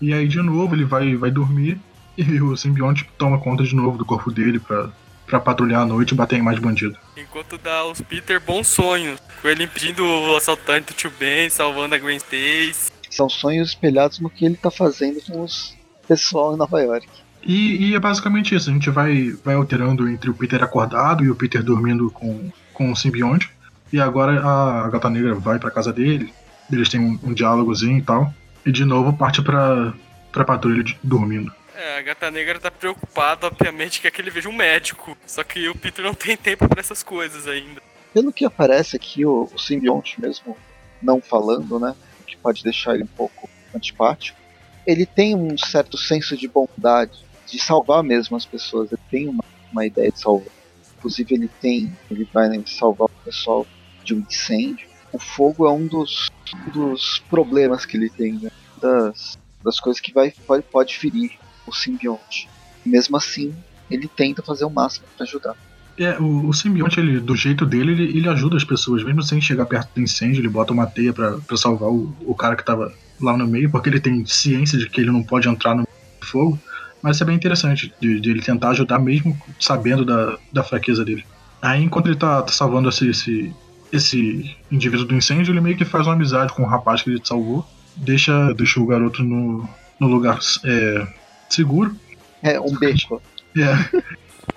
E 0.00 0.12
aí, 0.12 0.28
de 0.28 0.36
novo, 0.42 0.74
ele 0.74 0.84
vai, 0.84 1.16
vai 1.16 1.30
dormir 1.30 1.80
e 2.18 2.40
o 2.42 2.54
simbionte 2.56 3.08
toma 3.16 3.38
conta 3.38 3.64
de 3.64 3.74
novo 3.74 3.96
do 3.96 4.04
corpo 4.04 4.30
dele 4.30 4.58
pra, 4.60 4.90
pra 5.28 5.38
patrulhar 5.38 5.82
à 5.82 5.86
noite 5.86 6.12
e 6.12 6.14
bater 6.14 6.38
em 6.38 6.42
mais 6.42 6.58
bandido. 6.58 6.96
Enquanto 7.16 7.56
dá 7.58 7.78
aos 7.78 8.00
Peter 8.00 8.40
bons 8.40 8.66
sonhos, 8.66 9.20
com 9.40 9.48
ele 9.48 9.64
impedindo 9.64 10.04
o 10.04 10.36
assaltante 10.36 10.88
do 10.88 10.94
Tio 10.94 11.12
Ben, 11.18 11.48
salvando 11.50 11.94
a 11.94 11.98
Gwen 11.98 12.16
Stacy. 12.16 12.90
São 13.10 13.28
sonhos 13.28 13.68
espelhados 13.70 14.18
no 14.20 14.28
que 14.28 14.44
ele 14.44 14.56
tá 14.56 14.70
fazendo 14.70 15.20
com 15.22 15.42
os 15.42 15.76
pessoal 16.06 16.54
em 16.54 16.58
Nova 16.58 16.80
York. 16.80 17.06
E, 17.42 17.90
e 17.90 17.94
é 17.94 17.98
basicamente 18.00 18.54
isso, 18.54 18.68
a 18.68 18.72
gente 18.72 18.90
vai, 18.90 19.30
vai 19.44 19.54
alterando 19.54 20.08
entre 20.08 20.28
o 20.28 20.34
Peter 20.34 20.62
acordado 20.62 21.24
e 21.24 21.30
o 21.30 21.34
Peter 21.34 21.62
dormindo 21.62 22.10
com, 22.10 22.50
com 22.74 22.90
o 22.90 22.96
simbionte. 22.96 23.50
E 23.92 24.00
agora 24.00 24.40
a, 24.40 24.84
a 24.84 24.88
Gata 24.90 25.08
Negra 25.08 25.34
vai 25.34 25.58
pra 25.58 25.70
casa 25.70 25.92
dele, 25.92 26.32
eles 26.70 26.88
têm 26.88 27.00
um, 27.00 27.18
um 27.22 27.32
diálogozinho 27.32 27.96
e 27.98 28.02
tal. 28.02 28.32
E 28.66 28.72
de 28.72 28.84
novo 28.84 29.12
parte 29.16 29.40
pra, 29.40 29.94
pra 30.32 30.44
patrulha 30.44 30.82
de- 30.84 30.98
dormindo. 31.02 31.50
É, 31.78 31.96
a 31.96 32.02
Gata 32.02 32.28
Negra 32.28 32.58
tá 32.58 32.72
preocupada, 32.72 33.46
obviamente, 33.46 34.00
que 34.00 34.08
é 34.08 34.10
que 34.10 34.20
ele 34.20 34.32
veja 34.32 34.48
um 34.48 34.52
médico. 34.52 35.16
Só 35.24 35.44
que 35.44 35.68
o 35.68 35.78
Peter 35.78 36.04
não 36.04 36.12
tem 36.12 36.36
tempo 36.36 36.68
pra 36.68 36.80
essas 36.80 37.04
coisas 37.04 37.46
ainda. 37.46 37.80
Pelo 38.12 38.32
que 38.32 38.44
aparece 38.44 38.96
aqui, 38.96 39.24
o, 39.24 39.48
o 39.54 39.58
simbionte 39.60 40.20
mesmo 40.20 40.56
não 41.00 41.20
falando, 41.20 41.78
né? 41.78 41.94
Que 42.26 42.36
pode 42.36 42.64
deixar 42.64 42.96
ele 42.96 43.04
um 43.04 43.14
pouco 43.16 43.48
antipático. 43.72 44.36
Ele 44.84 45.06
tem 45.06 45.36
um 45.36 45.56
certo 45.56 45.96
senso 45.96 46.36
de 46.36 46.48
bondade, 46.48 47.24
de 47.46 47.60
salvar 47.60 48.02
mesmo 48.02 48.36
as 48.36 48.44
pessoas. 48.44 48.90
Ele 48.90 49.00
tem 49.08 49.28
uma, 49.28 49.44
uma 49.70 49.86
ideia 49.86 50.10
de 50.10 50.18
salvar. 50.18 50.52
Inclusive 50.96 51.32
ele 51.32 51.48
tem, 51.60 51.96
ele 52.10 52.28
vai 52.34 52.48
né, 52.48 52.60
salvar 52.66 53.06
o 53.06 53.24
pessoal 53.24 53.64
de 54.02 54.16
um 54.16 54.18
incêndio. 54.18 54.88
O 55.12 55.18
fogo 55.20 55.64
é 55.64 55.70
um 55.70 55.86
dos, 55.86 56.28
dos 56.72 57.20
problemas 57.30 57.86
que 57.86 57.96
ele 57.96 58.10
tem, 58.10 58.32
né? 58.32 58.50
das, 58.82 59.38
das 59.62 59.78
coisas 59.78 60.00
que 60.00 60.12
vai, 60.12 60.32
pode, 60.44 60.64
pode 60.64 60.98
ferir 60.98 61.38
o 61.68 61.72
simbionte. 61.72 62.48
Mesmo 62.84 63.16
assim, 63.16 63.54
ele 63.90 64.08
tenta 64.08 64.42
fazer 64.42 64.64
o 64.64 64.70
máximo 64.70 65.06
para 65.16 65.24
ajudar. 65.24 65.54
É, 65.98 66.16
o, 66.18 66.48
o 66.48 66.54
simbionte, 66.54 67.00
ele, 67.00 67.18
do 67.18 67.34
jeito 67.34 67.66
dele, 67.66 67.92
ele, 67.92 68.18
ele 68.18 68.28
ajuda 68.28 68.56
as 68.56 68.64
pessoas, 68.64 69.02
mesmo 69.02 69.22
sem 69.22 69.40
chegar 69.40 69.66
perto 69.66 69.90
do 69.94 70.00
incêndio, 70.00 70.40
ele 70.40 70.48
bota 70.48 70.72
uma 70.72 70.86
teia 70.86 71.12
pra 71.12 71.38
salvar 71.56 71.88
o, 71.88 72.14
o 72.20 72.34
cara 72.34 72.54
que 72.54 72.64
tava 72.64 72.92
lá 73.20 73.36
no 73.36 73.46
meio, 73.46 73.70
porque 73.70 73.88
ele 73.88 73.98
tem 73.98 74.24
ciência 74.24 74.78
de 74.78 74.88
que 74.88 75.00
ele 75.00 75.10
não 75.10 75.22
pode 75.22 75.48
entrar 75.48 75.74
no 75.74 75.86
fogo. 76.20 76.58
Mas 77.02 77.16
isso 77.16 77.24
é 77.24 77.26
bem 77.26 77.36
interessante, 77.36 77.92
de, 78.00 78.20
de 78.20 78.30
ele 78.30 78.42
tentar 78.42 78.70
ajudar 78.70 78.98
mesmo 78.98 79.36
sabendo 79.58 80.04
da, 80.04 80.38
da 80.52 80.62
fraqueza 80.62 81.04
dele. 81.04 81.24
Aí, 81.60 81.82
enquanto 81.82 82.06
ele 82.06 82.16
tá, 82.16 82.42
tá 82.42 82.52
salvando 82.52 82.88
esse, 82.88 83.08
esse, 83.08 83.52
esse 83.92 84.56
indivíduo 84.70 85.06
do 85.06 85.14
incêndio, 85.14 85.52
ele 85.52 85.60
meio 85.60 85.76
que 85.76 85.84
faz 85.84 86.06
uma 86.06 86.14
amizade 86.14 86.52
com 86.52 86.62
o 86.62 86.66
rapaz 86.66 87.02
que 87.02 87.10
ele 87.10 87.20
salvou, 87.22 87.66
deixa, 87.96 88.52
deixa 88.54 88.80
o 88.80 88.86
garoto 88.86 89.24
no, 89.24 89.68
no 89.98 90.06
lugar 90.06 90.38
é, 90.64 91.06
seguro. 91.48 91.96
É, 92.42 92.60
um 92.60 92.76
beco. 92.78 93.20
É. 93.56 93.74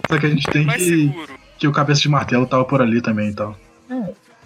Só 0.08 0.20
que 0.20 0.26
a 0.28 0.30
gente 0.30 0.46
tem 0.52 0.68
que, 0.68 0.80
seguro. 0.80 1.40
que 1.58 1.68
o 1.68 1.72
cabeça 1.72 2.02
de 2.02 2.10
martelo 2.10 2.46
tava 2.46 2.64
por 2.66 2.82
ali 2.82 3.02
também 3.02 3.30
e 3.30 3.34
tal. 3.34 3.58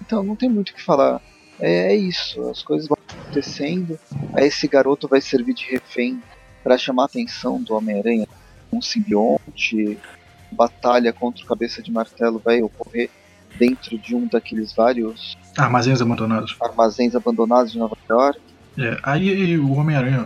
Então, 0.02 0.24
não 0.24 0.36
tem 0.36 0.48
muito 0.48 0.70
o 0.70 0.74
que 0.74 0.82
falar. 0.82 1.20
É, 1.60 1.94
é 1.94 1.96
isso, 1.96 2.48
as 2.50 2.62
coisas 2.62 2.88
vão 2.88 2.98
acontecendo. 3.20 4.00
Aí 4.34 4.46
esse 4.48 4.68
garoto 4.68 5.08
vai 5.08 5.20
servir 5.20 5.54
de 5.54 5.66
refém 5.66 6.22
para 6.64 6.78
chamar 6.78 7.04
a 7.04 7.06
atenção 7.08 7.62
do 7.62 7.74
Homem-Aranha. 7.74 8.28
Um 8.72 8.82
simbionte, 8.82 9.98
batalha 10.52 11.12
contra 11.12 11.44
o 11.44 11.48
cabeça 11.48 11.82
de 11.82 11.92
martelo 11.92 12.42
vai 12.44 12.62
ocorrer 12.62 13.10
dentro 13.58 13.98
de 13.98 14.16
um 14.16 14.28
daqueles 14.28 14.74
vários 14.74 15.38
Armazéns 15.58 16.02
abandonados. 16.02 16.56
armazéns 16.62 17.16
abandonados 17.16 17.72
de 17.72 17.78
Nova 17.80 17.98
York. 18.10 18.40
É, 18.78 18.98
aí 19.04 19.58
o 19.58 19.74
Homem-Aranha 19.74 20.26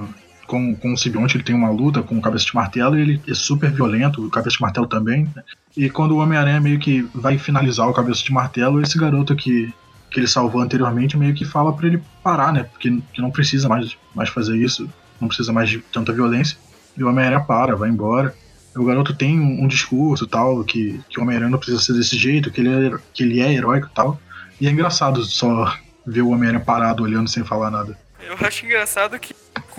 com, 0.50 0.76
com 0.76 0.94
o 0.94 0.98
simbionte 0.98 1.38
ele 1.38 1.44
tem 1.44 1.56
uma 1.56 1.70
luta 1.70 2.02
com 2.02 2.18
o 2.18 2.22
cabeça 2.22 2.46
de 2.46 2.56
martelo 2.56 2.98
e 2.98 3.02
ele 3.02 3.22
é 3.28 3.34
super 3.36 3.72
violento, 3.72 4.26
o 4.26 4.32
cabeça 4.32 4.56
de 4.58 4.62
martelo 4.64 4.88
também. 4.88 5.30
né? 5.36 5.44
E 5.78 5.92
quando 5.92 6.14
o 6.14 6.18
Homem-Aranha 6.18 6.60
meio 6.60 6.80
que 6.80 7.08
vai 7.14 7.38
finalizar 7.38 7.88
o 7.88 7.94
cabeça 7.94 8.24
de 8.24 8.34
martelo, 8.34 8.82
esse 8.82 8.98
garoto 8.98 9.36
que, 9.36 9.72
que 10.10 10.20
ele 10.20 10.28
salvou 10.28 10.60
anteriormente 10.60 11.16
meio 11.16 11.36
que 11.36 11.46
fala 11.46 11.72
pra 11.72 11.86
ele 11.86 12.02
parar, 12.24 12.52
né? 12.52 12.64
Porque 12.64 13.00
que 13.14 13.22
não 13.22 13.30
precisa 13.30 13.70
mais, 13.70 13.96
mais 14.16 14.30
fazer 14.30 14.58
isso, 14.58 14.90
não 15.22 15.28
precisa 15.28 15.54
mais 15.54 15.70
de 15.70 15.78
tanta 15.80 16.12
violência. 16.12 16.58
E 16.98 17.04
o 17.04 17.08
Homem-Aranha 17.08 17.42
para, 17.42 17.76
vai 17.76 17.90
embora. 17.90 18.36
O 18.76 18.84
garoto 18.84 19.14
tem 19.14 19.40
um, 19.40 19.64
um 19.64 19.68
discurso 19.68 20.26
tal, 20.26 20.64
que, 20.64 21.00
que 21.08 21.20
o 21.20 21.24
Homem-Aranha 21.24 21.52
não 21.52 21.60
precisa 21.60 21.80
ser 21.80 21.94
desse 21.94 22.18
jeito, 22.18 22.50
que 22.50 22.60
ele, 22.60 22.88
é, 22.88 22.98
que 23.14 23.24
ele 23.24 23.40
é 23.40 23.54
heróico 23.54 23.88
e 23.88 23.94
tal. 23.94 24.20
E 24.60 24.68
é 24.68 24.72
engraçado 24.72 25.24
só 25.24 25.72
ver 26.08 26.22
o 26.24 26.30
Homem-Aranha 26.30 26.66
parado 26.66 27.04
olhando 27.04 27.30
sem 27.30 27.44
falar 27.44 27.70
nada. 27.70 27.96
Eu 28.30 28.36
acho 28.46 28.66
engraçado 28.66 29.18
que, 29.20 29.34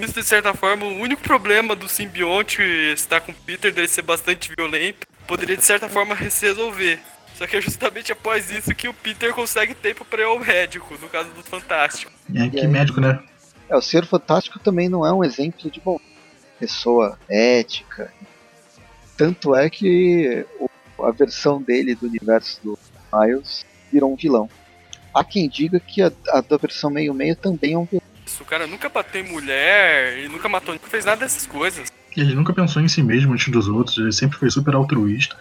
isso, 0.05 0.15
de 0.15 0.25
certa 0.25 0.55
forma, 0.55 0.87
o 0.87 0.99
único 0.99 1.23
problema 1.23 1.75
do 1.75 1.89
simbionte 1.89 2.63
estar 2.93 3.21
com 3.21 3.33
o 3.33 3.35
Peter, 3.35 3.73
dele 3.73 3.89
ser 3.89 4.03
bastante 4.03 4.53
violento, 4.57 5.07
poderia, 5.27 5.57
de 5.57 5.65
certa 5.65 5.89
forma, 5.89 6.17
se 6.31 6.47
resolver. 6.47 7.01
Só 7.35 7.47
que 7.47 7.57
é 7.57 7.61
justamente 7.61 8.13
após 8.13 8.51
isso 8.51 8.75
que 8.75 8.89
o 8.89 8.95
Peter 8.95 9.33
consegue 9.33 9.75
tempo 9.75 10.05
pra 10.05 10.21
ir 10.21 10.25
ao 10.25 10.39
médico, 10.39 10.99
no 11.01 11.09
caso 11.09 11.31
do 11.31 11.43
Fantástico. 11.43 12.13
É, 12.35 12.49
que 12.49 12.67
médico, 12.67 13.01
né? 13.01 13.19
É, 13.69 13.77
o 13.77 13.81
Ser 13.81 14.05
Fantástico 14.05 14.59
também 14.59 14.89
não 14.89 15.07
é 15.07 15.13
um 15.13 15.25
exemplo 15.25 15.71
de 15.71 15.81
bom 15.81 15.99
pessoa 16.61 17.19
ética. 17.29 18.13
Tanto 19.17 19.57
é 19.57 19.71
que 19.71 20.45
a 21.03 21.11
versão 21.11 21.61
dele 21.61 21.95
do 21.95 22.07
universo 22.07 22.61
do 22.63 22.79
Miles 23.13 23.65
virou 23.91 24.13
um 24.13 24.17
vilão. 24.17 24.49
Há 25.15 25.25
quem 25.25 25.49
diga 25.49 25.81
que 25.81 26.03
a, 26.03 26.13
a 26.29 26.43
da 26.43 26.59
versão 26.59 26.91
meio-meio 26.91 27.35
também 27.35 27.73
é 27.73 27.79
um 27.79 27.87
vilão. 27.87 28.10
Isso, 28.41 28.43
o 28.43 28.47
cara 28.47 28.67
nunca 28.67 28.89
bateu 28.89 29.21
em 29.25 29.29
mulher, 29.31 30.17
ele 30.19 30.29
nunca 30.29 30.49
matou, 30.49 30.73
nunca 30.75 30.89
fez 30.89 31.05
nada 31.05 31.19
dessas 31.21 31.47
coisas. 31.47 31.93
Ele 32.17 32.35
nunca 32.35 32.53
pensou 32.55 32.81
em 32.83 32.89
si 32.89 33.03
mesmo 33.03 33.33
antes 33.35 33.49
dos 33.53 33.69
outros, 33.69 33.99
ele 33.99 34.13
sempre 34.13 34.39
foi 34.39 34.51
super 34.51 34.75
altruísta. 34.75 35.37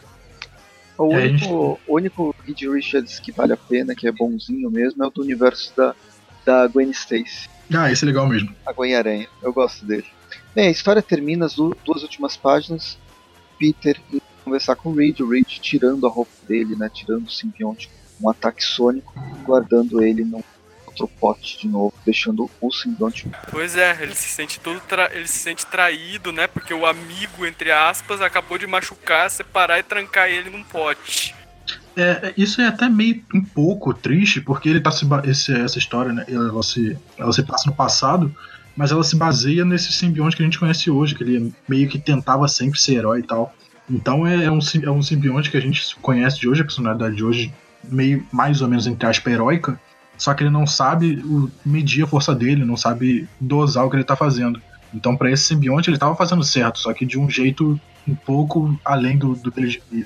O 0.98 1.14
É, 1.14 1.22
gente- 1.30 1.46
único, 1.46 1.80
o 1.88 1.96
único 1.96 2.36
Reed 2.46 2.62
Richards 2.64 3.20
que 3.20 3.32
vale 3.32 3.54
a 3.54 3.58
pena, 3.58 3.96
que 3.96 4.06
é 4.08 4.12
bonzinho 4.12 4.70
mesmo, 4.70 5.02
é 5.04 5.08
o 5.08 5.10
do 5.10 5.22
universo 5.22 5.74
da, 5.78 5.96
da 6.46 6.68
Gwen 6.68 6.90
Stacy. 6.92 7.50
Ah, 7.74 7.90
esse 7.90 8.04
é 8.04 8.08
legal 8.08 8.28
mesmo. 8.28 8.54
a 8.66 8.74
Gwen-Aranha. 8.74 9.28
Eu 9.42 9.54
gosto 9.54 9.86
dele. 9.86 10.06
Bem, 10.54 10.68
a 10.68 10.72
história 10.72 11.02
termina 11.02 11.46
as 11.46 11.56
du- 11.56 11.76
duas 11.86 12.04
últimas 12.04 12.36
páginas. 12.36 12.98
Peter 13.58 14.00
indo 14.12 14.22
conversar 14.44 14.76
com 14.76 14.90
o 14.90 14.96
Reed, 14.96 15.20
o 15.22 15.30
Reed 15.30 15.48
tirando 15.60 16.06
a 16.06 16.10
roupa 16.10 16.32
dele, 16.48 16.76
né? 16.76 16.90
Tirando 16.94 17.28
o 17.28 17.32
simbionte, 17.32 17.90
um 18.22 18.30
ataque 18.30 18.64
sônico, 18.64 19.14
guardando 19.46 20.02
ele 20.02 20.24
num 20.26 20.42
outro 20.89 21.08
pote 21.19 21.60
de 21.62 21.67
novo, 21.67 21.93
deixando 22.06 22.49
o 22.60 22.71
simbionte. 22.71 23.28
Pois 23.52 23.75
é, 23.75 23.97
ele 24.02 24.13
se 24.15 24.28
sente 24.28 24.60
todo 24.60 24.80
tra- 24.82 25.10
ele 25.13 25.28
se 25.28 25.39
sente 25.39 25.65
traído, 25.65 26.32
né? 26.32 26.47
Porque 26.47 26.73
o 26.73 26.86
amigo, 26.86 27.45
entre 27.45 27.71
aspas, 27.71 28.21
acabou 28.21 28.58
de 28.58 28.67
machucar, 28.67 29.30
separar 29.30 29.80
e 29.80 29.84
trancar 29.84 30.30
ele 30.30 30.49
num 30.49 30.63
pote. 30.63 31.36
É, 31.95 32.34
isso 32.38 32.62
é 32.62 32.67
até 32.67 32.88
meio 32.88 33.21
um 33.34 33.43
pouco 33.43 33.93
triste, 33.93 34.39
porque 34.41 34.69
ele 34.69 34.80
tá 34.80 34.91
se 34.91 35.06
ba- 35.06 35.21
esse- 35.25 35.54
essa 35.54 35.78
história, 35.78 36.13
né? 36.13 36.25
Ela 36.28 36.63
se, 36.63 36.97
ela 37.17 37.32
se 37.32 37.43
passa 37.43 37.69
no 37.69 37.75
passado, 37.75 38.34
mas 38.75 38.91
ela 38.91 39.04
se 39.04 39.15
baseia 39.15 39.65
nesse 39.65 39.91
simbionte 39.91 40.36
que 40.36 40.41
a 40.41 40.45
gente 40.45 40.60
conhece 40.60 40.89
hoje, 40.89 41.13
que 41.15 41.23
ele 41.23 41.54
meio 41.67 41.89
que 41.89 41.99
tentava 41.99 42.47
sempre 42.47 42.80
ser 42.80 42.95
herói 42.95 43.19
e 43.19 43.23
tal. 43.23 43.54
Então 43.89 44.25
é, 44.25 44.45
é 44.45 44.52
um, 44.52 44.62
sim- 44.62 44.86
é 44.86 44.89
um 44.91 45.02
simbionte 45.02 45.49
que 45.52 45.58
a 45.58 45.62
gente 45.62 45.95
conhece 45.97 46.39
de 46.39 46.47
hoje, 46.47 46.62
a 46.62 46.65
personalidade 46.65 47.15
de 47.15 47.23
hoje, 47.23 47.52
meio 47.84 48.25
mais 48.32 48.62
ou 48.62 48.67
menos 48.67 48.88
entre 48.88 49.08
aspas 49.08 49.34
heróica, 49.34 49.80
só 50.19 50.34
que 50.34 50.43
ele 50.43 50.49
não 50.49 50.67
sabe 50.67 51.23
medir 51.65 52.03
a 52.03 52.08
força 52.08 52.36
dele, 52.36 52.65
não 52.65 52.75
sabe 52.75 53.27
dosar 53.39 53.86
o 53.86 53.89
que 53.89 53.95
ele 53.95 54.03
tá 54.03 54.17
fazendo. 54.17 54.62
Então, 54.93 55.15
pra 55.15 55.32
esse 55.32 55.45
simbionte, 55.45 55.89
ele 55.89 55.97
tava 55.97 56.15
fazendo 56.15 56.43
certo, 56.43 56.77
só 56.79 56.93
que 56.93 57.05
de 57.05 57.17
um 57.17 57.29
jeito 57.29 57.79
um 58.08 58.13
pouco 58.13 58.77
além 58.84 59.17
do, 59.17 59.34
do 59.36 59.51
que 59.51 59.60
ele 59.62 59.82
devia. 59.89 60.05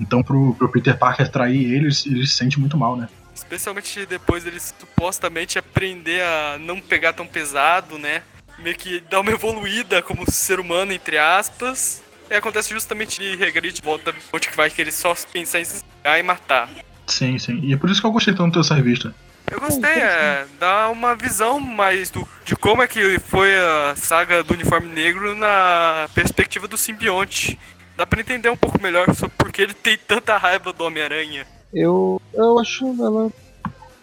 Então, 0.00 0.22
pro, 0.22 0.54
pro 0.54 0.68
Peter 0.68 0.98
Parker 0.98 1.28
trair 1.30 1.72
ele, 1.72 1.88
ele 2.06 2.26
se 2.26 2.34
sente 2.34 2.58
muito 2.58 2.76
mal, 2.76 2.96
né? 2.96 3.08
Especialmente 3.32 4.04
depois 4.04 4.42
dele 4.42 4.58
supostamente 4.58 5.58
aprender 5.58 6.22
a 6.22 6.58
não 6.58 6.80
pegar 6.80 7.12
tão 7.12 7.26
pesado, 7.26 7.98
né? 7.98 8.22
Meio 8.58 8.76
que 8.76 9.00
dar 9.08 9.20
uma 9.20 9.30
evoluída 9.30 10.02
como 10.02 10.28
ser 10.30 10.58
humano, 10.58 10.92
entre 10.92 11.18
aspas. 11.18 12.02
E 12.28 12.34
acontece 12.34 12.70
justamente 12.70 13.20
de 13.20 13.36
regride 13.36 13.76
de 13.76 13.82
volta 13.82 14.14
onde 14.32 14.48
que 14.48 14.56
vai 14.56 14.70
que 14.70 14.80
ele 14.80 14.90
só 14.90 15.14
pensar 15.32 15.60
em 15.60 15.64
se 15.64 15.84
e 16.04 16.22
matar. 16.22 16.68
Sim, 17.06 17.38
sim. 17.38 17.60
E 17.62 17.72
é 17.72 17.76
por 17.76 17.90
isso 17.90 18.00
que 18.00 18.06
eu 18.06 18.12
gostei 18.12 18.34
tanto 18.34 18.58
dessa 18.58 18.74
revista. 18.74 19.14
Eu 19.52 19.60
gostei, 19.60 19.90
é, 19.90 20.46
dá 20.58 20.88
uma 20.88 21.14
visão 21.14 21.60
mais 21.60 22.08
do, 22.08 22.26
de 22.42 22.56
como 22.56 22.82
é 22.82 22.88
que 22.88 23.18
foi 23.18 23.54
a 23.54 23.94
saga 23.94 24.42
do 24.42 24.54
uniforme 24.54 24.88
negro 24.88 25.36
na 25.36 26.08
perspectiva 26.14 26.66
do 26.66 26.78
simbionte. 26.78 27.58
Dá 27.94 28.06
pra 28.06 28.18
entender 28.18 28.48
um 28.48 28.56
pouco 28.56 28.80
melhor 28.80 29.14
sobre 29.14 29.36
por 29.36 29.52
que 29.52 29.60
ele 29.60 29.74
tem 29.74 29.98
tanta 29.98 30.38
raiva 30.38 30.72
do 30.72 30.82
Homem-Aranha. 30.82 31.46
Eu, 31.70 32.18
eu 32.32 32.58
acho 32.58 32.86
ela, 32.98 33.30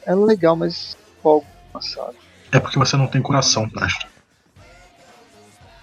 ela 0.05 0.25
legal, 0.27 0.55
mas 0.55 0.95
pouco 1.23 1.47
passado. 1.73 2.15
É 2.51 2.59
porque 2.59 2.77
você 2.77 2.95
não 2.95 3.07
tem 3.07 3.19
coração, 3.19 3.67
Presto. 3.67 4.05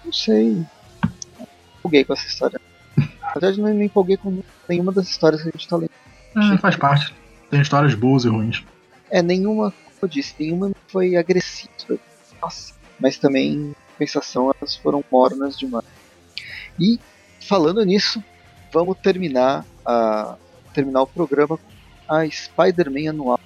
Não 0.05 0.13
sei. 0.13 0.65
Empolguei 1.79 2.05
com 2.05 2.13
essa 2.13 2.25
história. 2.25 2.61
Na 2.95 3.31
verdade, 3.33 3.59
não 3.59 3.73
me 3.73 3.85
empolguei 3.85 4.15
com 4.15 4.41
nenhuma 4.69 4.93
das 4.93 5.09
histórias 5.09 5.41
que 5.43 5.49
a 5.49 5.51
gente 5.51 5.67
tá 5.67 5.75
lendo. 5.75 5.91
É, 6.53 6.57
faz 6.57 6.77
parte. 6.77 7.13
Tem 7.51 7.59
histórias 7.59 7.93
boas 7.93 8.23
e 8.23 8.29
ruins. 8.29 8.63
É, 9.09 9.21
nenhuma 9.21 9.73
eu 10.01 10.07
disse, 10.07 10.35
nenhuma 10.39 10.71
foi 10.87 11.15
agressiva. 11.15 11.99
Nossa. 12.41 12.73
Mas 12.99 13.17
também, 13.17 13.53
em 13.53 13.75
compensação, 13.91 14.53
elas 14.57 14.75
foram 14.75 15.03
mornas 15.11 15.57
demais. 15.57 15.85
E, 16.79 16.99
falando 17.41 17.83
nisso, 17.83 18.23
vamos 18.71 18.97
terminar, 18.99 19.65
a, 19.85 20.35
terminar 20.73 21.01
o 21.03 21.07
programa 21.07 21.57
com 21.57 22.13
a 22.13 22.29
Spider-Man 22.29 23.09
anual, 23.09 23.39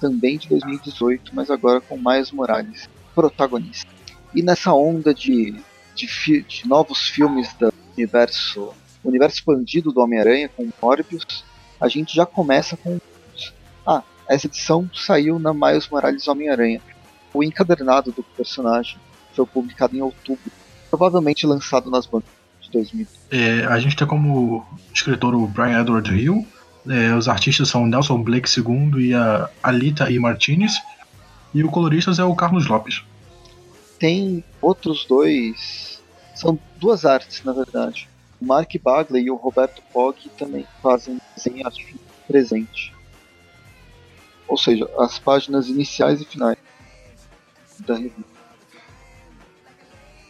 também 0.00 0.38
de 0.38 0.48
2018, 0.48 1.34
mas 1.34 1.50
agora 1.50 1.80
com 1.80 1.96
Miles 1.96 2.32
Morales, 2.32 2.88
protagonista. 3.14 3.90
E 4.34 4.42
nessa 4.42 4.72
onda 4.72 5.14
de, 5.14 5.54
de, 5.94 6.42
de 6.42 6.68
novos 6.68 7.08
filmes 7.08 7.52
do 7.54 7.72
universo, 7.96 8.72
universo 9.04 9.36
expandido 9.36 9.92
do 9.92 10.00
Homem-Aranha, 10.00 10.48
com 10.48 10.68
Morbius, 10.80 11.44
a 11.80 11.88
gente 11.88 12.14
já 12.14 12.26
começa 12.26 12.76
com. 12.76 12.98
Essa 14.28 14.46
edição 14.46 14.88
saiu 14.94 15.38
na 15.38 15.52
Miles 15.52 15.88
Morales 15.88 16.26
Homem-Aranha. 16.28 16.80
O 17.34 17.42
encadernado 17.42 18.12
do 18.12 18.22
personagem 18.22 18.98
foi 19.34 19.46
publicado 19.46 19.96
em 19.96 20.02
outubro, 20.02 20.50
provavelmente 20.90 21.46
lançado 21.46 21.90
nas 21.90 22.06
bancas 22.06 22.30
de 22.60 22.70
2000. 22.70 23.06
É, 23.30 23.64
a 23.64 23.78
gente 23.78 23.96
tem 23.96 24.06
como 24.06 24.66
escritor 24.92 25.34
o 25.34 25.46
Brian 25.46 25.80
Edward 25.80 26.14
Hill, 26.14 26.46
é, 26.88 27.14
os 27.14 27.28
artistas 27.28 27.68
são 27.68 27.86
Nelson 27.86 28.22
Blake 28.22 28.48
II 28.48 29.06
e 29.06 29.14
a 29.14 29.48
Alita 29.62 30.10
E. 30.10 30.18
Martinez, 30.18 30.74
e 31.54 31.62
o 31.62 31.70
colorista 31.70 32.10
é 32.18 32.24
o 32.24 32.34
Carlos 32.34 32.66
Lopes. 32.66 33.02
Tem 33.98 34.42
outros 34.60 35.04
dois. 35.04 36.00
São 36.34 36.58
duas 36.78 37.04
artes, 37.04 37.44
na 37.44 37.52
verdade. 37.52 38.08
O 38.40 38.46
Mark 38.46 38.70
Bagley 38.82 39.24
e 39.24 39.30
o 39.30 39.36
Roberto 39.36 39.82
Pog 39.92 40.16
também 40.36 40.66
fazem 40.82 41.20
desenho 41.36 41.64
presente. 42.26 42.92
Ou 44.52 44.58
seja, 44.58 44.86
as 44.98 45.18
páginas 45.18 45.66
iniciais 45.66 46.20
e 46.20 46.26
finais 46.26 46.58
da 47.86 47.94
revista. 47.94 48.22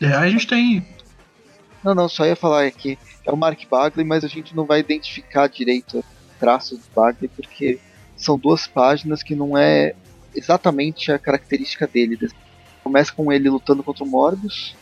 É, 0.00 0.12
a 0.14 0.30
gente 0.30 0.46
tem. 0.46 0.86
Não, 1.82 1.92
não, 1.92 2.08
só 2.08 2.24
ia 2.24 2.36
falar 2.36 2.64
aqui. 2.64 2.96
É 3.26 3.32
o 3.32 3.36
Mark 3.36 3.60
Bagley, 3.68 4.06
mas 4.06 4.22
a 4.22 4.28
gente 4.28 4.54
não 4.54 4.64
vai 4.64 4.78
identificar 4.78 5.48
direito 5.48 5.98
o 5.98 6.04
traço 6.38 6.76
do 6.76 6.84
Bagley, 6.94 7.28
porque 7.34 7.80
são 8.16 8.38
duas 8.38 8.64
páginas 8.64 9.24
que 9.24 9.34
não 9.34 9.58
é 9.58 9.92
exatamente 10.32 11.10
a 11.10 11.18
característica 11.18 11.88
dele. 11.88 12.16
Começa 12.84 13.12
com 13.12 13.32
ele 13.32 13.50
lutando 13.50 13.82
contra 13.82 14.04
o 14.04 14.06
Morbius, 14.06 14.76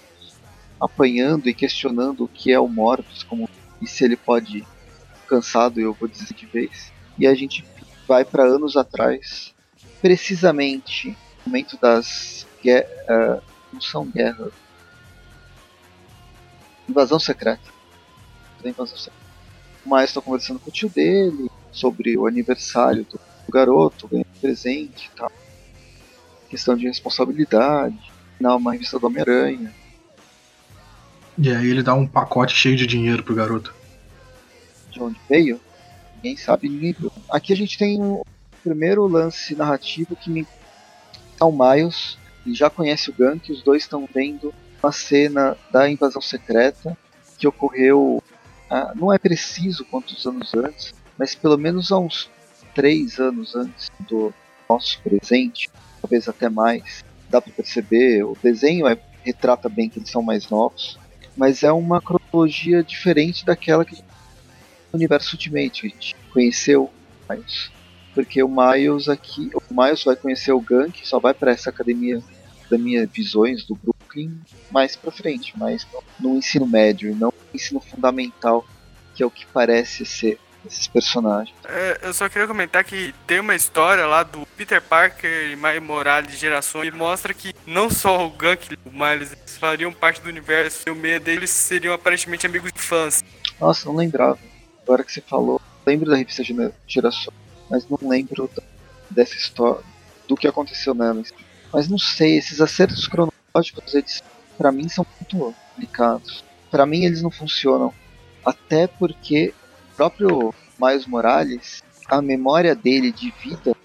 apanhando 0.78 1.48
e 1.48 1.54
questionando 1.54 2.24
o 2.24 2.28
que 2.28 2.52
é 2.52 2.60
o 2.60 2.68
Morbius, 2.68 3.22
como 3.22 3.48
e 3.80 3.86
se 3.86 4.04
ele 4.04 4.18
pode 4.18 4.66
cansado, 5.26 5.80
eu 5.80 5.94
vou 5.94 6.06
dizer 6.06 6.34
de 6.34 6.44
vez. 6.44 6.92
E 7.18 7.26
a 7.26 7.34
gente 7.34 7.64
vai 8.10 8.24
para 8.24 8.42
anos 8.42 8.76
atrás, 8.76 9.54
precisamente 10.02 11.16
no 11.46 11.52
momento 11.52 11.78
das 11.80 12.44
uh, 12.66 13.40
não 13.72 13.80
são 13.80 14.04
guerras, 14.04 14.52
invasão 16.88 17.20
secreta. 17.20 17.70
invasão 18.64 18.96
secreta. 18.96 19.24
Miles 19.86 20.10
está 20.10 20.20
conversando 20.20 20.58
com 20.58 20.70
o 20.70 20.72
tio 20.72 20.88
dele 20.88 21.48
sobre 21.70 22.18
o 22.18 22.26
aniversário 22.26 23.04
do 23.04 23.20
garoto, 23.48 24.08
ganhando 24.08 24.26
presente 24.40 25.08
e 25.14 25.16
tal. 25.16 25.30
Questão 26.48 26.76
de 26.76 26.88
responsabilidade, 26.88 28.12
na 28.40 28.56
uma 28.56 28.72
revista 28.72 28.98
do 28.98 29.06
Homem-Aranha. 29.06 29.72
E 31.38 31.48
aí 31.48 31.70
ele 31.70 31.84
dá 31.84 31.94
um 31.94 32.08
pacote 32.08 32.56
cheio 32.56 32.76
de 32.76 32.88
dinheiro 32.88 33.22
pro 33.22 33.36
garoto. 33.36 33.72
De 34.90 35.00
onde 35.00 35.20
veio? 35.28 35.60
Ninguém 36.22 36.36
sabe, 36.36 36.68
ninguém. 36.68 36.94
Aqui 37.30 37.52
a 37.52 37.56
gente 37.56 37.78
tem 37.78 37.98
o 37.98 38.22
primeiro 38.62 39.06
lance 39.06 39.54
narrativo 39.54 40.14
que 40.14 40.30
me. 40.30 40.46
É 41.40 41.44
o 41.44 41.50
Miles, 41.50 42.18
ele 42.44 42.54
já 42.54 42.68
conhece 42.68 43.08
o 43.08 43.14
Gank, 43.14 43.50
os 43.50 43.62
dois 43.62 43.82
estão 43.82 44.06
vendo 44.12 44.52
uma 44.82 44.92
cena 44.92 45.56
da 45.72 45.88
invasão 45.88 46.20
secreta 46.20 46.96
que 47.38 47.48
ocorreu. 47.48 48.22
Ah, 48.68 48.92
não 48.94 49.10
é 49.10 49.18
preciso 49.18 49.84
quantos 49.86 50.26
anos 50.26 50.54
antes, 50.54 50.92
mas 51.16 51.34
pelo 51.34 51.56
menos 51.56 51.90
há 51.90 51.98
uns 51.98 52.28
três 52.74 53.18
anos 53.18 53.56
antes 53.56 53.90
do 54.00 54.32
nosso 54.68 55.00
presente, 55.00 55.70
talvez 56.02 56.28
até 56.28 56.50
mais. 56.50 57.02
Dá 57.30 57.40
para 57.40 57.52
perceber, 57.52 58.22
o 58.24 58.36
desenho 58.42 58.86
é, 58.86 58.98
retrata 59.24 59.68
bem 59.68 59.88
que 59.88 59.98
eles 59.98 60.10
são 60.10 60.22
mais 60.22 60.50
novos, 60.50 60.98
mas 61.34 61.62
é 61.62 61.72
uma 61.72 62.02
cronologia 62.02 62.84
diferente 62.84 63.44
daquela 63.44 63.84
que 63.84 64.02
universo 64.92 65.34
Ultimate, 65.36 65.86
a 65.86 65.88
gente 65.88 66.16
conheceu 66.32 66.84
o 66.84 67.32
Miles. 67.32 67.70
Porque 68.14 68.42
o 68.42 68.48
Miles 68.48 69.08
aqui, 69.08 69.50
o 69.54 69.62
Miles 69.70 70.02
vai 70.02 70.16
conhecer 70.16 70.52
o 70.52 70.60
Gank, 70.60 71.06
só 71.06 71.18
vai 71.18 71.32
para 71.32 71.52
essa 71.52 71.70
academia 71.70 72.22
da 72.70 72.78
minha 72.78 73.06
visões 73.06 73.64
do 73.64 73.74
Brooklyn 73.74 74.32
mais 74.70 74.96
para 74.96 75.10
frente, 75.10 75.58
mais 75.58 75.86
no 76.18 76.36
ensino 76.36 76.66
médio, 76.66 77.14
não 77.14 77.28
no 77.28 77.54
ensino 77.54 77.80
fundamental, 77.80 78.64
que 79.14 79.22
é 79.22 79.26
o 79.26 79.30
que 79.30 79.46
parece 79.46 80.04
ser 80.04 80.38
esses 80.66 80.86
personagens. 80.86 81.54
É, 81.64 82.00
eu 82.02 82.12
só 82.12 82.28
queria 82.28 82.46
comentar 82.46 82.84
que 82.84 83.14
tem 83.26 83.40
uma 83.40 83.54
história 83.54 84.06
lá 84.06 84.22
do 84.22 84.46
Peter 84.56 84.80
Parker 84.82 85.50
e 85.50 85.56
Miles 85.56 85.82
Morales 85.82 86.32
de 86.32 86.36
gerações 86.36 86.90
que 86.90 86.96
mostra 86.96 87.32
que 87.32 87.54
não 87.66 87.88
só 87.88 88.26
o 88.26 88.30
Gank 88.30 88.72
e 88.72 88.88
o 88.88 88.92
Miles 88.92 89.34
fariam 89.58 89.92
parte 89.92 90.20
do 90.20 90.28
universo 90.28 90.82
e 90.86 90.90
o 90.90 90.94
meio 90.94 91.20
deles 91.20 91.50
seriam 91.50 91.94
aparentemente 91.94 92.46
amigos 92.46 92.72
de 92.72 92.78
infância. 92.78 93.26
Nossa, 93.58 93.86
não 93.86 93.96
lembrava 93.96 94.49
agora 94.82 95.04
que 95.04 95.12
você 95.12 95.20
falou, 95.20 95.60
lembro 95.86 96.10
da 96.10 96.16
revista 96.16 96.42
Geração, 96.86 97.32
mas 97.68 97.88
não 97.88 97.98
lembro 98.08 98.50
dessa 99.10 99.36
história, 99.36 99.82
do 100.28 100.36
que 100.36 100.48
aconteceu 100.48 100.94
nela. 100.94 101.22
Mas 101.72 101.88
não 101.88 101.98
sei, 101.98 102.36
esses 102.36 102.60
acertos 102.60 103.06
cronológicos, 103.06 103.94
eles, 103.94 104.22
pra 104.58 104.72
mim, 104.72 104.88
são 104.88 105.06
muito 105.18 105.54
complicados. 105.70 106.44
Para 106.70 106.86
mim, 106.86 107.04
eles 107.04 107.22
não 107.22 107.30
funcionam. 107.30 107.92
Até 108.44 108.86
porque 108.86 109.52
o 109.92 109.96
próprio 109.96 110.54
Miles 110.80 111.06
Morales, 111.06 111.82
a 112.08 112.22
memória 112.22 112.74
dele 112.74 113.12
de 113.12 113.30
vida 113.42 113.76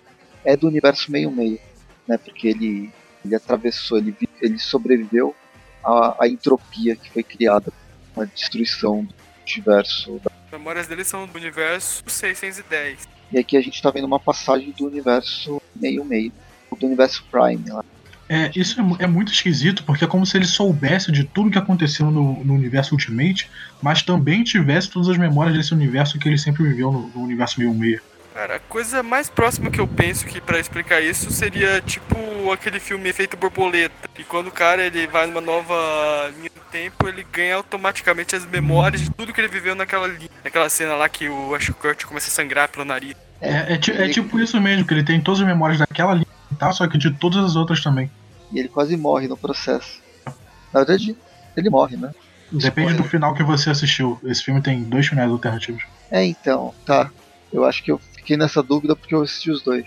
é 0.43 0.55
do 0.55 0.67
universo 0.67 1.11
meio-meio, 1.11 1.59
né? 2.07 2.17
Porque 2.17 2.47
ele, 2.47 2.91
ele 3.23 3.35
atravessou, 3.35 3.97
ele, 3.97 4.15
ele 4.41 4.57
sobreviveu 4.59 5.35
à, 5.83 6.23
à 6.23 6.27
entropia 6.27 6.95
que 6.95 7.11
foi 7.11 7.23
criada 7.23 7.71
a 8.15 8.23
destruição 8.23 9.03
do 9.03 9.13
universo 9.51 10.19
da 10.23 10.31
memórias 10.51 10.87
dele 10.87 11.03
são 11.03 11.25
do 11.27 11.37
universo 11.37 12.03
610. 12.07 13.07
E 13.31 13.39
aqui 13.39 13.57
a 13.57 13.61
gente 13.61 13.81
tá 13.81 13.89
vendo 13.89 14.05
uma 14.05 14.19
passagem 14.19 14.71
do 14.71 14.85
universo 14.85 15.61
meio-meio, 15.75 16.31
do 16.79 16.85
universo 16.85 17.23
Prime 17.31 17.69
lá. 17.69 17.83
É, 18.27 18.51
isso 18.55 18.79
é, 18.79 19.03
é, 19.03 19.07
muito 19.07 19.31
esquisito, 19.31 19.83
porque 19.83 20.03
é 20.03 20.07
como 20.07 20.25
se 20.25 20.35
ele 20.35 20.45
soubesse 20.45 21.11
de 21.11 21.23
tudo 21.23 21.51
que 21.51 21.57
aconteceu 21.57 22.09
no, 22.09 22.43
no, 22.43 22.55
universo 22.55 22.95
Ultimate, 22.95 23.49
mas 23.81 24.01
também 24.01 24.43
tivesse 24.43 24.89
todas 24.89 25.09
as 25.09 25.17
memórias 25.17 25.55
desse 25.55 25.73
universo 25.73 26.17
que 26.17 26.27
ele 26.27 26.37
sempre 26.37 26.63
viveu 26.63 26.91
no, 26.91 27.07
no 27.09 27.21
universo 27.21 27.59
meio-meio. 27.59 28.01
Cara, 28.35 28.57
a 28.57 28.59
coisa 28.59 29.01
mais 29.01 29.29
próxima 29.29 29.71
que 29.71 29.79
eu 29.79 29.87
penso 29.87 30.25
que 30.25 30.41
para 30.41 30.59
explicar 30.59 30.99
isso 30.99 31.31
seria 31.31 31.79
tipo 31.79 32.51
aquele 32.51 32.81
filme 32.81 33.07
Efeito 33.07 33.37
Borboleta. 33.37 34.09
E 34.19 34.25
quando 34.25 34.47
o 34.47 34.51
cara 34.51 34.85
ele 34.85 35.07
vai 35.07 35.25
numa 35.25 35.39
nova 35.39 35.73
linha 36.35 36.49
do 36.53 36.59
tempo, 36.69 37.07
ele 37.07 37.25
ganha 37.31 37.55
automaticamente 37.55 38.35
as 38.35 38.45
memórias 38.45 39.03
de 39.03 39.09
tudo 39.09 39.31
que 39.31 39.39
ele 39.39 39.47
viveu 39.47 39.73
naquela 39.73 40.05
linha, 40.05 40.29
naquela 40.43 40.67
cena 40.67 40.95
lá 40.95 41.07
que 41.07 41.29
o 41.29 41.55
Ash 41.55 41.69
Kurt 41.69 42.03
começa 42.03 42.27
a 42.27 42.31
sangrar 42.31 42.67
pelo 42.67 42.83
nariz. 42.83 43.15
É, 43.39 43.73
é, 43.73 43.79
é, 44.03 44.09
tipo 44.09 44.37
isso 44.37 44.59
mesmo, 44.59 44.85
que 44.85 44.93
ele 44.93 45.05
tem 45.05 45.21
todas 45.21 45.39
as 45.39 45.47
memórias 45.47 45.79
daquela 45.79 46.13
linha, 46.13 46.27
tá? 46.59 46.73
Só 46.73 46.85
que 46.89 46.97
de 46.97 47.11
todas 47.11 47.41
as 47.41 47.55
outras 47.55 47.81
também. 47.81 48.11
E 48.51 48.59
ele 48.59 48.67
quase 48.67 48.97
morre 48.97 49.29
no 49.29 49.37
processo. 49.37 50.01
Na 50.73 50.83
verdade, 50.83 51.15
ele 51.55 51.69
morre, 51.69 51.95
né? 51.95 52.11
Depende 52.51 52.89
Spoiler. 52.89 52.97
do 52.97 53.03
final 53.05 53.33
que 53.33 53.43
você 53.43 53.69
assistiu. 53.69 54.19
Esse 54.25 54.43
filme 54.43 54.61
tem 54.61 54.83
dois 54.83 55.07
finais 55.07 55.31
alternativos. 55.31 55.83
É, 56.11 56.25
então, 56.25 56.75
tá. 56.85 57.09
Eu 57.53 57.63
acho 57.63 57.81
que 57.81 57.89
eu 57.89 58.01
fiquei 58.25 58.37
nessa 58.37 58.63
dúvida 58.63 58.95
porque 58.95 59.13
eu 59.13 59.21
assisti 59.21 59.51
os 59.51 59.61
dois. 59.61 59.85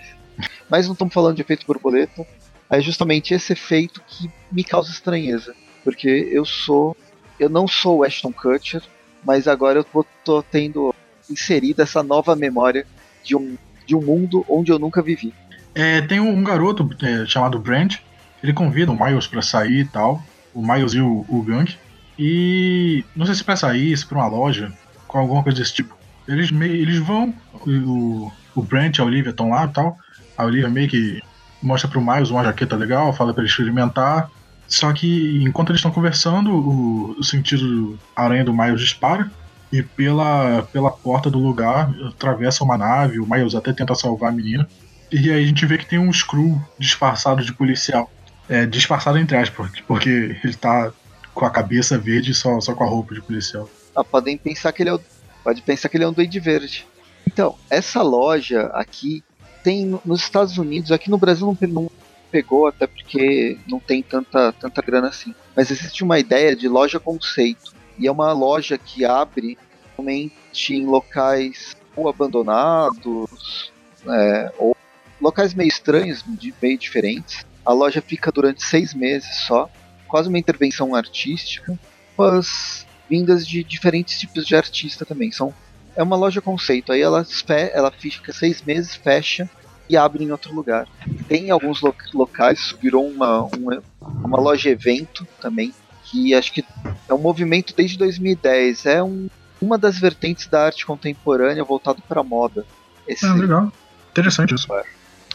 Mas 0.69 0.85
não 0.85 0.93
estamos 0.93 1.13
falando 1.13 1.35
de 1.35 1.41
efeito 1.41 1.67
borboleta. 1.67 2.25
É 2.69 2.79
justamente 2.79 3.33
esse 3.33 3.51
efeito 3.51 4.01
que 4.07 4.31
me 4.49 4.63
causa 4.63 4.89
estranheza. 4.89 5.53
Porque 5.83 6.29
eu 6.31 6.45
sou. 6.45 6.95
Eu 7.37 7.49
não 7.49 7.67
sou 7.67 7.97
o 7.97 8.03
Ashton 8.03 8.31
Kutcher, 8.31 8.81
mas 9.25 9.47
agora 9.47 9.79
eu 9.79 10.05
tô, 10.23 10.41
tendo 10.43 10.93
inserida 11.29 11.83
essa 11.83 12.01
nova 12.01 12.35
memória 12.35 12.85
de 13.23 13.35
um, 13.35 13.57
de 13.85 13.95
um 13.95 14.01
mundo 14.01 14.45
onde 14.47 14.71
eu 14.71 14.79
nunca 14.79 15.01
vivi. 15.01 15.33
É, 15.73 16.01
tem 16.01 16.19
um, 16.19 16.43
garoto 16.43 16.89
é, 17.01 17.25
chamado 17.25 17.59
Brand, 17.59 17.95
ele 18.43 18.51
convida 18.51 18.91
o 18.91 19.05
Miles 19.05 19.25
para 19.25 19.41
sair 19.41 19.81
e 19.81 19.85
tal, 19.85 20.21
o 20.53 20.61
Miles 20.61 20.93
e 20.93 20.99
o, 20.99 21.25
o 21.29 21.41
Gang, 21.41 21.73
e 22.17 23.05
não 23.15 23.25
sei 23.25 23.35
se 23.35 23.43
para 23.43 23.55
sair, 23.55 23.95
se 23.95 24.05
pra 24.05 24.17
uma 24.17 24.27
loja, 24.27 24.73
com 25.07 25.19
alguma 25.19 25.41
coisa 25.41 25.59
desse 25.59 25.75
tipo. 25.75 25.98
Eles, 26.29 26.51
meio, 26.51 26.73
eles 26.73 26.99
vão, 26.99 27.33
o, 27.65 28.31
o 28.55 28.61
Brent 28.61 28.97
e 28.97 29.01
a 29.01 29.03
Olivia 29.03 29.31
estão 29.31 29.49
lá 29.49 29.65
e 29.65 29.69
tal. 29.69 29.97
A 30.37 30.45
Olivia 30.45 30.69
meio 30.69 30.87
que 30.87 31.21
mostra 31.61 31.89
pro 31.89 31.99
Miles 31.99 32.29
uma 32.29 32.43
jaqueta 32.43 32.75
legal, 32.75 33.11
fala 33.11 33.33
para 33.33 33.41
ele 33.41 33.49
experimentar. 33.49 34.29
Só 34.67 34.93
que 34.93 35.43
enquanto 35.43 35.69
eles 35.69 35.79
estão 35.79 35.91
conversando, 35.91 36.51
o, 36.51 37.19
o 37.19 37.23
sentido 37.23 37.67
do 37.67 37.99
aranha 38.15 38.45
do 38.45 38.53
Miles 38.53 38.79
dispara. 38.79 39.29
E 39.71 39.83
pela, 39.83 40.63
pela 40.71 40.89
porta 40.89 41.29
do 41.29 41.37
lugar 41.39 41.91
atravessa 42.07 42.63
uma 42.63 42.77
nave, 42.77 43.19
o 43.19 43.27
Miles 43.27 43.55
até 43.55 43.73
tenta 43.73 43.95
salvar 43.95 44.29
a 44.29 44.33
menina. 44.33 44.67
E 45.11 45.31
aí 45.31 45.43
a 45.43 45.45
gente 45.45 45.65
vê 45.65 45.77
que 45.77 45.85
tem 45.87 45.97
um 45.97 46.13
Screw 46.13 46.61
disfarçado 46.77 47.43
de 47.43 47.51
policial. 47.53 48.09
É, 48.47 48.65
disfarçado 48.65 49.17
entre 49.17 49.37
aspas, 49.37 49.71
porque 49.87 50.37
ele 50.43 50.55
tá 50.55 50.91
com 51.33 51.45
a 51.45 51.49
cabeça 51.51 51.97
verde 51.97 52.33
só, 52.33 52.59
só 52.59 52.73
com 52.73 52.83
a 52.83 52.87
roupa 52.87 53.13
de 53.13 53.21
policial. 53.21 53.69
Ah, 53.95 54.03
podem 54.03 54.37
pensar 54.37 54.71
que 54.71 54.83
ele 54.83 54.89
é 54.89 54.93
o, 54.93 55.01
pode 55.43 55.61
pensar 55.61 55.89
que 55.89 55.97
ele 55.97 56.03
é 56.03 56.07
um 56.07 56.13
duende 56.13 56.39
verde. 56.39 56.85
Então, 57.27 57.57
essa 57.69 58.01
loja 58.01 58.67
aqui 58.73 59.23
tem 59.63 59.99
nos 60.05 60.21
Estados 60.21 60.57
Unidos, 60.57 60.91
aqui 60.91 61.09
no 61.09 61.17
Brasil 61.17 61.55
não, 61.61 61.89
pegou, 62.31 62.67
até 62.67 62.87
porque 62.87 63.57
não 63.67 63.79
tem 63.79 64.01
tanta, 64.01 64.51
tanta 64.53 64.81
grana 64.81 65.09
assim. 65.09 65.33
Mas 65.55 65.71
existe 65.71 66.03
uma 66.03 66.19
ideia 66.19 66.55
de 66.55 66.67
loja 66.67 66.99
conceito. 66.99 67.73
E 67.97 68.07
é 68.07 68.11
uma 68.11 68.31
loja 68.31 68.77
que 68.77 69.03
abre 69.03 69.57
somente 69.95 70.73
em 70.73 70.85
locais 70.85 71.75
ou 71.95 72.07
abandonados, 72.07 73.71
é, 74.07 74.51
ou 74.57 74.75
locais 75.19 75.53
meio 75.53 75.67
estranhos, 75.67 76.23
meio 76.61 76.77
diferentes. 76.77 77.45
A 77.65 77.73
loja 77.73 78.01
fica 78.01 78.31
durante 78.31 78.63
seis 78.63 78.93
meses 78.93 79.43
só, 79.45 79.69
quase 80.07 80.29
uma 80.29 80.39
intervenção 80.39 80.95
artística, 80.95 81.77
com 82.15 82.23
as 82.23 82.87
vindas 83.09 83.45
de 83.47 83.63
diferentes 83.63 84.19
tipos 84.19 84.45
de 84.45 84.55
artista 84.55 85.05
também. 85.05 85.31
São, 85.31 85.53
é 85.95 86.03
uma 86.03 86.15
loja 86.15 86.41
conceito, 86.41 86.91
aí 86.91 87.01
ela, 87.01 87.25
ela 87.73 87.91
fica 87.91 88.31
seis 88.31 88.61
meses, 88.61 88.95
fecha 88.95 89.49
e 89.89 89.97
abre 89.97 90.23
em 90.23 90.31
outro 90.31 90.53
lugar. 90.53 90.87
Tem 91.27 91.49
alguns 91.49 91.81
lo 91.81 91.93
locais, 92.13 92.75
virou 92.79 93.07
uma, 93.07 93.43
uma, 93.45 93.83
uma 94.01 94.39
loja 94.39 94.69
evento 94.69 95.27
também, 95.41 95.73
que 96.03 96.33
acho 96.33 96.53
que 96.53 96.63
é 97.07 97.13
um 97.13 97.17
movimento 97.17 97.73
desde 97.75 97.97
2010. 97.97 98.85
É 98.85 99.03
um, 99.03 99.27
uma 99.59 99.77
das 99.77 99.97
vertentes 99.97 100.47
da 100.47 100.65
arte 100.65 100.85
contemporânea 100.85 101.63
voltado 101.63 102.01
para 102.07 102.23
moda. 102.23 102.65
Esse, 103.07 103.25
é, 103.25 103.33
legal. 103.33 103.71
Interessante 104.11 104.53
isso. 104.53 104.67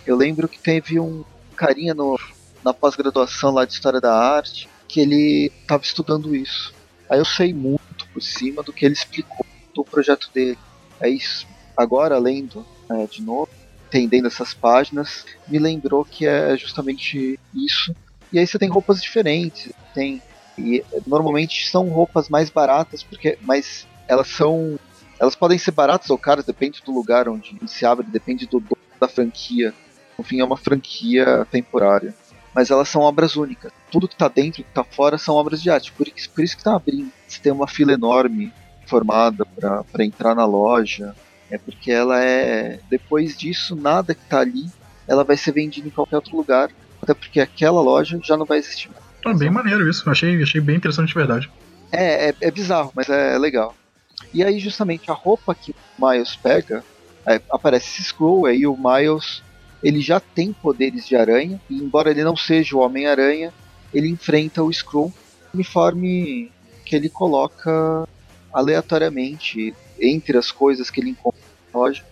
Eu 0.07 0.17
lembro 0.17 0.49
que 0.49 0.59
teve 0.59 1.01
um 1.01 1.25
carinha 1.57 1.95
no, 1.95 2.19
na 2.65 2.73
pós-graduação 2.73 3.53
lá 3.53 3.65
de 3.65 3.73
História 3.73 4.01
da 4.01 4.15
Arte 4.15 4.69
que 4.87 5.01
ele 5.01 5.51
estava 5.61 5.83
estudando 5.83 6.37
isso. 6.37 6.74
Aí 7.09 7.19
eu 7.19 7.25
sei 7.25 7.53
muito 7.53 8.07
por 8.13 8.23
cima 8.23 8.63
do 8.63 8.73
que 8.73 8.85
ele 8.85 8.95
explicou 8.95 9.45
do 9.75 9.85
projeto 9.85 10.31
dele. 10.33 10.59
Aí 11.01 11.19
agora 11.77 12.19
lendo 12.19 12.65
é, 12.91 13.07
de 13.07 13.23
novo, 13.23 13.49
entendendo 13.89 14.27
essas 14.27 14.55
páginas, 14.55 15.25
me 15.47 15.59
lembrou 15.59 16.05
que 16.05 16.27
é 16.27 16.57
justamente 16.57 17.39
isso. 17.55 17.95
E 18.33 18.39
aí 18.39 18.47
você 18.47 18.59
tem 18.59 18.69
roupas 18.69 19.01
diferentes, 19.01 19.73
tem 19.95 20.23
e 20.57 20.85
normalmente 21.05 21.69
são 21.69 21.89
roupas 21.89 22.29
mais 22.29 22.49
baratas 22.49 23.03
porque 23.03 23.37
mas 23.43 23.89
elas 24.07 24.29
são 24.29 24.79
elas 25.19 25.35
podem 25.35 25.59
ser 25.59 25.71
baratas 25.71 26.11
ou 26.11 26.19
caras, 26.19 26.45
depende 26.45 26.83
do 26.85 26.93
lugar 26.93 27.29
onde 27.29 27.59
se 27.67 27.87
abre, 27.87 28.07
depende 28.07 28.47
do 28.47 28.61
dono 28.61 28.77
da 29.01 29.09
franquia. 29.09 29.73
No 30.19 30.25
fim 30.25 30.41
é 30.41 30.45
uma 30.45 30.57
franquia 30.57 31.47
temporária. 31.51 32.15
Mas 32.55 32.71
elas 32.71 32.89
são 32.89 33.03
obras 33.03 33.37
únicas. 33.37 33.73
Tudo 33.95 34.09
que 34.09 34.15
está 34.15 34.27
dentro 34.27 34.61
e 34.61 34.65
que 34.65 34.71
está 34.71 34.83
fora 34.83 35.17
são 35.17 35.37
obras 35.37 35.63
de 35.63 35.71
arte. 35.71 35.93
Por, 35.93 36.05
por 36.05 36.43
isso 36.43 36.57
que 36.57 36.61
está 36.61 36.75
abrindo. 36.75 37.13
Se 37.29 37.41
tem 37.41 37.53
uma 37.53 37.69
fila 37.69 37.93
enorme 37.93 38.53
formada 38.89 39.47
para 39.47 40.05
entrar 40.05 40.35
na 40.35 40.45
loja, 40.45 41.15
é 41.49 41.57
porque 41.57 41.93
ela 41.93 42.21
é. 42.21 42.81
Depois 42.91 43.37
disso, 43.37 43.77
nada 43.77 44.13
que 44.13 44.25
está 44.25 44.41
ali, 44.41 44.67
ela 45.07 45.23
vai 45.23 45.37
ser 45.37 45.53
vendida 45.53 45.87
em 45.87 45.93
qualquer 45.93 46.17
outro 46.17 46.37
lugar. 46.37 46.73
Até 47.01 47.15
porque 47.15 47.39
aquela 47.39 47.81
loja 47.81 48.19
já 48.21 48.37
não 48.37 48.45
vai 48.45 48.59
existir 48.59 48.91
mais. 48.91 49.37
É 49.37 49.39
bem 49.39 49.51
maneiro 49.51 49.89
isso, 49.89 50.11
achei, 50.11 50.43
achei 50.43 50.61
bem 50.61 50.75
interessante 50.75 51.11
de 51.11 51.15
verdade. 51.15 51.49
É, 51.93 52.31
é, 52.31 52.35
é 52.41 52.51
bizarro, 52.51 52.91
mas 52.97 53.09
é, 53.09 53.39
legal. 53.39 53.77
E 54.33 54.43
aí, 54.43 54.59
justamente, 54.59 55.09
a 55.09 55.15
roupa 55.15 55.55
que 55.55 55.71
o 55.71 56.05
Miles 56.05 56.35
pega, 56.35 56.83
é, 57.25 57.41
aparece 57.49 57.89
esse 57.91 58.09
Scroll, 58.09 58.47
aí 58.47 58.67
o 58.67 58.77
Miles 58.77 59.41
ele 59.85 60.01
já 60.01 60.19
tem 60.19 60.53
poderes 60.53 61.07
de 61.07 61.15
aranha, 61.15 61.61
e 61.71 61.77
embora 61.77 62.11
ele 62.11 62.25
não 62.25 62.35
seja 62.35 62.75
o 62.75 62.81
Homem-Aranha, 62.81 63.53
ele 63.95 64.09
enfrenta 64.09 64.63
o 64.63 64.73
Scroll, 64.73 65.13
uniforme 65.55 66.51
que 66.85 66.97
ele 66.97 67.09
coloca 67.09 68.07
aleatoriamente 68.53 69.75
entre 69.99 70.37
as 70.37 70.51
coisas 70.51 70.91
que 70.91 71.01
ele 71.01 71.11
encontra 71.11 71.41
na 71.73 71.81
loja. 71.81 72.03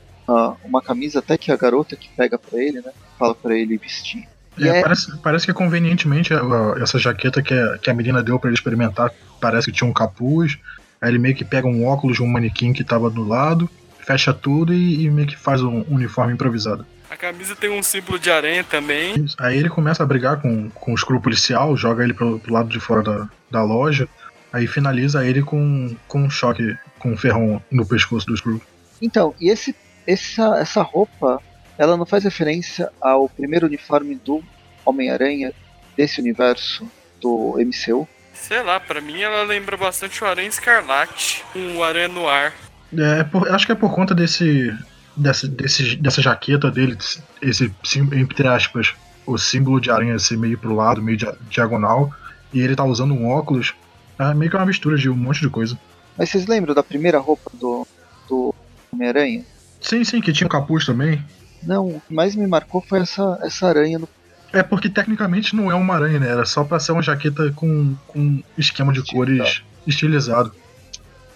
uma 0.65 0.81
camisa 0.81 1.19
até 1.19 1.37
que 1.37 1.53
a 1.53 1.57
garota 1.57 1.97
que 1.97 2.09
pega 2.17 2.39
para 2.39 2.63
ele, 2.63 2.81
né? 2.81 2.93
Fala 3.19 3.35
para 3.35 3.57
ele 3.57 3.77
vestir. 3.77 4.27
É, 4.59 4.69
é... 4.69 4.83
Parece, 4.83 5.17
parece 5.19 5.47
que 5.47 5.53
convenientemente 5.53 6.33
essa 6.81 6.99
jaqueta 6.99 7.43
que 7.43 7.55
a, 7.55 7.79
que 7.79 7.91
a 7.91 7.95
menina 7.95 8.23
deu 8.23 8.39
para 8.39 8.49
ele 8.49 8.57
experimentar 8.57 9.13
parece 9.41 9.71
que 9.71 9.77
tinha 9.77 9.89
um 9.89 9.93
capuz. 9.93 10.59
Aí 11.01 11.11
ele 11.11 11.19
meio 11.19 11.35
que 11.35 11.45
pega 11.45 11.67
um 11.67 11.85
óculos 11.87 12.17
de 12.17 12.23
um 12.23 12.29
manequim 12.29 12.73
que 12.73 12.85
tava 12.85 13.11
do 13.11 13.27
lado, 13.27 13.69
fecha 13.99 14.33
tudo 14.33 14.73
e, 14.73 15.05
e 15.05 15.11
meio 15.11 15.27
que 15.27 15.37
faz 15.37 15.63
um 15.63 15.85
uniforme 15.89 16.33
improvisado. 16.33 16.87
A 17.13 17.17
camisa 17.17 17.55
tem 17.55 17.69
um 17.69 17.83
símbolo 17.83 18.19
de 18.19 18.31
aranha 18.31 18.65
também. 18.65 19.27
Aí 19.39 19.59
ele 19.59 19.69
começa 19.69 20.03
a 20.03 20.07
brigar 20.07 20.41
com, 20.41 20.71
com 20.71 20.95
o 20.95 20.97
screw 20.97 21.21
policial, 21.21 21.77
joga 21.77 22.03
ele 22.03 22.15
pro, 22.15 22.39
pro 22.39 22.55
lado 22.55 22.71
de 22.71 22.81
fora 22.81 23.03
da, 23.03 23.29
da 23.51 23.63
loja. 23.63 24.09
Aí 24.51 24.67
finaliza 24.67 25.23
ele 25.23 25.43
com, 25.43 25.95
com 26.09 26.23
um 26.23 26.31
choque 26.31 26.75
com 26.99 27.13
um 27.13 27.17
ferrão 27.17 27.63
no 27.71 27.85
pescoço 27.85 28.27
do 28.27 28.35
Screw. 28.35 28.63
Então, 29.03 29.35
e 29.39 29.51
esse, 29.51 29.77
essa, 30.07 30.57
essa 30.57 30.81
roupa, 30.81 31.39
ela 31.77 31.99
não 31.99 32.07
faz 32.07 32.25
referência 32.25 32.91
ao 32.99 33.29
primeiro 33.29 33.67
uniforme 33.67 34.15
do 34.15 34.43
Homem-Aranha 34.83 35.53
desse 35.95 36.19
universo 36.19 36.91
do 37.21 37.59
MCU? 37.59 38.09
Sei 38.33 38.63
lá, 38.63 38.81
para 38.81 39.03
mim 39.03 39.21
ela 39.21 39.43
lembra 39.43 39.77
bastante 39.77 40.25
o 40.25 40.27
Aranha 40.27 40.49
Escarlate, 40.49 41.45
um 41.55 41.77
o 41.77 41.85
Aranha 41.85 42.09
no 42.09 42.27
ar. 42.27 42.55
É, 42.97 43.23
por, 43.25 43.51
acho 43.51 43.67
que 43.67 43.73
é 43.73 43.75
por 43.75 43.95
conta 43.95 44.15
desse, 44.15 44.75
dessa, 45.17 45.49
desse, 45.49 45.97
dessa 45.97 46.23
jaqueta 46.23 46.71
dele, 46.71 46.97
esse, 47.41 47.73
entre 48.13 48.49
aspas, 48.49 48.95
o 49.27 49.39
símbolo 49.39 49.81
de 49.81 49.91
aranha 49.91 50.19
ser 50.19 50.37
meio 50.37 50.59
pro 50.59 50.75
lado, 50.75 51.03
meio 51.03 51.19
diagonal, 51.49 52.13
e 52.53 52.61
ele 52.61 52.77
tá 52.77 52.85
usando 52.85 53.15
um 53.15 53.29
óculos 53.29 53.75
é 54.19 54.35
meio 54.35 54.51
que 54.51 54.57
uma 54.57 54.67
mistura 54.67 54.97
de 54.97 55.09
um 55.09 55.17
monte 55.17 55.41
de 55.41 55.49
coisa. 55.49 55.79
Mas 56.17 56.31
vocês 56.31 56.47
lembram 56.47 56.75
da 56.75 56.83
primeira 56.83 57.19
roupa 57.19 57.51
do, 57.55 57.87
do 58.29 58.55
Homem-Aranha? 58.93 59.45
Sim, 59.81 60.05
sim, 60.05 60.21
que 60.21 60.33
tinha 60.33 60.47
um 60.47 60.51
capuz 60.51 60.85
também. 60.87 61.25
Não, 61.63 61.89
o 61.89 62.01
que 62.01 62.15
mais 62.15 62.37
me 62.37 62.47
marcou 62.47 62.81
foi 62.81 63.01
essa, 63.01 63.39
essa 63.43 63.67
aranha 63.67 63.99
no. 63.99 64.09
É 64.53 64.63
porque 64.63 64.89
tecnicamente 64.89 65.57
não 65.57 65.71
é 65.71 65.75
uma 65.75 65.95
aranha, 65.95 66.21
né? 66.21 66.29
Era 66.29 66.45
só 66.45 66.63
pra 66.63 66.79
ser 66.79 66.93
uma 66.93 67.03
jaqueta 67.03 67.51
com, 67.53 67.97
com 68.07 68.43
esquema 68.57 68.93
de 68.93 69.03
cores 69.03 69.63
estilizado. 69.87 70.55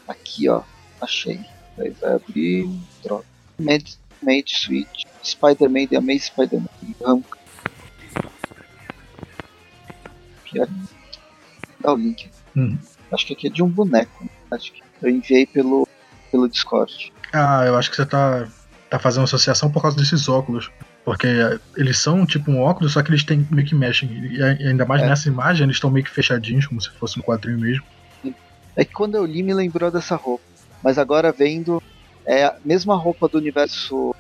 Aqui, 0.07 0.49
ó. 0.49 0.63
Achei. 1.01 1.41
Vai, 1.77 1.91
vai 1.91 2.15
abrir. 2.15 2.69
Droga. 3.03 3.25
Made, 3.59 3.97
Made 4.23 4.51
Switch. 4.57 5.05
Spider-Man 5.23 5.89
The 5.89 5.97
Amazing 5.97 6.21
Spider-Man. 6.21 6.69
Ramca. 7.05 7.39
Dá 11.81 11.93
o 11.93 11.97
link. 11.97 12.31
Hum. 12.57 12.79
Acho 13.13 13.27
que 13.27 13.33
aqui 13.33 13.47
é 13.49 13.51
de 13.51 13.63
um 13.63 13.69
boneco. 13.69 14.29
Acho 14.51 14.73
que 14.73 14.83
eu 15.03 15.11
enviei 15.11 15.47
pelo, 15.47 15.87
pelo 16.31 16.49
Discord. 16.49 17.13
Ah, 17.33 17.65
eu 17.67 17.77
acho 17.77 17.91
que 17.91 17.97
você 17.97 18.07
tá, 18.07 18.49
tá 18.89 18.99
fazendo 18.99 19.25
associação 19.25 19.71
por 19.71 19.83
causa 19.83 19.97
desses 19.97 20.29
óculos. 20.29 20.71
Porque 21.05 21.29
eles 21.77 21.99
são 21.99 22.27
tipo 22.27 22.51
um 22.51 22.61
óculos, 22.61 22.95
só 22.95 23.03
que 23.03 23.11
eles 23.11 23.23
têm, 23.23 23.47
meio 23.51 23.67
que 23.67 23.75
mexem. 23.75 24.09
E 24.33 24.43
ainda 24.43 24.85
mais 24.85 25.03
é. 25.03 25.07
nessa 25.07 25.29
imagem, 25.29 25.65
eles 25.65 25.77
estão 25.77 25.91
meio 25.91 26.05
que 26.05 26.11
fechadinhos, 26.11 26.67
como 26.67 26.81
se 26.81 26.91
fosse 26.91 27.19
um 27.19 27.23
quadrinho 27.23 27.61
mesmo. 27.61 27.85
É 28.75 28.85
que 28.85 28.93
quando 28.93 29.15
eu 29.15 29.25
li 29.25 29.43
me 29.43 29.55
lembrou 29.55 29.91
dessa 29.91 30.17
roupa. 30.17 30.45
Mas 30.83 30.99
agora 30.99 31.33
vendo, 31.33 31.83
é 32.27 32.45
a 32.45 32.57
mesma 32.65 32.97
roupa 32.97 33.29
do 33.29 33.39
universo 33.39 34.15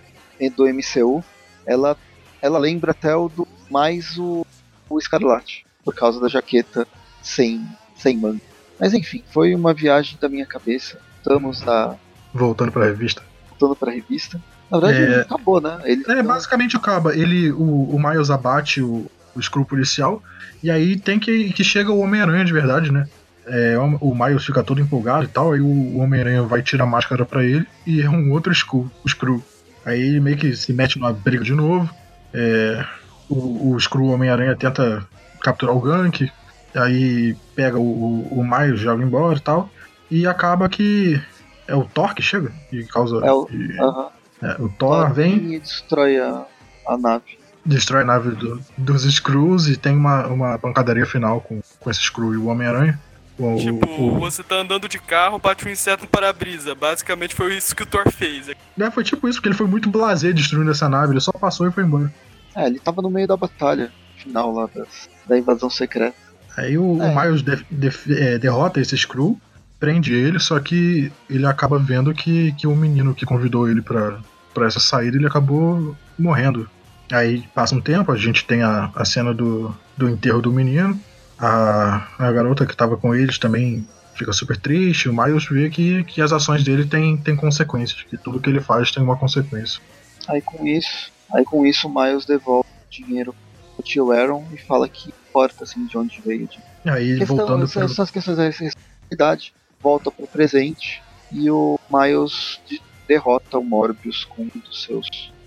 do 0.56 0.64
MCU. 0.66 1.24
Ela, 1.66 1.96
ela 2.40 2.58
lembra 2.58 2.92
até 2.92 3.14
o 3.14 3.28
do 3.28 3.46
mais 3.70 4.16
o, 4.16 4.46
o 4.88 4.98
Escarlate. 4.98 5.66
Por 5.84 5.94
causa 5.94 6.20
da 6.20 6.28
jaqueta 6.28 6.86
sem 7.22 7.66
sem 7.96 8.16
manga. 8.16 8.40
Mas 8.78 8.94
enfim, 8.94 9.22
foi 9.30 9.54
uma 9.54 9.72
viagem 9.72 10.18
da 10.20 10.28
minha 10.28 10.46
cabeça. 10.46 10.98
Estamos 11.18 11.62
na. 11.62 11.96
Voltando 12.32 12.70
para 12.70 12.84
a 12.84 12.88
revista. 12.88 13.22
Voltando 13.50 13.76
para 13.76 13.90
a 13.90 13.94
revista. 13.94 14.40
Na 14.70 14.78
verdade, 14.78 15.12
é... 15.12 15.20
acabou, 15.20 15.60
né? 15.60 15.80
Ele 15.84 16.04
é, 16.08 16.22
basicamente 16.22 16.76
acaba. 16.76 17.14
Ele, 17.16 17.50
o, 17.52 17.94
o 17.94 17.98
Miles 17.98 18.30
abate 18.30 18.82
o, 18.82 19.06
o 19.34 19.42
Screw 19.42 19.64
policial, 19.64 20.22
e 20.62 20.70
aí 20.70 20.98
tem 20.98 21.18
que, 21.18 21.52
que 21.52 21.64
chega 21.64 21.92
o 21.92 22.00
Homem-Aranha 22.00 22.44
de 22.44 22.52
verdade, 22.52 22.92
né? 22.92 23.08
É, 23.46 23.78
o 23.78 24.14
Miles 24.14 24.44
fica 24.44 24.62
todo 24.62 24.80
empolgado 24.80 25.24
e 25.24 25.28
tal, 25.28 25.52
aí 25.52 25.60
o 25.60 25.98
Homem-Aranha 25.98 26.42
vai 26.42 26.62
tirar 26.62 26.84
a 26.84 26.86
máscara 26.86 27.24
para 27.24 27.44
ele 27.44 27.66
e 27.86 28.02
é 28.02 28.10
um 28.10 28.32
outro 28.32 28.52
Screw, 28.52 28.90
Screw. 29.06 29.42
Aí 29.84 30.00
ele 30.00 30.20
meio 30.20 30.36
que 30.36 30.56
se 30.56 30.72
mete 30.72 30.98
numa 30.98 31.12
briga 31.12 31.44
de 31.44 31.54
novo. 31.54 31.88
É, 32.34 32.84
o, 33.28 33.72
o 33.72 33.80
Screw 33.80 34.06
Homem-Aranha 34.06 34.56
tenta 34.56 35.06
capturar 35.40 35.76
o 35.76 35.80
Gank, 35.80 36.28
Aí 36.76 37.34
pega 37.54 37.78
o, 37.78 37.82
o, 37.82 38.40
o 38.40 38.44
Miles, 38.44 38.80
joga 38.80 39.02
embora 39.02 39.38
e 39.38 39.40
tal. 39.40 39.70
E 40.10 40.26
acaba 40.26 40.68
que 40.68 41.20
é 41.66 41.74
o 41.74 41.84
Thor 41.84 42.14
que 42.14 42.22
chega 42.22 42.52
e 42.70 42.84
causa. 42.84 43.24
É 43.24 43.32
o, 43.32 43.48
e, 43.50 43.80
uh 43.80 43.84
-huh. 43.84 44.08
é, 44.42 44.62
o 44.62 44.68
Thor 44.68 45.12
vem. 45.12 45.54
E 45.54 45.58
destrói 45.58 46.18
a, 46.18 46.44
a 46.86 46.98
nave. 46.98 47.38
Destrói 47.64 48.02
a 48.02 48.04
nave 48.04 48.30
do, 48.30 48.60
dos 48.76 49.02
Screws 49.02 49.66
e 49.68 49.76
tem 49.76 49.96
uma, 49.96 50.26
uma 50.26 50.58
pancadaria 50.58 51.06
final 51.06 51.40
com, 51.40 51.60
com 51.80 51.90
esse 51.90 52.00
Screw 52.00 52.34
e 52.34 52.36
o 52.36 52.46
Homem-Aranha. 52.46 53.00
O, 53.38 53.56
Tipo, 53.56 53.86
o- 54.02 54.18
você 54.18 54.42
tá 54.42 54.56
andando 54.56 54.88
de 54.88 54.98
carro, 54.98 55.38
bate 55.38 55.66
um 55.66 55.70
inseto 55.70 56.04
no 56.04 56.08
para-brisa. 56.08 56.74
Basicamente 56.74 57.34
foi 57.34 57.56
isso 57.56 57.76
que 57.76 57.82
o 57.82 57.86
Thor 57.86 58.10
fez. 58.10 58.48
É, 58.48 58.90
foi 58.90 59.04
tipo 59.04 59.28
isso, 59.28 59.38
porque 59.38 59.48
ele 59.48 59.56
foi 59.56 59.66
muito 59.66 59.90
blasé 59.90 60.32
destruindo 60.32 60.70
essa 60.70 60.88
nave, 60.88 61.12
ele 61.12 61.20
só 61.20 61.32
passou 61.32 61.66
e 61.68 61.72
foi 61.72 61.84
embora. 61.84 62.12
É, 62.54 62.66
ele 62.66 62.78
tava 62.78 63.02
no 63.02 63.10
meio 63.10 63.26
da 63.28 63.36
batalha 63.36 63.92
final 64.16 64.52
lá 64.52 64.68
das- 64.74 65.08
da 65.28 65.38
invasão 65.38 65.68
secreta. 65.68 66.16
Aí 66.56 66.78
o, 66.78 66.96
o 66.96 67.02
É. 67.02 67.14
Miles 67.14 67.42
de- 67.42 67.66
de- 67.70 68.18
é, 68.18 68.38
derrota 68.38 68.80
esse 68.80 68.94
Skrull, 68.94 69.38
prende 69.78 70.14
ele, 70.14 70.38
só 70.38 70.58
que 70.58 71.12
ele 71.28 71.44
acaba 71.46 71.78
vendo 71.78 72.14
que, 72.14 72.52
que 72.52 72.66
o 72.66 72.74
menino 72.74 73.14
que 73.14 73.26
convidou 73.26 73.68
ele 73.70 73.82
pra, 73.82 74.18
pra 74.54 74.66
essa 74.66 74.80
saída, 74.80 75.18
ele 75.18 75.26
acabou 75.26 75.94
morrendo. 76.18 76.66
Aí 77.12 77.44
passa 77.54 77.74
um 77.74 77.80
tempo, 77.82 78.10
a 78.10 78.16
gente 78.16 78.46
tem 78.46 78.62
a, 78.62 78.90
a 78.94 79.04
cena 79.04 79.34
do, 79.34 79.76
do 79.96 80.08
enterro 80.08 80.40
do 80.40 80.50
menino, 80.50 80.98
a, 81.38 82.08
a 82.18 82.32
garota 82.32 82.66
que 82.66 82.76
tava 82.76 82.96
com 82.96 83.14
eles 83.14 83.38
também 83.38 83.86
fica 84.14 84.32
super 84.32 84.56
triste, 84.56 85.08
o 85.08 85.14
Miles 85.14 85.46
vê 85.48 85.68
que, 85.68 86.02
que 86.04 86.22
as 86.22 86.32
ações 86.32 86.64
dele 86.64 86.86
têm 86.86 87.16
tem 87.16 87.36
consequências, 87.36 88.02
que 88.02 88.16
tudo 88.16 88.40
que 88.40 88.48
ele 88.48 88.60
faz 88.60 88.90
tem 88.90 89.02
uma 89.02 89.16
consequência. 89.16 89.80
Aí 90.28 90.40
com 90.40 90.66
isso, 90.66 91.12
aí 91.32 91.44
com 91.44 91.66
isso 91.66 91.86
o 91.86 91.94
Miles 91.94 92.24
devolve 92.24 92.68
o 92.68 92.90
dinheiro 92.90 93.34
pro 93.74 93.84
tio 93.84 94.10
Aaron 94.12 94.46
e 94.52 94.56
fala 94.56 94.88
que 94.88 95.12
importa 95.28 95.64
assim 95.64 95.86
de 95.86 95.98
onde 95.98 96.20
veio. 96.24 96.48
De... 96.48 96.58
Aí 96.90 97.18
Questão, 97.18 97.36
voltando 97.36 97.64
essas, 97.64 97.82
pro, 97.82 97.92
essas 97.92 98.10
questões 98.10 98.36
da 98.38 98.44
responsabilidade, 98.44 99.52
volta 99.82 100.10
pro 100.10 100.26
presente 100.26 101.02
e 101.30 101.50
o 101.50 101.78
Miles 101.90 102.58
de- 102.66 102.80
derrota 103.06 103.58
o 103.58 103.64
Morbius 103.64 104.24
com 104.24 104.42
um 104.42 104.48
dos 104.48 104.84
seus 104.84 105.06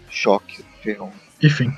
choques. 0.09 0.63
ferrão. 0.81 1.11
Enfim, 1.41 1.73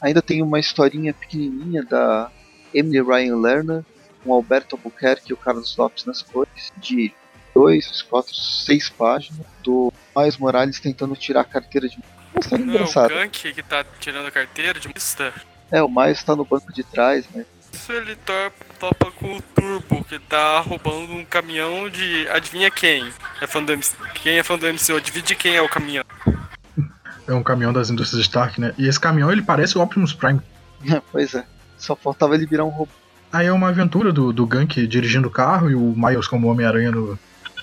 Ainda 0.00 0.20
tem 0.20 0.42
uma 0.42 0.60
historinha 0.60 1.14
pequenininha 1.14 1.82
da 1.82 2.30
Emily 2.74 3.00
Ryan 3.00 3.36
Lerner, 3.36 3.84
com 4.22 4.32
Alberto 4.32 4.76
Albuquerque 4.76 5.30
e 5.30 5.32
o 5.32 5.36
Carlos 5.36 5.76
Lopes 5.76 6.04
nas 6.04 6.22
cores, 6.22 6.72
de 6.78 7.12
dois, 7.54 8.02
quatro, 8.02 8.34
seis 8.34 8.88
páginas, 8.88 9.46
do 9.62 9.92
Miles 10.16 10.36
Morales 10.36 10.80
tentando 10.80 11.14
tirar 11.14 11.42
a 11.42 11.44
carteira 11.44 11.88
de. 11.88 11.98
História 12.40 12.64
Não 12.64 12.72
é 12.72 12.76
o 12.76 12.80
engraçada. 12.80 13.14
Gank 13.14 13.52
que 13.52 13.62
tá 13.62 13.84
tirando 14.00 14.26
a 14.26 14.30
carteira 14.30 14.80
de 14.80 14.88
mista? 14.88 15.32
É, 15.70 15.80
o 15.82 15.88
Miles 15.88 16.22
tá 16.24 16.34
no 16.34 16.44
banco 16.44 16.72
de 16.72 16.82
trás, 16.82 17.28
né? 17.30 17.46
Isso 17.72 17.92
ele 17.92 18.16
tor- 18.16 18.52
topa 18.78 19.10
com 19.12 19.36
o 19.36 19.42
Turbo, 19.42 20.04
que 20.04 20.18
tá 20.18 20.60
roubando 20.60 21.12
um 21.12 21.24
caminhão 21.24 21.88
de. 21.88 22.26
Adivinha 22.28 22.70
quem? 22.70 23.08
É 23.40 23.46
fã 23.46 23.62
do 23.62 23.72
MC... 23.72 23.94
Quem 24.14 24.38
é 24.38 24.42
fã 24.42 24.56
do 24.58 24.66
MCU? 24.66 25.00
Divide 25.00 25.34
quem 25.36 25.54
é 25.56 25.62
o 25.62 25.68
caminhão. 25.68 26.04
é 27.26 27.32
um 27.34 27.42
caminhão 27.42 27.72
das 27.72 27.90
indústrias 27.90 28.26
Stark, 28.26 28.60
né? 28.60 28.74
E 28.78 28.86
esse 28.88 28.98
caminhão 28.98 29.30
ele 29.30 29.42
parece 29.42 29.76
o 29.78 29.80
Optimus 29.82 30.12
Prime. 30.12 30.40
pois 31.12 31.34
é. 31.34 31.44
Só 31.84 31.94
faltava 31.94 32.34
ele 32.34 32.46
virar 32.46 32.64
um 32.64 32.70
robô. 32.70 32.92
Aí 33.30 33.46
é 33.46 33.52
uma 33.52 33.68
aventura 33.68 34.10
do, 34.10 34.32
do 34.32 34.46
Gank 34.46 34.86
dirigindo 34.86 35.28
o 35.28 35.30
carro 35.30 35.70
e 35.70 35.74
o 35.74 35.94
Miles 35.94 36.26
como 36.26 36.48
Homem-Aranha 36.48 36.90
no, 36.90 37.18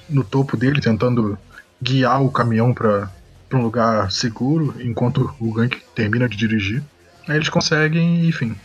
no 0.07 0.23
topo 0.23 0.55
dele, 0.55 0.79
tentando 0.79 1.39
guiar 1.81 2.21
o 2.21 2.29
caminhão 2.29 2.71
pra 2.71 3.09
um 3.51 3.63
lugar 3.63 4.11
seguro, 4.11 4.75
enquanto 4.79 5.33
o 5.39 5.51
Gank 5.51 5.81
termina 5.95 6.29
de 6.29 6.37
dirigir. 6.37 6.83
Aí 7.27 7.35
eles 7.35 7.49
conseguem, 7.49 8.27
enfim. 8.27 8.55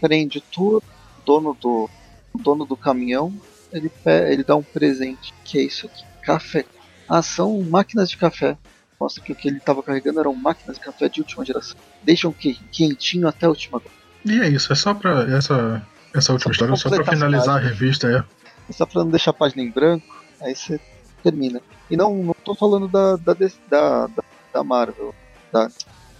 Prende 0.00 0.40
tudo, 0.40 0.78
o 0.78 1.26
dono 1.26 1.56
do, 1.60 1.90
dono 2.34 2.64
do 2.64 2.76
caminhão, 2.76 3.32
ele, 3.70 3.90
ele 4.30 4.44
dá 4.44 4.56
um 4.56 4.62
presente. 4.62 5.34
Que 5.44 5.58
é 5.58 5.62
isso 5.62 5.86
aqui? 5.86 6.04
Café. 6.22 6.64
Ah, 7.06 7.20
são 7.20 7.60
máquinas 7.62 8.08
de 8.08 8.16
café. 8.16 8.56
Mostra 8.98 9.22
que 9.22 9.32
o 9.32 9.34
que 9.34 9.48
ele 9.48 9.58
estava 9.58 9.82
carregando 9.82 10.20
eram 10.20 10.34
máquinas 10.34 10.78
de 10.78 10.84
café 10.84 11.08
de 11.08 11.20
última 11.20 11.44
geração. 11.44 11.76
Deixam 12.02 12.32
que 12.32 12.54
quentinho 12.72 13.28
até 13.28 13.44
a 13.44 13.50
última 13.50 13.76
hora. 13.76 14.03
E 14.24 14.40
é 14.40 14.48
isso, 14.48 14.72
é 14.72 14.76
só 14.76 14.94
pra 14.94 15.22
essa, 15.36 15.86
essa 16.14 16.32
última 16.32 16.54
Só 16.54 16.64
história, 16.64 16.76
só 16.76 16.90
pra 16.90 17.04
finalizar 17.04 17.56
a 17.56 17.60
páginas. 17.60 17.78
revista, 17.78 18.08
é. 18.08 18.72
Só 18.72 18.86
pra 18.86 19.04
não 19.04 19.10
deixar 19.10 19.30
a 19.30 19.34
página 19.34 19.62
em 19.62 19.70
branco, 19.70 20.24
aí 20.40 20.54
você 20.54 20.80
termina. 21.22 21.60
E 21.90 21.96
não, 21.96 22.14
não 22.16 22.34
tô 22.44 22.54
falando 22.54 22.88
da, 22.88 23.16
da, 23.16 23.34
da, 23.68 24.08
da, 24.52 24.64
Marvel, 24.64 25.14
da, 25.52 25.70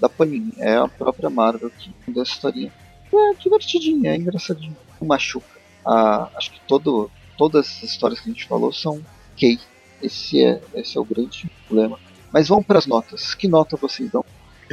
da 0.00 0.08
Panini, 0.08 0.52
é 0.58 0.76
a 0.76 0.86
própria 0.88 1.30
Marvel 1.30 1.70
que 1.70 1.90
mandou 2.06 2.22
essa 2.22 2.32
historinha. 2.32 2.72
É 3.12 3.34
divertidinha, 3.34 4.12
é 4.12 4.16
engraçadinho. 4.16 4.76
Não 5.00 5.08
machuca. 5.08 5.46
Ah, 5.86 6.28
acho 6.36 6.50
que 6.50 6.60
todo, 6.66 7.10
todas 7.38 7.66
as 7.66 7.82
histórias 7.90 8.20
que 8.20 8.28
a 8.28 8.32
gente 8.32 8.46
falou 8.46 8.72
são 8.72 9.00
ok. 9.32 9.58
Esse 10.02 10.44
é, 10.44 10.60
esse 10.74 10.98
é 10.98 11.00
o 11.00 11.04
grande 11.04 11.50
problema. 11.66 11.98
Mas 12.32 12.48
vamos 12.48 12.66
para 12.66 12.78
as 12.78 12.86
notas. 12.86 13.34
Que 13.34 13.46
nota 13.46 13.76
vocês 13.76 14.10
dão? 14.10 14.24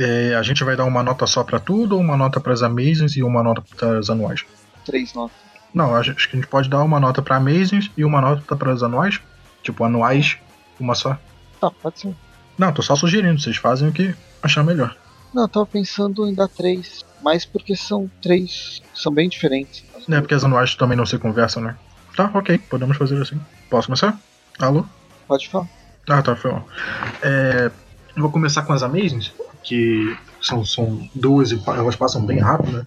É, 0.03 0.35
a 0.35 0.41
gente 0.41 0.63
vai 0.63 0.75
dar 0.75 0.85
uma 0.85 1.03
nota 1.03 1.27
só 1.27 1.43
pra 1.43 1.59
tudo, 1.59 1.95
ou 1.95 2.01
uma 2.01 2.17
nota 2.17 2.39
pras 2.39 2.63
Amazings 2.63 3.15
e 3.15 3.21
uma 3.21 3.43
nota 3.43 3.61
pras 3.77 4.09
anuais? 4.09 4.43
Três 4.83 5.13
notas. 5.13 5.37
Não, 5.73 5.95
acho 5.95 6.15
que 6.15 6.35
a 6.35 6.39
gente 6.39 6.47
pode 6.47 6.69
dar 6.69 6.83
uma 6.83 6.99
nota 6.99 7.21
pra 7.21 7.35
Amazings 7.37 7.91
e 7.95 8.03
uma 8.03 8.19
nota 8.19 8.55
pras 8.55 8.81
anuais. 8.81 9.21
Tipo, 9.61 9.83
anuais, 9.83 10.37
uma 10.79 10.95
só. 10.95 11.17
Tá, 11.59 11.69
pode 11.69 11.99
ser. 11.99 12.15
Não, 12.57 12.73
tô 12.73 12.81
só 12.81 12.95
sugerindo, 12.95 13.39
vocês 13.39 13.57
fazem 13.57 13.89
o 13.89 13.91
que 13.91 14.15
achar 14.41 14.63
melhor. 14.63 14.95
Não, 15.33 15.43
eu 15.43 15.47
tava 15.47 15.65
pensando 15.67 16.27
em 16.27 16.33
dar 16.33 16.47
três. 16.47 17.05
Mas 17.21 17.45
porque 17.45 17.75
são 17.75 18.09
três. 18.21 18.81
São 18.95 19.13
bem 19.13 19.29
diferentes. 19.29 19.85
É 20.09 20.19
porque 20.19 20.33
as 20.33 20.43
anuais 20.43 20.73
também 20.73 20.97
não 20.97 21.05
se 21.05 21.19
conversam, 21.19 21.61
né? 21.61 21.75
Tá, 22.15 22.29
ok, 22.33 22.57
podemos 22.57 22.97
fazer 22.97 23.21
assim. 23.21 23.39
Posso 23.69 23.87
começar? 23.87 24.19
Alô? 24.59 24.83
Pode 25.27 25.47
falar. 25.47 25.67
Ah, 26.09 26.21
tá, 26.21 26.35
foi 26.35 26.51
mal. 26.51 26.67
É, 27.21 27.71
eu 28.15 28.21
vou 28.23 28.31
começar 28.31 28.63
com 28.63 28.73
as 28.73 28.83
Amazings, 28.83 29.31
que 29.63 30.15
são, 30.41 30.65
são 30.65 31.09
duas 31.13 31.51
e 31.51 31.61
elas 31.67 31.95
passam 31.95 32.25
bem 32.25 32.39
rápido, 32.39 32.71
né? 32.71 32.85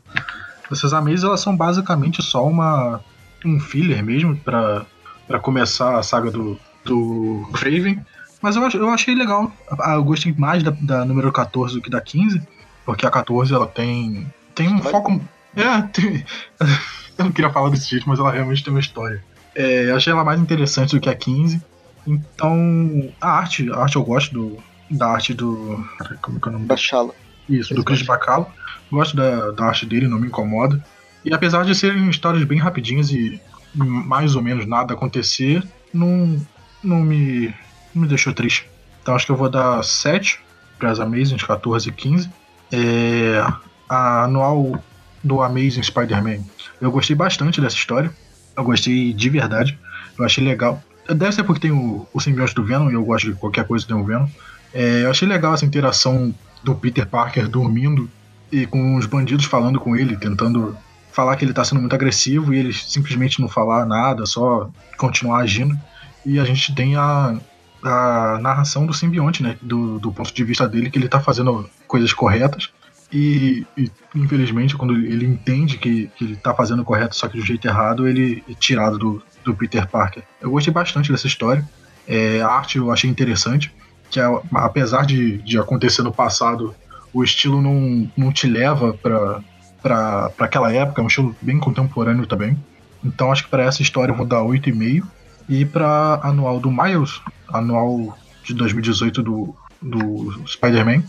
Essas 0.71 0.93
Amazings, 0.93 1.25
elas 1.25 1.41
são 1.41 1.57
basicamente 1.57 2.23
só 2.23 2.47
uma 2.47 3.01
um 3.45 3.61
filler 3.61 4.03
mesmo 4.03 4.37
pra, 4.37 4.87
pra 5.27 5.39
começar 5.39 5.99
a 5.99 6.03
saga 6.03 6.31
do, 6.31 6.59
do 6.85 7.47
Craven. 7.53 8.05
Mas 8.41 8.57
eu, 8.57 8.69
eu 8.71 8.91
achei 8.91 9.15
legal. 9.15 9.53
Eu 9.95 10.05
gostei 10.05 10.35
mais 10.37 10.63
da, 10.63 10.71
da 10.71 11.05
número 11.05 11.31
14 11.31 11.75
do 11.75 11.81
que 11.81 11.91
da 11.91 12.01
15, 12.01 12.43
porque 12.85 13.07
a 13.07 13.11
14 13.11 13.55
ela 13.55 13.67
tem, 13.67 14.33
tem 14.55 14.69
um 14.69 14.83
foco. 14.83 15.21
É, 15.57 15.83
tem, 15.83 16.25
eu 17.19 17.25
não 17.27 17.33
queria 17.33 17.51
falar 17.51 17.71
desse 17.71 17.91
jeito, 17.91 18.09
mas 18.09 18.19
ela 18.19 18.33
realmente 18.33 18.65
tem 18.65 18.73
uma 18.73 18.81
história. 18.81 19.23
É, 19.55 19.91
eu 19.91 19.97
achei 19.97 20.13
ela 20.13 20.25
mais 20.25 20.41
interessante 20.41 20.95
do 20.95 21.01
que 21.01 21.09
a 21.09 21.15
15. 21.15 21.63
Então, 22.07 23.13
a 23.21 23.31
arte, 23.31 23.71
a 23.71 23.79
arte 23.79 23.97
eu 23.97 24.05
gosto 24.05 24.33
do, 24.35 24.59
da 24.91 25.09
arte 25.09 25.35
do. 25.35 25.85
Como 26.21 26.41
que 26.41 26.49
é 26.49 26.51
o 26.51 26.53
nome? 26.53 26.67
Da 26.67 26.77
Shala. 26.77 27.15
Isso, 27.49 27.75
do 27.75 27.85
Chris 27.85 28.03
Bacalo. 28.03 28.47
Gosto 28.91 29.17
da, 29.17 29.51
da 29.51 29.67
arte 29.67 29.87
dele, 29.87 30.09
não 30.09 30.19
me 30.19 30.29
incomoda. 30.29 30.83
E 31.25 31.33
apesar 31.33 31.65
de 31.65 31.75
serem 31.75 32.09
histórias 32.09 32.45
bem 32.45 32.59
rapidinhas 32.59 33.11
e 33.11 33.41
mais 33.75 34.37
ou 34.37 34.43
menos 34.43 34.67
nada 34.67 34.95
acontecer, 34.95 35.67
não, 35.93 36.41
não, 36.83 37.01
me, 37.01 37.49
não 37.95 38.03
me 38.03 38.09
deixou 38.09 38.33
triste. 38.33 38.69
Então 39.03 39.15
acho 39.15 39.27
que 39.27 39.33
eu 39.33 39.37
vou 39.37 39.49
dar 39.49 39.83
7 39.83 40.41
para 40.79 40.91
as 40.91 41.01
Amazing 41.01 41.37
14 41.37 41.89
e 41.89 41.93
15. 41.93 42.31
É, 42.73 43.45
a 43.89 44.25
anual 44.25 44.83
do 45.23 45.43
Amazing 45.43 45.83
Spider-Man. 45.83 46.45
Eu 46.81 46.91
gostei 46.91 47.17
bastante 47.17 47.61
dessa 47.61 47.77
história. 47.77 48.13
Eu 48.57 48.65
gostei 48.65 49.13
de 49.13 49.31
verdade. 49.31 49.79
Eu 50.19 50.25
achei 50.25 50.45
legal. 50.45 50.83
Deve 51.09 51.33
ser 51.33 51.45
porque 51.45 51.61
tem 51.61 51.73
o, 51.73 52.07
o 52.13 52.21
simbionte 52.21 52.55
do 52.55 52.65
Venom 52.65 52.91
e 52.91 52.95
eu 52.95 53.05
gosto 53.05 53.33
de 53.33 53.39
qualquer 53.39 53.67
coisa 53.67 53.85
que 53.85 53.93
tem 53.93 54.01
o 54.01 54.05
Venom. 54.05 54.27
É, 54.75 55.05
eu 55.05 55.11
achei 55.11 55.27
legal 55.27 55.55
essa 55.55 55.65
interação 55.65 56.35
do 56.65 56.75
Peter 56.75 57.07
Parker 57.07 57.49
dormindo 57.49 58.11
e 58.51 58.67
com 58.67 58.97
os 58.97 59.07
bandidos 59.07 59.45
falando 59.45 59.79
com 59.79 59.95
ele, 59.95 60.17
tentando 60.17 60.77
falar 61.13 61.37
que 61.37 61.45
ele 61.45 61.53
tá 61.53 61.65
sendo 61.65 61.81
muito 61.81 61.95
agressivo 61.95 62.53
e 62.53 62.59
ele 62.59 62.73
simplesmente 62.73 63.41
não 63.41 63.49
falar 63.49 63.87
nada, 63.87 64.27
só 64.27 64.69
continuar 64.99 65.39
agindo. 65.39 65.79
E 66.27 66.41
a 66.41 66.45
gente 66.45 66.75
tem 66.75 66.97
a, 66.97 67.39
a 67.85 68.39
narração 68.41 68.85
do 68.85 68.93
simbionte, 68.93 69.43
né? 69.43 69.57
Do, 69.63 70.01
do 70.01 70.11
ponto 70.11 70.35
de 70.35 70.45
vista 70.45 70.67
dele, 70.67 70.91
que 70.91 70.99
ele 70.99 71.09
tá 71.09 71.21
fazendo 71.21 71.71
coisas 71.87 72.13
corretas. 72.13 72.71
E, 73.13 73.65
e, 73.77 73.89
infelizmente, 74.17 74.75
quando 74.75 74.95
ele 74.95 75.25
entende 75.25 75.79
que, 75.79 76.11
que 76.17 76.25
ele 76.25 76.37
tá 76.37 76.53
fazendo 76.53 76.85
correto, 76.85 77.15
só 77.15 77.29
que 77.29 77.39
do 77.39 77.47
jeito 77.47 77.69
errado, 77.69 78.09
ele 78.09 78.43
é 78.49 78.55
tirado 78.55 78.99
do, 78.99 79.23
do 79.45 79.55
Peter 79.55 79.87
Parker. 79.87 80.25
Eu 80.41 80.51
gostei 80.51 80.73
bastante 80.73 81.13
dessa 81.13 81.29
história. 81.29 81.65
É, 82.09 82.41
a 82.41 82.49
arte 82.49 82.79
eu 82.79 82.91
achei 82.91 83.09
interessante 83.09 83.73
que 84.11 84.21
é, 84.21 84.41
apesar 84.55 85.05
de, 85.07 85.39
de 85.39 85.59
acontecer 85.59 86.03
no 86.03 86.13
passado, 86.13 86.75
o 87.13 87.23
estilo 87.23 87.61
não, 87.61 88.11
não 88.17 88.33
te 88.33 88.47
leva 88.47 88.95
para 88.95 90.33
aquela 90.39 90.73
época, 90.73 91.01
é 91.01 91.05
um 91.05 91.09
estilo 91.09 91.35
bem 91.41 91.59
contemporâneo 91.59 92.27
também. 92.27 92.57
Então 93.05 93.31
acho 93.31 93.45
que 93.45 93.51
para 93.51 93.65
essa 93.65 93.83
história 93.83 94.13
eu 94.13 94.17
vou 94.17 94.27
dar 94.27 94.41
8,5. 94.41 95.07
E 95.49 95.65
para 95.65 96.21
anual 96.23 96.59
do 96.59 96.71
Miles, 96.71 97.21
anual 97.49 98.17
de 98.43 98.55
2018 98.55 99.23
do, 99.23 99.55
do 99.81 100.43
Spider-Man, 100.49 101.03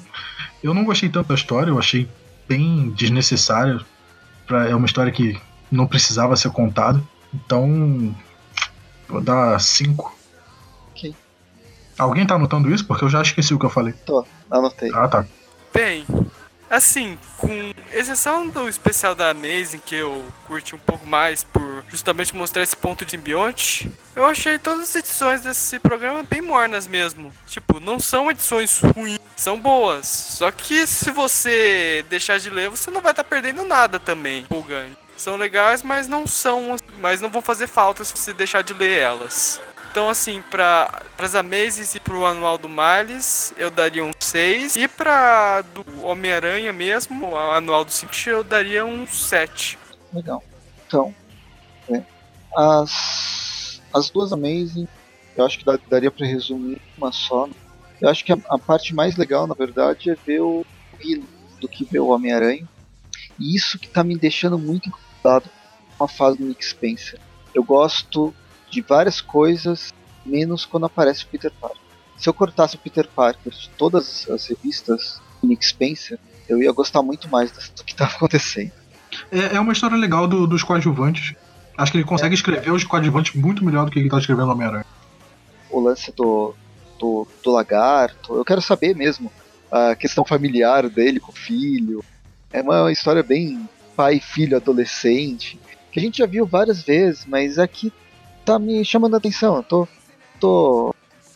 eu 0.61 0.73
não 0.73 0.83
gostei 0.83 1.07
tanto 1.07 1.29
da 1.29 1.35
história, 1.35 1.69
eu 1.69 1.79
achei 1.79 2.09
bem 2.47 2.89
desnecessária. 2.89 3.79
É 4.67 4.75
uma 4.75 4.85
história 4.85 5.11
que 5.11 5.39
não 5.71 5.87
precisava 5.87 6.35
ser 6.35 6.51
contada. 6.51 7.01
Então, 7.33 8.13
vou 9.07 9.21
dar 9.21 9.59
5. 9.59 10.13
Alguém 11.97 12.25
tá 12.25 12.35
anotando 12.35 12.73
isso? 12.73 12.85
Porque 12.85 13.03
eu 13.03 13.09
já 13.09 13.21
esqueci 13.21 13.53
o 13.53 13.59
que 13.59 13.65
eu 13.65 13.69
falei. 13.69 13.93
Tô, 14.05 14.25
anotei. 14.49 14.91
Ah, 14.93 15.07
tá. 15.07 15.25
Bem, 15.73 16.05
assim, 16.69 17.17
com 17.37 17.73
exceção 17.93 18.49
do 18.49 18.67
especial 18.67 19.15
da 19.15 19.29
Amazing, 19.29 19.79
que 19.85 19.95
eu 19.95 20.23
curti 20.47 20.75
um 20.75 20.79
pouco 20.79 21.05
mais 21.05 21.43
por 21.43 21.83
justamente 21.89 22.35
mostrar 22.35 22.63
esse 22.63 22.75
ponto 22.75 23.05
de 23.05 23.11
simbionte. 23.11 23.91
Eu 24.15 24.25
achei 24.25 24.59
todas 24.59 24.89
as 24.89 24.95
edições 24.95 25.41
desse 25.41 25.79
programa 25.79 26.23
bem 26.23 26.41
mornas 26.41 26.87
mesmo. 26.87 27.31
Tipo, 27.47 27.79
não 27.79 27.99
são 27.99 28.29
edições 28.29 28.79
ruins, 28.79 29.19
são 29.35 29.59
boas. 29.59 30.05
Só 30.05 30.51
que 30.51 30.85
se 30.85 31.11
você 31.11 32.05
deixar 32.09 32.39
de 32.39 32.49
ler, 32.49 32.69
você 32.69 32.91
não 32.91 33.01
vai 33.01 33.11
estar 33.11 33.23
tá 33.23 33.29
perdendo 33.29 33.63
nada 33.63 33.99
também, 33.99 34.41
empolgante. 34.41 34.97
São 35.17 35.37
legais, 35.37 35.81
mas 35.81 36.07
não 36.07 36.27
são, 36.27 36.75
mas 36.99 37.21
não 37.21 37.29
vão 37.29 37.41
fazer 37.41 37.67
falta 37.67 38.03
se 38.03 38.11
você 38.15 38.33
deixar 38.33 38.61
de 38.61 38.73
ler 38.73 38.99
elas. 38.99 39.61
Então, 39.95 40.09
assim, 40.09 40.41
para 40.51 41.03
as 41.17 41.35
Amazes 41.35 41.95
e 41.95 42.01
para 42.01 42.13
o 42.13 42.25
Anual 42.25 42.57
do 42.57 42.67
Miles, 42.67 43.53
eu 43.55 43.71
daria 43.71 44.03
um 44.03 44.11
6. 44.19 44.75
E 44.75 44.89
para 44.89 45.61
do 45.61 46.05
Homem-Aranha 46.05 46.73
mesmo, 46.73 47.29
o 47.29 47.37
Anual 47.37 47.85
do 47.85 47.91
Simpson, 47.93 48.31
eu 48.31 48.43
daria 48.43 48.85
um 48.85 49.07
7. 49.07 49.79
Legal. 50.11 50.43
Então, 50.85 51.15
é, 51.89 52.03
as, 52.57 53.81
as 53.93 54.09
duas 54.09 54.33
Amazing, 54.33 54.85
eu 55.37 55.45
acho 55.45 55.59
que 55.59 55.65
daria 55.89 56.11
para 56.11 56.27
resumir 56.27 56.81
uma 56.97 57.13
só. 57.13 57.47
Eu 58.01 58.09
acho 58.09 58.25
que 58.25 58.33
a, 58.33 58.37
a, 58.49 58.59
parte 58.59 58.93
mais 58.93 59.15
legal, 59.15 59.47
na 59.47 59.55
verdade, 59.55 60.09
é 60.09 60.15
ver 60.15 60.41
o 60.41 60.65
Hilo 60.99 61.23
do 61.61 61.69
que 61.69 61.85
ver 61.85 61.99
o 61.99 62.07
Homem-Aranha. 62.07 62.67
E 63.39 63.55
isso 63.55 63.79
que 63.79 63.87
tá 63.87 64.03
me 64.03 64.17
deixando 64.17 64.59
muito 64.59 64.89
incomodado 64.89 65.49
com 65.97 66.03
a 66.03 66.07
fase 66.09 66.37
do 66.37 66.43
Nick 66.43 66.65
Spencer. 66.65 67.17
Eu 67.53 67.63
gosto 67.63 68.35
de 68.69 68.81
várias 68.81 69.21
coisas, 69.21 69.93
menos 70.25 70.65
quando 70.65 70.85
aparece 70.85 71.23
o 71.23 71.27
Peter 71.27 71.51
Parker. 71.59 71.81
Se 72.17 72.29
eu 72.29 72.33
cortasse 72.33 72.75
o 72.75 72.79
Peter 72.79 73.07
Parker 73.07 73.51
de 73.51 73.69
todas 73.71 74.27
as 74.29 74.47
revistas 74.47 75.21
do 75.41 75.47
Nick 75.47 75.65
Spencer, 75.65 76.17
eu 76.47 76.61
ia 76.61 76.71
gostar 76.71 77.01
muito 77.01 77.29
mais 77.29 77.51
do 77.51 77.83
que 77.83 77.91
estava 77.91 78.11
acontecendo. 78.15 78.71
É, 79.31 79.55
é, 79.55 79.59
uma 79.59 79.73
história 79.73 79.97
legal 79.97 80.27
do, 80.27 80.47
dos 80.47 80.63
coadjuvantes. 80.63 81.35
Acho 81.77 81.91
que 81.91 81.97
ele 81.97 82.05
consegue 82.05 82.33
é. 82.33 82.37
escrever 82.37 82.71
os 82.71 82.83
coadjuvantes 82.83 83.33
muito 83.35 83.63
melhor 83.63 83.85
do 83.85 83.91
que 83.91 83.99
ele 83.99 84.07
está 84.07 84.17
escrevendo 84.17 84.51
Homem-Aranha. 84.51 84.85
O 85.69 85.79
lance 85.79 86.11
do, 86.11 86.55
do, 86.97 87.27
do 87.43 87.51
lagarto, 87.51 88.35
eu 88.35 88.45
quero 88.45 88.61
saber 88.61 88.95
mesmo 88.95 89.31
a 89.71 89.95
questão 89.95 90.23
familiar 90.23 90.89
dele 90.89 91.19
com 91.19 91.31
o 91.31 91.35
filho. 91.35 92.03
É 92.51 92.61
uma 92.61 92.91
história 92.91 93.23
bem 93.23 93.67
pai, 93.95 94.19
filho, 94.19 94.57
adolescente, 94.57 95.59
que 95.91 95.99
a 95.99 96.03
gente 96.03 96.17
já 96.17 96.25
viu 96.25 96.45
várias 96.45 96.81
vezes, 96.81 97.25
mas 97.25 97.57
aqui 97.57 97.91
tá 98.45 98.59
me 98.59 98.85
chamando 98.85 99.15
a 99.15 99.17
atenção. 99.17 99.57
Eu 99.57 99.63
tô, 99.63 99.87
tô 100.39 100.95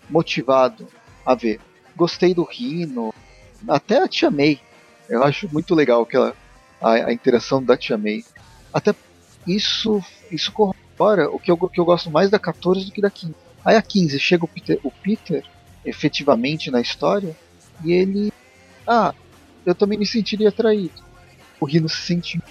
motivado 0.09 0.87
a 1.25 1.33
ver. 1.33 1.59
Gostei 1.95 2.33
do 2.33 2.43
Rino, 2.43 3.13
até 3.67 4.01
a 4.01 4.07
Tia 4.07 4.29
May. 4.29 4.61
Eu 5.09 5.23
acho 5.23 5.49
muito 5.51 5.73
legal 5.73 6.03
aquela, 6.03 6.35
a, 6.79 6.91
a 6.91 7.13
interação 7.13 7.61
da 7.61 7.75
Tia 7.75 7.97
May. 7.97 8.23
Até 8.71 8.93
isso, 9.45 10.01
isso 10.31 10.51
corrobora 10.51 11.29
o 11.29 11.39
que 11.39 11.49
eu, 11.51 11.57
que 11.57 11.79
eu 11.79 11.85
gosto 11.85 12.11
mais 12.11 12.29
da 12.29 12.37
14 12.37 12.85
do 12.85 12.91
que 12.91 13.01
da 13.01 13.09
15. 13.09 13.33
Aí 13.65 13.75
a 13.75 13.81
15 13.81 14.19
chega 14.19 14.45
o 14.45 14.47
Peter, 14.47 14.79
o 14.83 14.91
Peter 14.91 15.43
efetivamente 15.83 16.69
na 16.69 16.79
história 16.79 17.35
e 17.83 17.91
ele. 17.91 18.31
Ah, 18.87 19.13
eu 19.65 19.75
também 19.75 19.97
me 19.97 20.05
sentiria 20.05 20.49
atraído. 20.49 21.03
O 21.59 21.65
Rino 21.65 21.89
se 21.89 22.01
sentiu. 22.01 22.41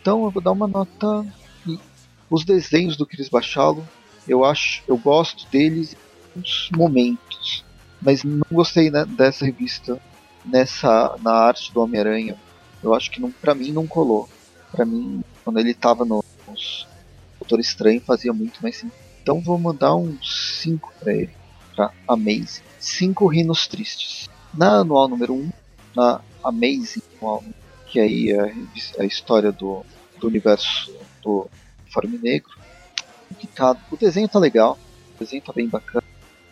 Então 0.00 0.24
eu 0.24 0.30
vou 0.30 0.42
dar 0.42 0.52
uma 0.52 0.66
nota 0.66 1.26
os 2.30 2.44
desenhos 2.44 2.96
do 2.96 3.04
Chris 3.04 3.28
Bachalo, 3.28 3.86
eu 4.26 4.44
acho, 4.44 4.82
eu 4.86 4.96
gosto 4.96 5.46
deles 5.50 5.94
em 5.94 5.96
alguns 6.28 6.70
momentos, 6.74 7.64
mas 8.00 8.22
não 8.22 8.46
gostei 8.50 8.90
né, 8.90 9.04
dessa 9.04 9.44
revista 9.44 10.00
nessa 10.44 11.16
na 11.20 11.32
arte 11.32 11.72
do 11.72 11.80
Homem-Aranha. 11.80 12.36
Eu 12.82 12.94
acho 12.94 13.10
que 13.10 13.20
não, 13.20 13.30
para 13.30 13.54
mim 13.54 13.72
não 13.72 13.86
colou. 13.86 14.28
Para 14.70 14.86
mim, 14.86 15.22
quando 15.44 15.58
ele 15.58 15.74
tava 15.74 16.04
no, 16.04 16.24
Doutor 17.38 17.60
Estranho, 17.60 18.00
fazia 18.00 18.32
muito 18.32 18.60
mais 18.62 18.76
sentido. 18.76 18.94
Então 19.22 19.40
vou 19.40 19.58
mandar 19.58 19.94
um 19.96 20.16
5 20.22 20.92
para 21.00 21.12
ele, 21.12 21.30
para 21.74 21.90
Amazing. 22.08 22.62
5 22.78 23.26
rinos 23.26 23.66
tristes. 23.66 24.30
Na 24.54 24.78
anual 24.78 25.08
número 25.08 25.34
1, 25.34 25.36
um, 25.36 25.50
na 25.94 26.20
Amazing 26.42 27.02
que 27.86 27.98
aí 27.98 28.30
é 28.30 28.54
a 28.98 29.04
história 29.04 29.50
do, 29.50 29.84
do 30.20 30.28
universo 30.28 30.94
do 31.22 31.50
uniforme 31.90 32.18
negro. 32.18 32.50
O 33.90 33.96
desenho 33.96 34.28
tá 34.28 34.38
legal, 34.38 34.78
o 35.16 35.18
desenho 35.18 35.42
tá 35.42 35.52
bem 35.52 35.68
bacana. 35.68 36.04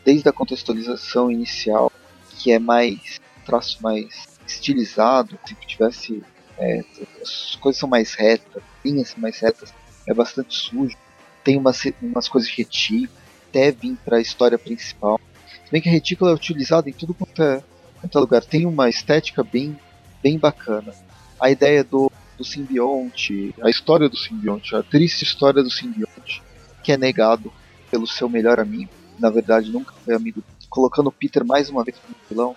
Desde 0.05 0.29
a 0.29 0.33
contextualização 0.33 1.31
inicial, 1.31 1.93
que 2.31 2.51
é 2.51 2.59
mais 2.59 3.21
traço 3.45 3.83
mais 3.83 4.29
estilizado, 4.47 5.39
se 5.47 5.55
tivesse 5.67 6.23
é, 6.59 6.81
as 7.23 7.57
coisas 7.57 7.79
são 7.79 7.89
mais 7.89 8.15
retas, 8.15 8.63
linhas 8.85 9.15
mais 9.17 9.39
retas, 9.39 9.73
é 10.07 10.13
bastante 10.13 10.55
sujo. 10.55 10.97
Tem 11.45 11.57
umas, 11.57 11.83
umas 12.03 12.29
coisas 12.29 12.51
de 12.51 12.57
retículo, 12.57 13.19
até 13.49 13.71
vir 13.71 13.97
para 14.05 14.19
a 14.19 14.21
história 14.21 14.59
principal. 14.59 15.21
Se 15.65 15.71
bem 15.71 15.81
que 15.81 15.89
a 15.89 15.93
retícula 15.93 16.31
é 16.31 16.35
utilizada 16.35 16.89
em 16.89 16.93
tudo 16.93 17.15
quanto 17.15 17.43
é, 17.43 17.63
quanto 18.01 18.19
é 18.19 18.21
lugar, 18.21 18.45
tem 18.45 18.67
uma 18.67 18.89
estética 18.89 19.43
bem, 19.43 19.79
bem 20.23 20.39
bacana. 20.39 20.95
A 21.41 21.51
ideia 21.51 21.85
do 21.85 22.08
do 22.39 22.45
simbionte, 22.45 23.53
a 23.61 23.69
história 23.69 24.09
do 24.09 24.17
simbionte, 24.17 24.75
a 24.75 24.83
triste 24.83 25.25
história 25.25 25.63
do 25.63 25.71
simbionte, 25.71 26.41
que 26.83 26.93
é 26.93 26.97
negado 26.97 27.53
pelo 27.91 28.07
seu 28.07 28.29
melhor 28.29 28.61
amigo. 28.61 28.91
Na 29.19 29.29
verdade, 29.29 29.71
nunca 29.73 29.93
foi 30.05 30.15
amigo. 30.15 30.43
Colocando 30.71 31.09
o 31.09 31.13
Peter 31.13 31.45
mais 31.45 31.69
uma 31.69 31.83
vez 31.83 31.99
como 31.99 32.15
vilão. 32.31 32.55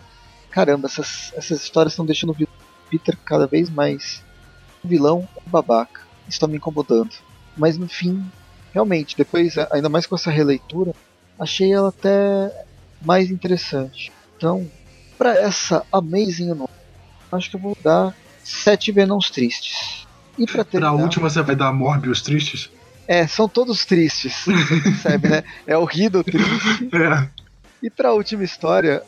Caramba, 0.52 0.88
essas, 0.88 1.34
essas 1.36 1.64
histórias 1.64 1.94
estão 1.94 2.06
deixando 2.06 2.32
o 2.32 2.48
Peter 2.90 3.18
cada 3.26 3.48
vez 3.48 3.70
mais 3.70 4.24
um 4.86 4.88
vilão, 4.88 5.28
babaca. 5.48 6.02
Isso 6.22 6.38
está 6.38 6.48
me 6.48 6.58
incomodando. 6.58 7.12
Mas 7.58 7.78
no 7.78 7.88
fim, 7.88 8.24
realmente, 8.72 9.18
depois, 9.18 9.58
ainda 9.72 9.90
mais 9.90 10.06
com 10.06 10.16
essa 10.16 10.30
releitura, 10.30 10.94
achei 11.40 11.74
ela 11.74 11.90
até 11.90 12.66
mais 13.02 13.32
interessante. 13.32 14.12
Então, 14.38 14.70
para 15.18 15.34
essa 15.40 15.86
Amazing 15.92 16.66
acho 17.32 17.50
que 17.50 17.56
eu 17.56 17.60
vou 17.60 17.78
dar 17.84 18.16
sete 18.44 18.92
Venoms 18.92 19.30
tristes. 19.30 20.08
E 20.38 20.46
pra, 20.46 20.64
terminar, 20.64 20.94
pra 20.94 21.04
última 21.04 21.30
você 21.30 21.42
vai 21.42 21.56
dar 21.56 21.72
Morbius 21.72 22.22
tristes? 22.22 22.70
É, 23.08 23.28
são 23.28 23.48
todos 23.48 23.86
tristes, 23.86 24.34
você 24.46 24.82
percebe, 24.82 25.30
né? 25.30 25.44
É 25.68 25.78
o 25.78 25.86
Riddle 25.86 26.24
triste. 26.24 26.90
É. 26.94 27.28
E 27.84 27.90
pra 27.90 28.14
última 28.14 28.44
história, 28.44 29.04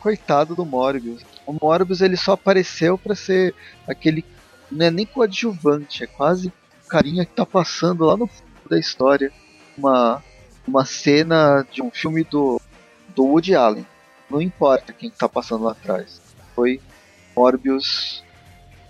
coitado 0.00 0.54
do 0.54 0.64
Morbius. 0.64 1.22
O 1.46 1.52
Morbius 1.52 2.00
ele 2.00 2.16
só 2.16 2.32
apareceu 2.32 2.98
para 2.98 3.14
ser 3.14 3.54
aquele. 3.86 4.24
Não 4.70 4.86
é 4.86 4.90
nem 4.90 5.06
coadjuvante, 5.06 6.04
é 6.04 6.06
quase 6.06 6.48
o 6.48 6.88
carinha 6.88 7.24
que 7.24 7.32
tá 7.32 7.46
passando 7.46 8.04
lá 8.04 8.16
no 8.16 8.26
fundo 8.26 8.68
da 8.70 8.78
história. 8.78 9.32
Uma, 9.76 10.22
uma 10.66 10.84
cena 10.84 11.66
de 11.72 11.82
um 11.82 11.90
filme 11.90 12.24
do, 12.24 12.60
do 13.14 13.24
Woody 13.24 13.54
Allen. 13.54 13.86
Não 14.28 14.42
importa 14.42 14.92
quem 14.92 15.10
tá 15.10 15.28
passando 15.28 15.64
lá 15.64 15.72
atrás. 15.72 16.20
Foi 16.54 16.80
Morbius 17.34 18.22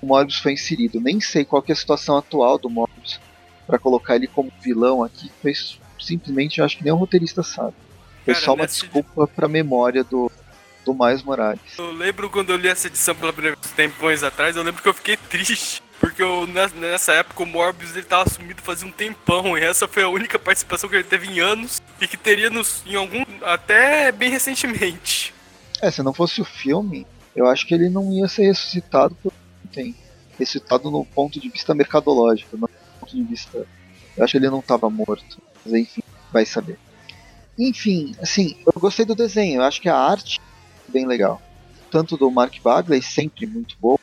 o 0.01 0.07
Morbius 0.07 0.38
foi 0.38 0.53
inserido. 0.53 1.01
Nem 1.01 1.20
sei 1.20 1.44
qual 1.44 1.64
é 1.66 1.72
a 1.72 1.76
situação 1.76 2.16
atual 2.16 2.59
do 2.59 2.70
Morbius 2.70 3.20
para 3.66 3.78
colocar 3.78 4.16
ele 4.16 4.26
como 4.26 4.53
vilão 4.62 5.03
aqui, 5.03 5.30
pois 5.42 5.78
simplesmente 6.01 6.59
eu 6.59 6.64
acho 6.64 6.78
que 6.78 6.84
nem 6.84 6.92
o 6.92 6.96
roteirista 6.96 7.42
sabe. 7.42 7.74
Foi 8.24 8.34
Cara, 8.34 8.44
só 8.44 8.55
uma 8.55 8.66
desculpa 8.66 9.26
de... 9.26 9.32
pra 9.32 9.49
memória 9.49 10.03
do, 10.03 10.30
do 10.84 10.94
Miles 10.94 11.22
Morales. 11.22 11.61
Eu 11.76 11.92
lembro 11.92 12.30
quando 12.30 12.51
eu 12.51 12.57
li 12.57 12.68
essa 12.68 12.86
edição 12.86 13.14
pela 13.14 13.32
primeira 13.32 13.57
vez, 13.57 13.72
tempões 13.72 14.22
atrás, 14.22 14.57
eu 14.57 14.62
lembro 14.62 14.82
que 14.82 14.88
eu 14.88 14.94
fiquei 14.94 15.16
triste. 15.28 15.82
Porque 16.01 16.22
eu, 16.22 16.46
nessa 16.46 17.12
época 17.12 17.42
o 17.42 17.46
Morbius 17.46 17.96
ele 17.96 18.05
tava 18.05 18.30
sumido 18.30 18.62
fazia 18.62 18.86
um 18.86 18.92
tempão. 18.92 19.59
E 19.59 19.62
essa 19.62 19.88
foi 19.88 20.05
a 20.05 20.09
única 20.09 20.38
participação 20.38 20.88
que 20.88 20.94
ele 20.94 21.05
teve 21.05 21.26
em 21.26 21.40
anos. 21.40 21.82
E 22.01 22.07
que 22.07 22.16
teria 22.16 22.49
nos, 22.49 22.84
em 22.86 22.94
algum. 22.94 23.24
até 23.42 24.12
bem 24.12 24.30
recentemente. 24.30 25.34
É, 25.82 25.90
se 25.90 26.03
não 26.03 26.14
fosse 26.14 26.40
o 26.40 26.44
filme, 26.44 27.05
eu 27.34 27.46
acho 27.49 27.66
que 27.66 27.74
ele 27.74 27.88
não 27.88 28.12
ia 28.12 28.28
ser 28.28 28.44
ressuscitado 28.44 29.16
por 29.16 29.32
tem 29.79 29.95
recitado 30.37 30.91
no 30.91 31.05
ponto 31.05 31.39
de 31.39 31.49
vista 31.49 31.72
mercadológico, 31.72 32.57
no 32.57 32.68
ponto 33.01 33.14
de 33.14 33.22
vista. 33.22 33.64
Eu 34.16 34.24
acho 34.24 34.33
que 34.33 34.39
ele 34.39 34.51
não 34.51 34.59
estava 34.59 34.91
morto, 34.91 35.41
mas 35.64 35.72
enfim, 35.74 36.03
vai 36.33 36.45
saber. 36.45 36.76
Enfim, 37.57 38.14
assim, 38.20 38.57
eu 38.66 38.81
gostei 38.81 39.05
do 39.05 39.14
desenho, 39.14 39.61
eu 39.61 39.62
acho 39.62 39.81
que 39.81 39.89
a 39.89 39.97
arte 39.97 40.41
é 40.89 40.93
bem 40.93 41.07
legal. 41.07 41.41
Tanto 41.91 42.16
do 42.16 42.31
Mark 42.31 42.55
Bagley, 42.61 43.01
sempre 43.01 43.47
muito 43.47 43.76
bom, 43.81 43.97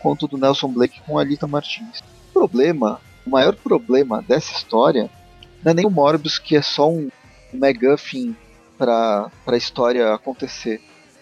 quanto 0.00 0.26
do 0.26 0.38
Nelson 0.38 0.68
Blake 0.68 1.00
com 1.02 1.18
a 1.18 1.20
Alita 1.20 1.46
Martins. 1.46 2.00
O 2.30 2.32
problema, 2.32 3.00
o 3.26 3.30
maior 3.30 3.54
problema 3.54 4.22
dessa 4.22 4.52
história 4.52 5.10
não 5.62 5.72
é 5.72 5.74
nem 5.74 5.86
o 5.86 5.90
Morbius, 5.90 6.38
que 6.38 6.56
é 6.56 6.62
só 6.62 6.90
um, 6.90 7.10
um 7.52 7.58
MacGuffin 7.58 8.34
para 8.78 9.30
a 9.46 9.56
história 9.56 10.14
acontecer. 10.14 10.80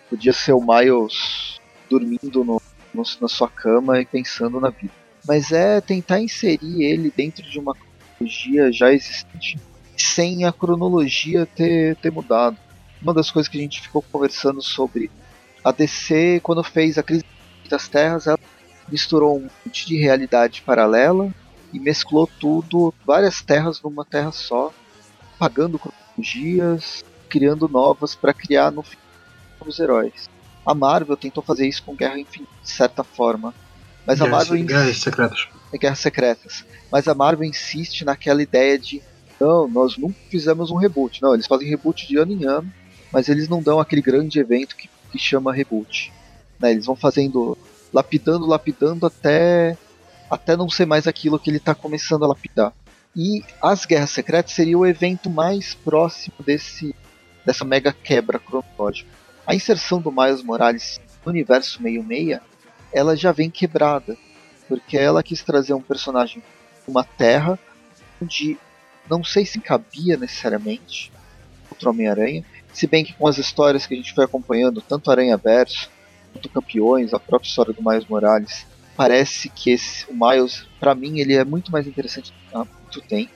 Podia 0.09 0.33
ser 0.33 0.53
o 0.53 0.61
Miles 0.61 1.59
dormindo 1.89 2.45
no, 2.45 2.61
no, 2.97 3.03
na 3.21 3.29
sua 3.29 3.49
cama 3.49 4.01
e 4.01 4.07
pensando 4.07 4.61
na 4.61 4.71
vida. 4.71 4.93
Mas 5.27 5.53
é 5.53 5.81
tentar 5.81 6.21
inserir 6.21 6.83
ele 6.83 7.13
dentro 7.15 7.43
de 7.43 7.59
uma 7.59 7.75
cronologia 7.75 8.73
já 8.73 8.93
existente 8.93 9.59
sem 9.97 10.45
a 10.45 10.53
cronologia 10.53 11.47
ter, 11.47 11.97
ter 11.97 12.11
mudado. 12.11 12.57
Uma 13.03 13.13
das 13.13 13.31
coisas 13.31 13.49
que 13.49 13.59
a 13.59 13.61
gente 13.61 13.81
ficou 13.81 14.03
conversando 14.03 14.63
sobre 14.63 15.11
a 15.63 15.73
DC, 15.73 16.41
quando 16.43 16.63
fez 16.63 16.97
a 16.97 17.03
crise 17.03 17.25
das 17.69 17.89
terras, 17.89 18.27
ela 18.27 18.39
misturou 18.89 19.37
um 19.39 19.49
monte 19.65 19.87
de 19.87 19.97
realidade 19.97 20.63
paralela 20.63 21.33
e 21.73 21.81
mesclou 21.81 22.27
tudo, 22.27 22.95
várias 23.05 23.43
terras 23.43 23.81
numa 23.83 24.05
terra 24.05 24.33
só, 24.33 24.73
pagando 25.39 25.79
cronologias, 25.79 27.05
criando 27.29 27.69
novas 27.69 28.15
para 28.15 28.33
criar 28.33 28.71
no 28.71 28.83
fim 28.83 28.97
novos 29.59 29.81
heróis. 29.81 30.29
A 30.67 30.75
Marvel 30.75 31.17
tentou 31.17 31.43
fazer 31.43 31.69
isso 31.69 31.85
com 31.85 31.95
Guerra 31.95 32.19
Infinita, 32.19 32.51
de 32.61 32.71
certa 32.71 33.05
forma. 33.05 33.55
Mas 34.05 34.21
a 34.21 34.27
Marvel. 34.27 34.65
Guerras 34.65 34.99
Secretas. 34.99 35.49
É 35.73 35.79
Guerras 35.79 36.01
Secretas. 36.01 36.65
Mas 36.91 37.07
a 37.07 37.15
Marvel 37.15 37.49
insiste 37.49 38.05
naquela 38.05 38.43
ideia 38.43 38.77
de. 38.77 39.01
Não, 39.39 39.69
nós 39.69 39.97
nunca 39.97 40.17
fizemos 40.29 40.71
um 40.71 40.77
reboot. 40.77 41.23
Não, 41.23 41.35
eles 41.35 41.47
fazem 41.47 41.69
reboot 41.69 42.09
de 42.09 42.17
ano 42.17 42.33
em 42.33 42.45
ano, 42.47 42.73
mas 43.13 43.29
eles 43.29 43.49
não 43.49 43.63
dão 43.63 43.79
aquele 43.79 44.03
grande 44.03 44.41
evento 44.41 44.77
que, 44.77 44.89
que 45.13 45.19
chama 45.19 45.53
reboot. 45.53 46.13
Né, 46.59 46.73
eles 46.73 46.87
vão 46.87 46.97
fazendo. 46.97 47.57
lapidando, 47.93 48.47
lapidando 48.47 49.07
até. 49.07 49.77
até 50.29 50.57
não 50.57 50.69
ser 50.69 50.87
mais 50.87 51.07
aquilo 51.07 51.39
que 51.39 51.49
ele 51.49 51.59
está 51.59 51.75
começando 51.75 52.25
a 52.25 52.29
lapidar. 52.29 52.73
E 53.15 53.43
as 53.63 53.87
Guerras 53.87 54.11
Secretas 54.11 54.53
seria 54.53 54.77
o 54.77 54.87
evento 54.87 55.31
mais 55.31 55.75
próximo 55.75 56.37
desse 56.45 56.95
dessa 57.45 57.65
mega 57.65 57.93
quebra 57.93 58.41
cronológica. 58.41 59.09
A 59.47 59.55
inserção 59.55 60.01
do 60.01 60.11
Miles 60.11 60.43
Morales 60.43 61.01
no 61.25 61.31
universo 61.31 61.83
meio-meia, 61.83 62.43
ela 62.93 63.17
já 63.17 63.31
vem 63.31 63.49
quebrada, 63.49 64.17
porque 64.69 64.99
ela 64.99 65.23
quis 65.23 65.43
trazer 65.43 65.73
um 65.73 65.81
personagem 65.81 66.43
uma 66.87 67.05
Terra 67.05 67.59
onde 68.21 68.59
não 69.09 69.23
sei 69.23 69.45
se 69.45 69.61
cabia 69.61 70.17
necessariamente 70.17 71.13
outro 71.71 71.91
Homem-Aranha, 71.91 72.45
se 72.73 72.87
bem 72.87 73.05
que 73.05 73.13
com 73.13 73.27
as 73.27 73.39
histórias 73.39 73.87
que 73.87 73.95
a 73.95 73.97
gente 73.97 74.15
foi 74.15 74.25
acompanhando, 74.25 74.81
tanto 74.81 75.11
Aranha 75.11 75.37
Verso 75.37 75.91
quanto 76.33 76.49
Campeões, 76.49 77.15
a 77.15 77.19
própria 77.19 77.49
história 77.49 77.73
do 77.73 77.83
Miles 77.83 78.07
Morales, 78.07 78.67
parece 78.97 79.49
que 79.49 79.71
esse, 79.71 80.07
o 80.11 80.15
Miles, 80.15 80.67
para 80.79 80.95
mim, 80.95 81.19
ele 81.19 81.35
é 81.35 81.45
muito 81.45 81.71
mais 81.71 81.87
interessante 81.87 82.33
do 82.53 83.01
que 83.01 83.09
tem, 83.09 83.29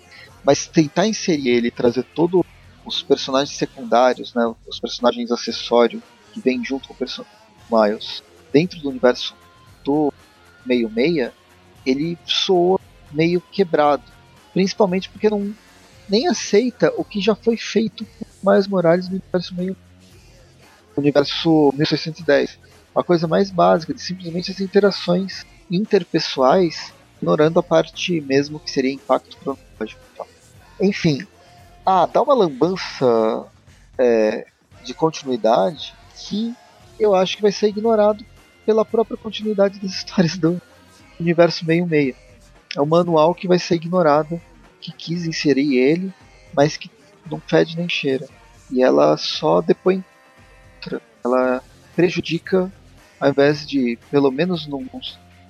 mas 0.44 0.66
tentar 0.66 1.06
inserir 1.06 1.48
ele, 1.48 1.70
trazer 1.70 2.02
todo 2.14 2.44
os 2.85 3.03
personagens 3.03 3.57
secundários, 3.57 4.35
né, 4.35 4.53
os 4.66 4.81
personagens 4.81 5.31
acessórios 5.31 6.03
que 6.33 6.41
vêm 6.41 6.64
junto 6.64 6.89
com 6.89 6.95
o 6.95 6.97
personagem 6.97 7.41
Miles 7.70 8.22
dentro 8.53 8.81
do 8.81 8.89
universo 8.89 9.35
do 9.85 10.12
meio-meia, 10.66 11.33
ele 11.87 12.18
soa 12.24 12.81
meio 13.12 13.41
quebrado. 13.41 14.03
Principalmente 14.53 15.09
porque 15.09 15.31
não 15.31 15.55
nem 16.09 16.26
aceita 16.26 16.93
o 16.97 17.05
que 17.05 17.20
já 17.20 17.35
foi 17.35 17.57
feito 17.57 18.05
com 18.05 18.51
Miles 18.51 18.66
Morales 18.66 19.09
no 19.09 19.16
universo 19.16 19.55
meio 19.55 19.76
universo 20.97 21.72
1610. 21.76 22.59
A 22.95 23.03
coisa 23.03 23.28
mais 23.28 23.51
básica 23.51 23.95
de 23.95 24.03
simplesmente 24.03 24.51
as 24.51 24.61
interações 24.61 25.47
interpessoais, 25.70 26.93
ignorando 27.16 27.61
a 27.61 27.62
parte 27.62 28.20
mesmo 28.20 28.59
que 28.59 28.70
seria 28.70 28.93
impacto 28.93 29.37
cronológico. 29.37 30.01
Enfim, 30.81 31.26
ah, 31.85 32.07
dá 32.07 32.22
uma 32.22 32.35
lambança 32.35 33.47
é, 33.99 34.47
de 34.85 34.95
continuidade 34.95 35.95
que 36.16 36.55
eu 36.99 37.14
acho 37.14 37.37
que 37.37 37.43
vai 37.43 37.53
ser 37.53 37.68
ignorado 37.68 38.24
pela 38.66 38.85
própria 38.85 39.16
continuidade 39.16 39.78
das 39.78 39.93
histórias 39.97 40.37
do 40.37 40.61
universo 41.18 41.64
meio-meia. 41.64 42.14
É 42.76 42.81
um 42.81 42.87
manual 42.87 43.35
que 43.35 43.49
vai 43.49 43.59
ser 43.59 43.76
ignorado, 43.76 44.41
que 44.81 44.93
quis 44.93 45.26
inserir 45.26 45.76
ele, 45.76 46.12
mas 46.55 46.76
que 46.76 46.91
não 47.31 47.41
fede 47.41 47.76
nem 47.76 47.89
cheira. 47.89 48.28
E 48.70 48.83
ela 48.83 49.16
só 49.16 49.61
depois 49.61 50.01
ela 51.24 51.62
prejudica, 51.95 52.72
ao 53.18 53.31
invés 53.31 53.66
de, 53.66 53.99
pelo 54.11 54.31
menos 54.31 54.66
não 54.66 54.87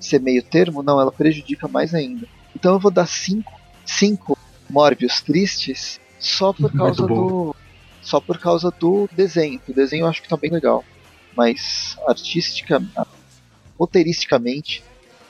ser 0.01 0.21
meio 0.21 0.43
termo, 0.43 0.83
não, 0.83 1.01
ela 1.01 1.13
prejudica 1.13 1.69
mais 1.69 1.95
ainda. 1.95 2.27
Então 2.57 2.73
eu 2.73 2.81
vou 2.81 2.91
dar 2.91 3.07
cinco, 3.07 3.53
cinco 3.85 4.37
Morbius 4.69 5.21
tristes 5.21 6.01
só 6.21 6.53
por 6.53 6.73
causa 6.73 7.07
do 7.07 7.57
só 8.03 8.21
por 8.21 8.39
causa 8.39 8.71
do 8.71 9.09
desenho. 9.13 9.61
O 9.69 9.73
desenho 9.73 10.03
eu 10.03 10.07
acho 10.07 10.23
que 10.23 10.29
tá 10.29 10.37
bem 10.37 10.51
legal, 10.51 10.85
mas 11.37 11.97
artística, 12.07 12.83
roteiristicamente 13.79 14.83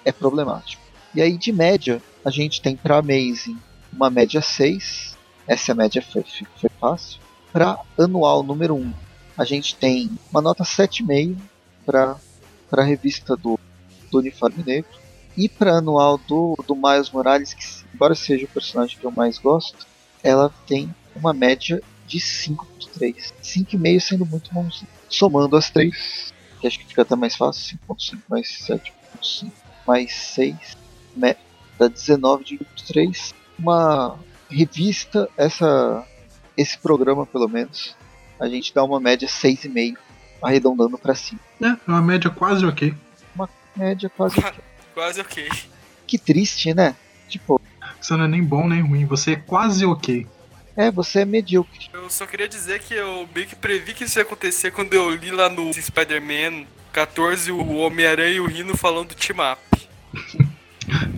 é 0.04 0.12
problemático. 0.12 0.82
E 1.14 1.22
aí 1.22 1.36
de 1.36 1.52
média 1.52 2.02
a 2.24 2.30
gente 2.30 2.60
tem 2.60 2.76
para 2.76 2.98
Amazing 2.98 3.58
uma 3.92 4.08
média 4.10 4.40
6, 4.40 5.16
essa 5.46 5.74
média 5.74 6.02
foi, 6.02 6.22
foi 6.22 6.70
fácil. 6.80 7.18
Para 7.52 7.80
anual 7.98 8.42
número 8.42 8.74
1, 8.76 8.92
a 9.36 9.44
gente 9.44 9.74
tem 9.74 10.10
uma 10.30 10.40
nota 10.40 10.62
7,5 10.62 11.36
para 11.84 12.16
para 12.70 12.82
a 12.82 12.86
revista 12.86 13.36
do, 13.36 13.58
do 14.10 14.18
Uniforme 14.18 14.62
Negro. 14.64 15.00
E 15.36 15.48
para 15.48 15.76
anual 15.76 16.18
do, 16.18 16.56
do 16.66 16.76
Miles 16.76 17.10
Morales, 17.10 17.52
que 17.52 17.64
embora 17.92 18.14
seja 18.14 18.44
o 18.44 18.48
personagem 18.48 18.98
que 18.98 19.04
eu 19.04 19.10
mais 19.10 19.38
gosto, 19.38 19.86
ela 20.22 20.52
tem 20.66 20.94
uma 21.14 21.32
média 21.32 21.82
de 22.06 22.18
5.3. 22.18 23.32
5,5 23.42 24.00
sendo 24.00 24.26
muito 24.26 24.52
bonzinho. 24.52 24.88
Somando 25.08 25.56
as 25.56 25.70
três, 25.70 26.32
que 26.60 26.66
acho 26.66 26.78
que 26.78 26.86
fica 26.86 27.02
até 27.02 27.16
mais 27.16 27.36
fácil, 27.36 27.78
5.5 27.88 28.18
mais 28.28 28.46
7.5 28.68 29.52
mais 29.86 30.12
6, 30.12 30.76
dá 31.78 31.88
19 31.88 32.44
de 32.44 32.58
3. 32.86 33.34
Uma 33.58 34.18
revista, 34.50 35.28
essa, 35.36 36.06
esse 36.56 36.78
programa 36.78 37.26
pelo 37.26 37.48
menos, 37.48 37.96
a 38.38 38.48
gente 38.48 38.74
dá 38.74 38.84
uma 38.84 39.00
média 39.00 39.28
6,5, 39.28 39.96
arredondando 40.42 40.98
para 40.98 41.14
cima. 41.14 41.40
É, 41.62 41.76
uma 41.86 42.02
média 42.02 42.30
quase 42.30 42.64
ok. 42.64 42.94
Uma 43.34 43.48
média 43.76 44.10
quase 44.10 44.38
ok. 44.38 44.52
quase 44.94 45.20
ok. 45.20 45.48
Que 46.06 46.18
triste, 46.18 46.74
né? 46.74 46.94
Tipo, 47.28 47.60
você 48.00 48.16
não 48.16 48.24
é 48.24 48.28
nem 48.28 48.42
bom 48.42 48.68
nem 48.68 48.82
ruim, 48.82 49.04
você 49.04 49.32
é 49.32 49.36
quase 49.36 49.84
ok. 49.84 50.26
É, 50.76 50.90
você 50.90 51.20
é 51.20 51.24
medíocre. 51.24 51.90
Eu 51.92 52.08
só 52.08 52.26
queria 52.26 52.48
dizer 52.48 52.80
que 52.80 52.94
eu 52.94 53.28
meio 53.34 53.46
que 53.46 53.56
previ 53.56 53.92
que 53.92 54.04
isso 54.04 54.18
ia 54.18 54.22
acontecer 54.22 54.70
quando 54.70 54.94
eu 54.94 55.10
li 55.14 55.30
lá 55.30 55.48
no 55.48 55.72
Spider-Man 55.72 56.64
14 56.92 57.52
o 57.52 57.76
Homem-Aranha 57.76 58.36
e 58.36 58.40
o 58.40 58.46
Rino 58.46 58.76
falando 58.76 59.08
do 59.08 59.14
Team 59.14 59.38
Up. 59.52 59.60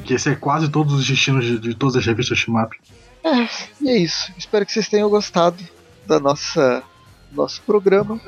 que 0.05 0.14
esse 0.14 0.30
é 0.30 0.35
quase 0.35 0.68
todos 0.68 0.95
os 0.95 1.07
destinos 1.07 1.45
de, 1.45 1.59
de 1.59 1.74
todas 1.74 1.97
as 1.97 2.07
revistas 2.07 2.45
Team 2.45 2.62
Up. 2.62 2.76
É, 3.24 3.49
e 3.80 3.91
é 3.91 3.99
isso. 3.99 4.33
Espero 4.37 4.66
que 4.66 4.72
vocês 4.72 4.89
tenham 4.89 5.09
gostado 5.09 5.62
da 6.07 6.18
nossa 6.18 6.83
nosso 7.30 7.62
programa. 7.62 8.20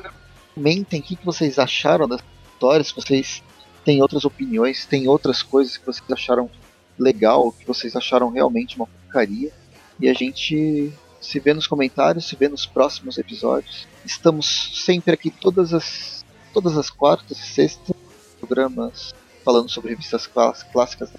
Comentem 0.53 0.99
o 0.99 1.03
que, 1.03 1.15
que 1.15 1.25
vocês 1.25 1.59
acharam 1.59 2.07
das 2.07 2.21
histórias, 2.53 2.87
se 2.87 2.95
vocês 2.95 3.43
têm 3.83 4.01
outras 4.01 4.25
opiniões, 4.25 4.85
tem 4.85 5.07
outras 5.07 5.43
coisas 5.43 5.77
que 5.77 5.85
vocês 5.85 6.03
acharam 6.09 6.49
legal, 6.97 7.51
que 7.51 7.65
vocês 7.65 7.95
acharam 7.95 8.29
realmente 8.29 8.75
uma 8.75 8.87
porcaria. 8.87 9.51
E 9.99 10.09
a 10.09 10.13
gente 10.13 10.91
se 11.21 11.39
vê 11.39 11.53
nos 11.53 11.67
comentários, 11.67 12.27
se 12.27 12.35
vê 12.35 12.47
nos 12.47 12.65
próximos 12.65 13.17
episódios. 13.17 13.87
Estamos 14.05 14.71
sempre 14.83 15.13
aqui 15.13 15.29
todas 15.29 15.73
as 15.73 16.23
todas 16.53 16.77
as 16.77 16.89
quartas 16.89 17.37
e 17.37 17.45
sextas 17.45 17.95
programas 18.39 19.13
falando 19.43 19.69
sobre 19.69 19.89
revistas 19.89 20.25
clássicas 20.25 21.11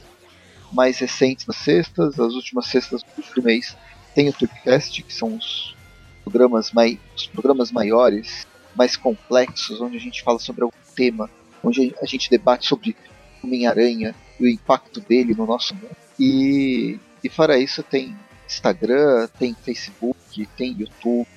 mais 0.72 0.98
recentes 0.98 1.46
nas 1.46 1.56
sextas, 1.56 2.18
as 2.18 2.32
últimas 2.32 2.66
sextas 2.66 3.02
do 3.34 3.42
mês 3.42 3.76
tem 4.16 4.30
o 4.30 4.32
Tweepcast, 4.32 5.02
que 5.02 5.12
são 5.12 5.36
os 5.36 5.76
programas, 6.24 6.72
mai, 6.72 6.98
os 7.14 7.26
programas 7.26 7.70
maiores, 7.70 8.46
mais 8.74 8.96
complexos, 8.96 9.78
onde 9.78 9.98
a 9.98 10.00
gente 10.00 10.22
fala 10.22 10.38
sobre 10.38 10.64
algum 10.64 10.76
tema, 10.94 11.30
onde 11.62 11.94
a 12.00 12.06
gente 12.06 12.30
debate 12.30 12.66
sobre 12.66 12.96
Homem-Aranha, 13.44 14.14
e 14.38 14.44
o 14.44 14.48
impacto 14.48 15.00
dele 15.00 15.34
no 15.34 15.46
nosso 15.46 15.74
mundo. 15.74 15.96
E, 16.18 16.98
e 17.22 17.28
fora 17.28 17.58
isso, 17.58 17.82
tem 17.82 18.16
Instagram, 18.46 19.28
tem 19.38 19.54
Facebook, 19.54 20.48
tem 20.56 20.76
YouTube, 20.78 21.28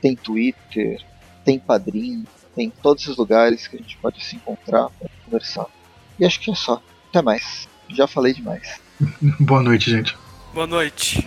tem 0.00 0.14
Twitter, 0.14 1.02
tem 1.44 1.58
Padrim, 1.58 2.24
tem 2.54 2.70
todos 2.70 3.04
esses 3.04 3.16
lugares 3.16 3.66
que 3.66 3.76
a 3.76 3.78
gente 3.78 3.96
pode 3.98 4.22
se 4.22 4.36
encontrar 4.36 4.88
para 4.90 5.08
conversar. 5.24 5.66
E 6.18 6.24
acho 6.24 6.40
que 6.40 6.50
é 6.50 6.54
só. 6.54 6.82
Até 7.08 7.22
mais. 7.22 7.68
Já 7.88 8.06
falei 8.06 8.34
demais. 8.34 8.80
Boa 9.40 9.62
noite, 9.62 9.90
gente. 9.90 10.16
Boa 10.52 10.66
noite. 10.66 11.26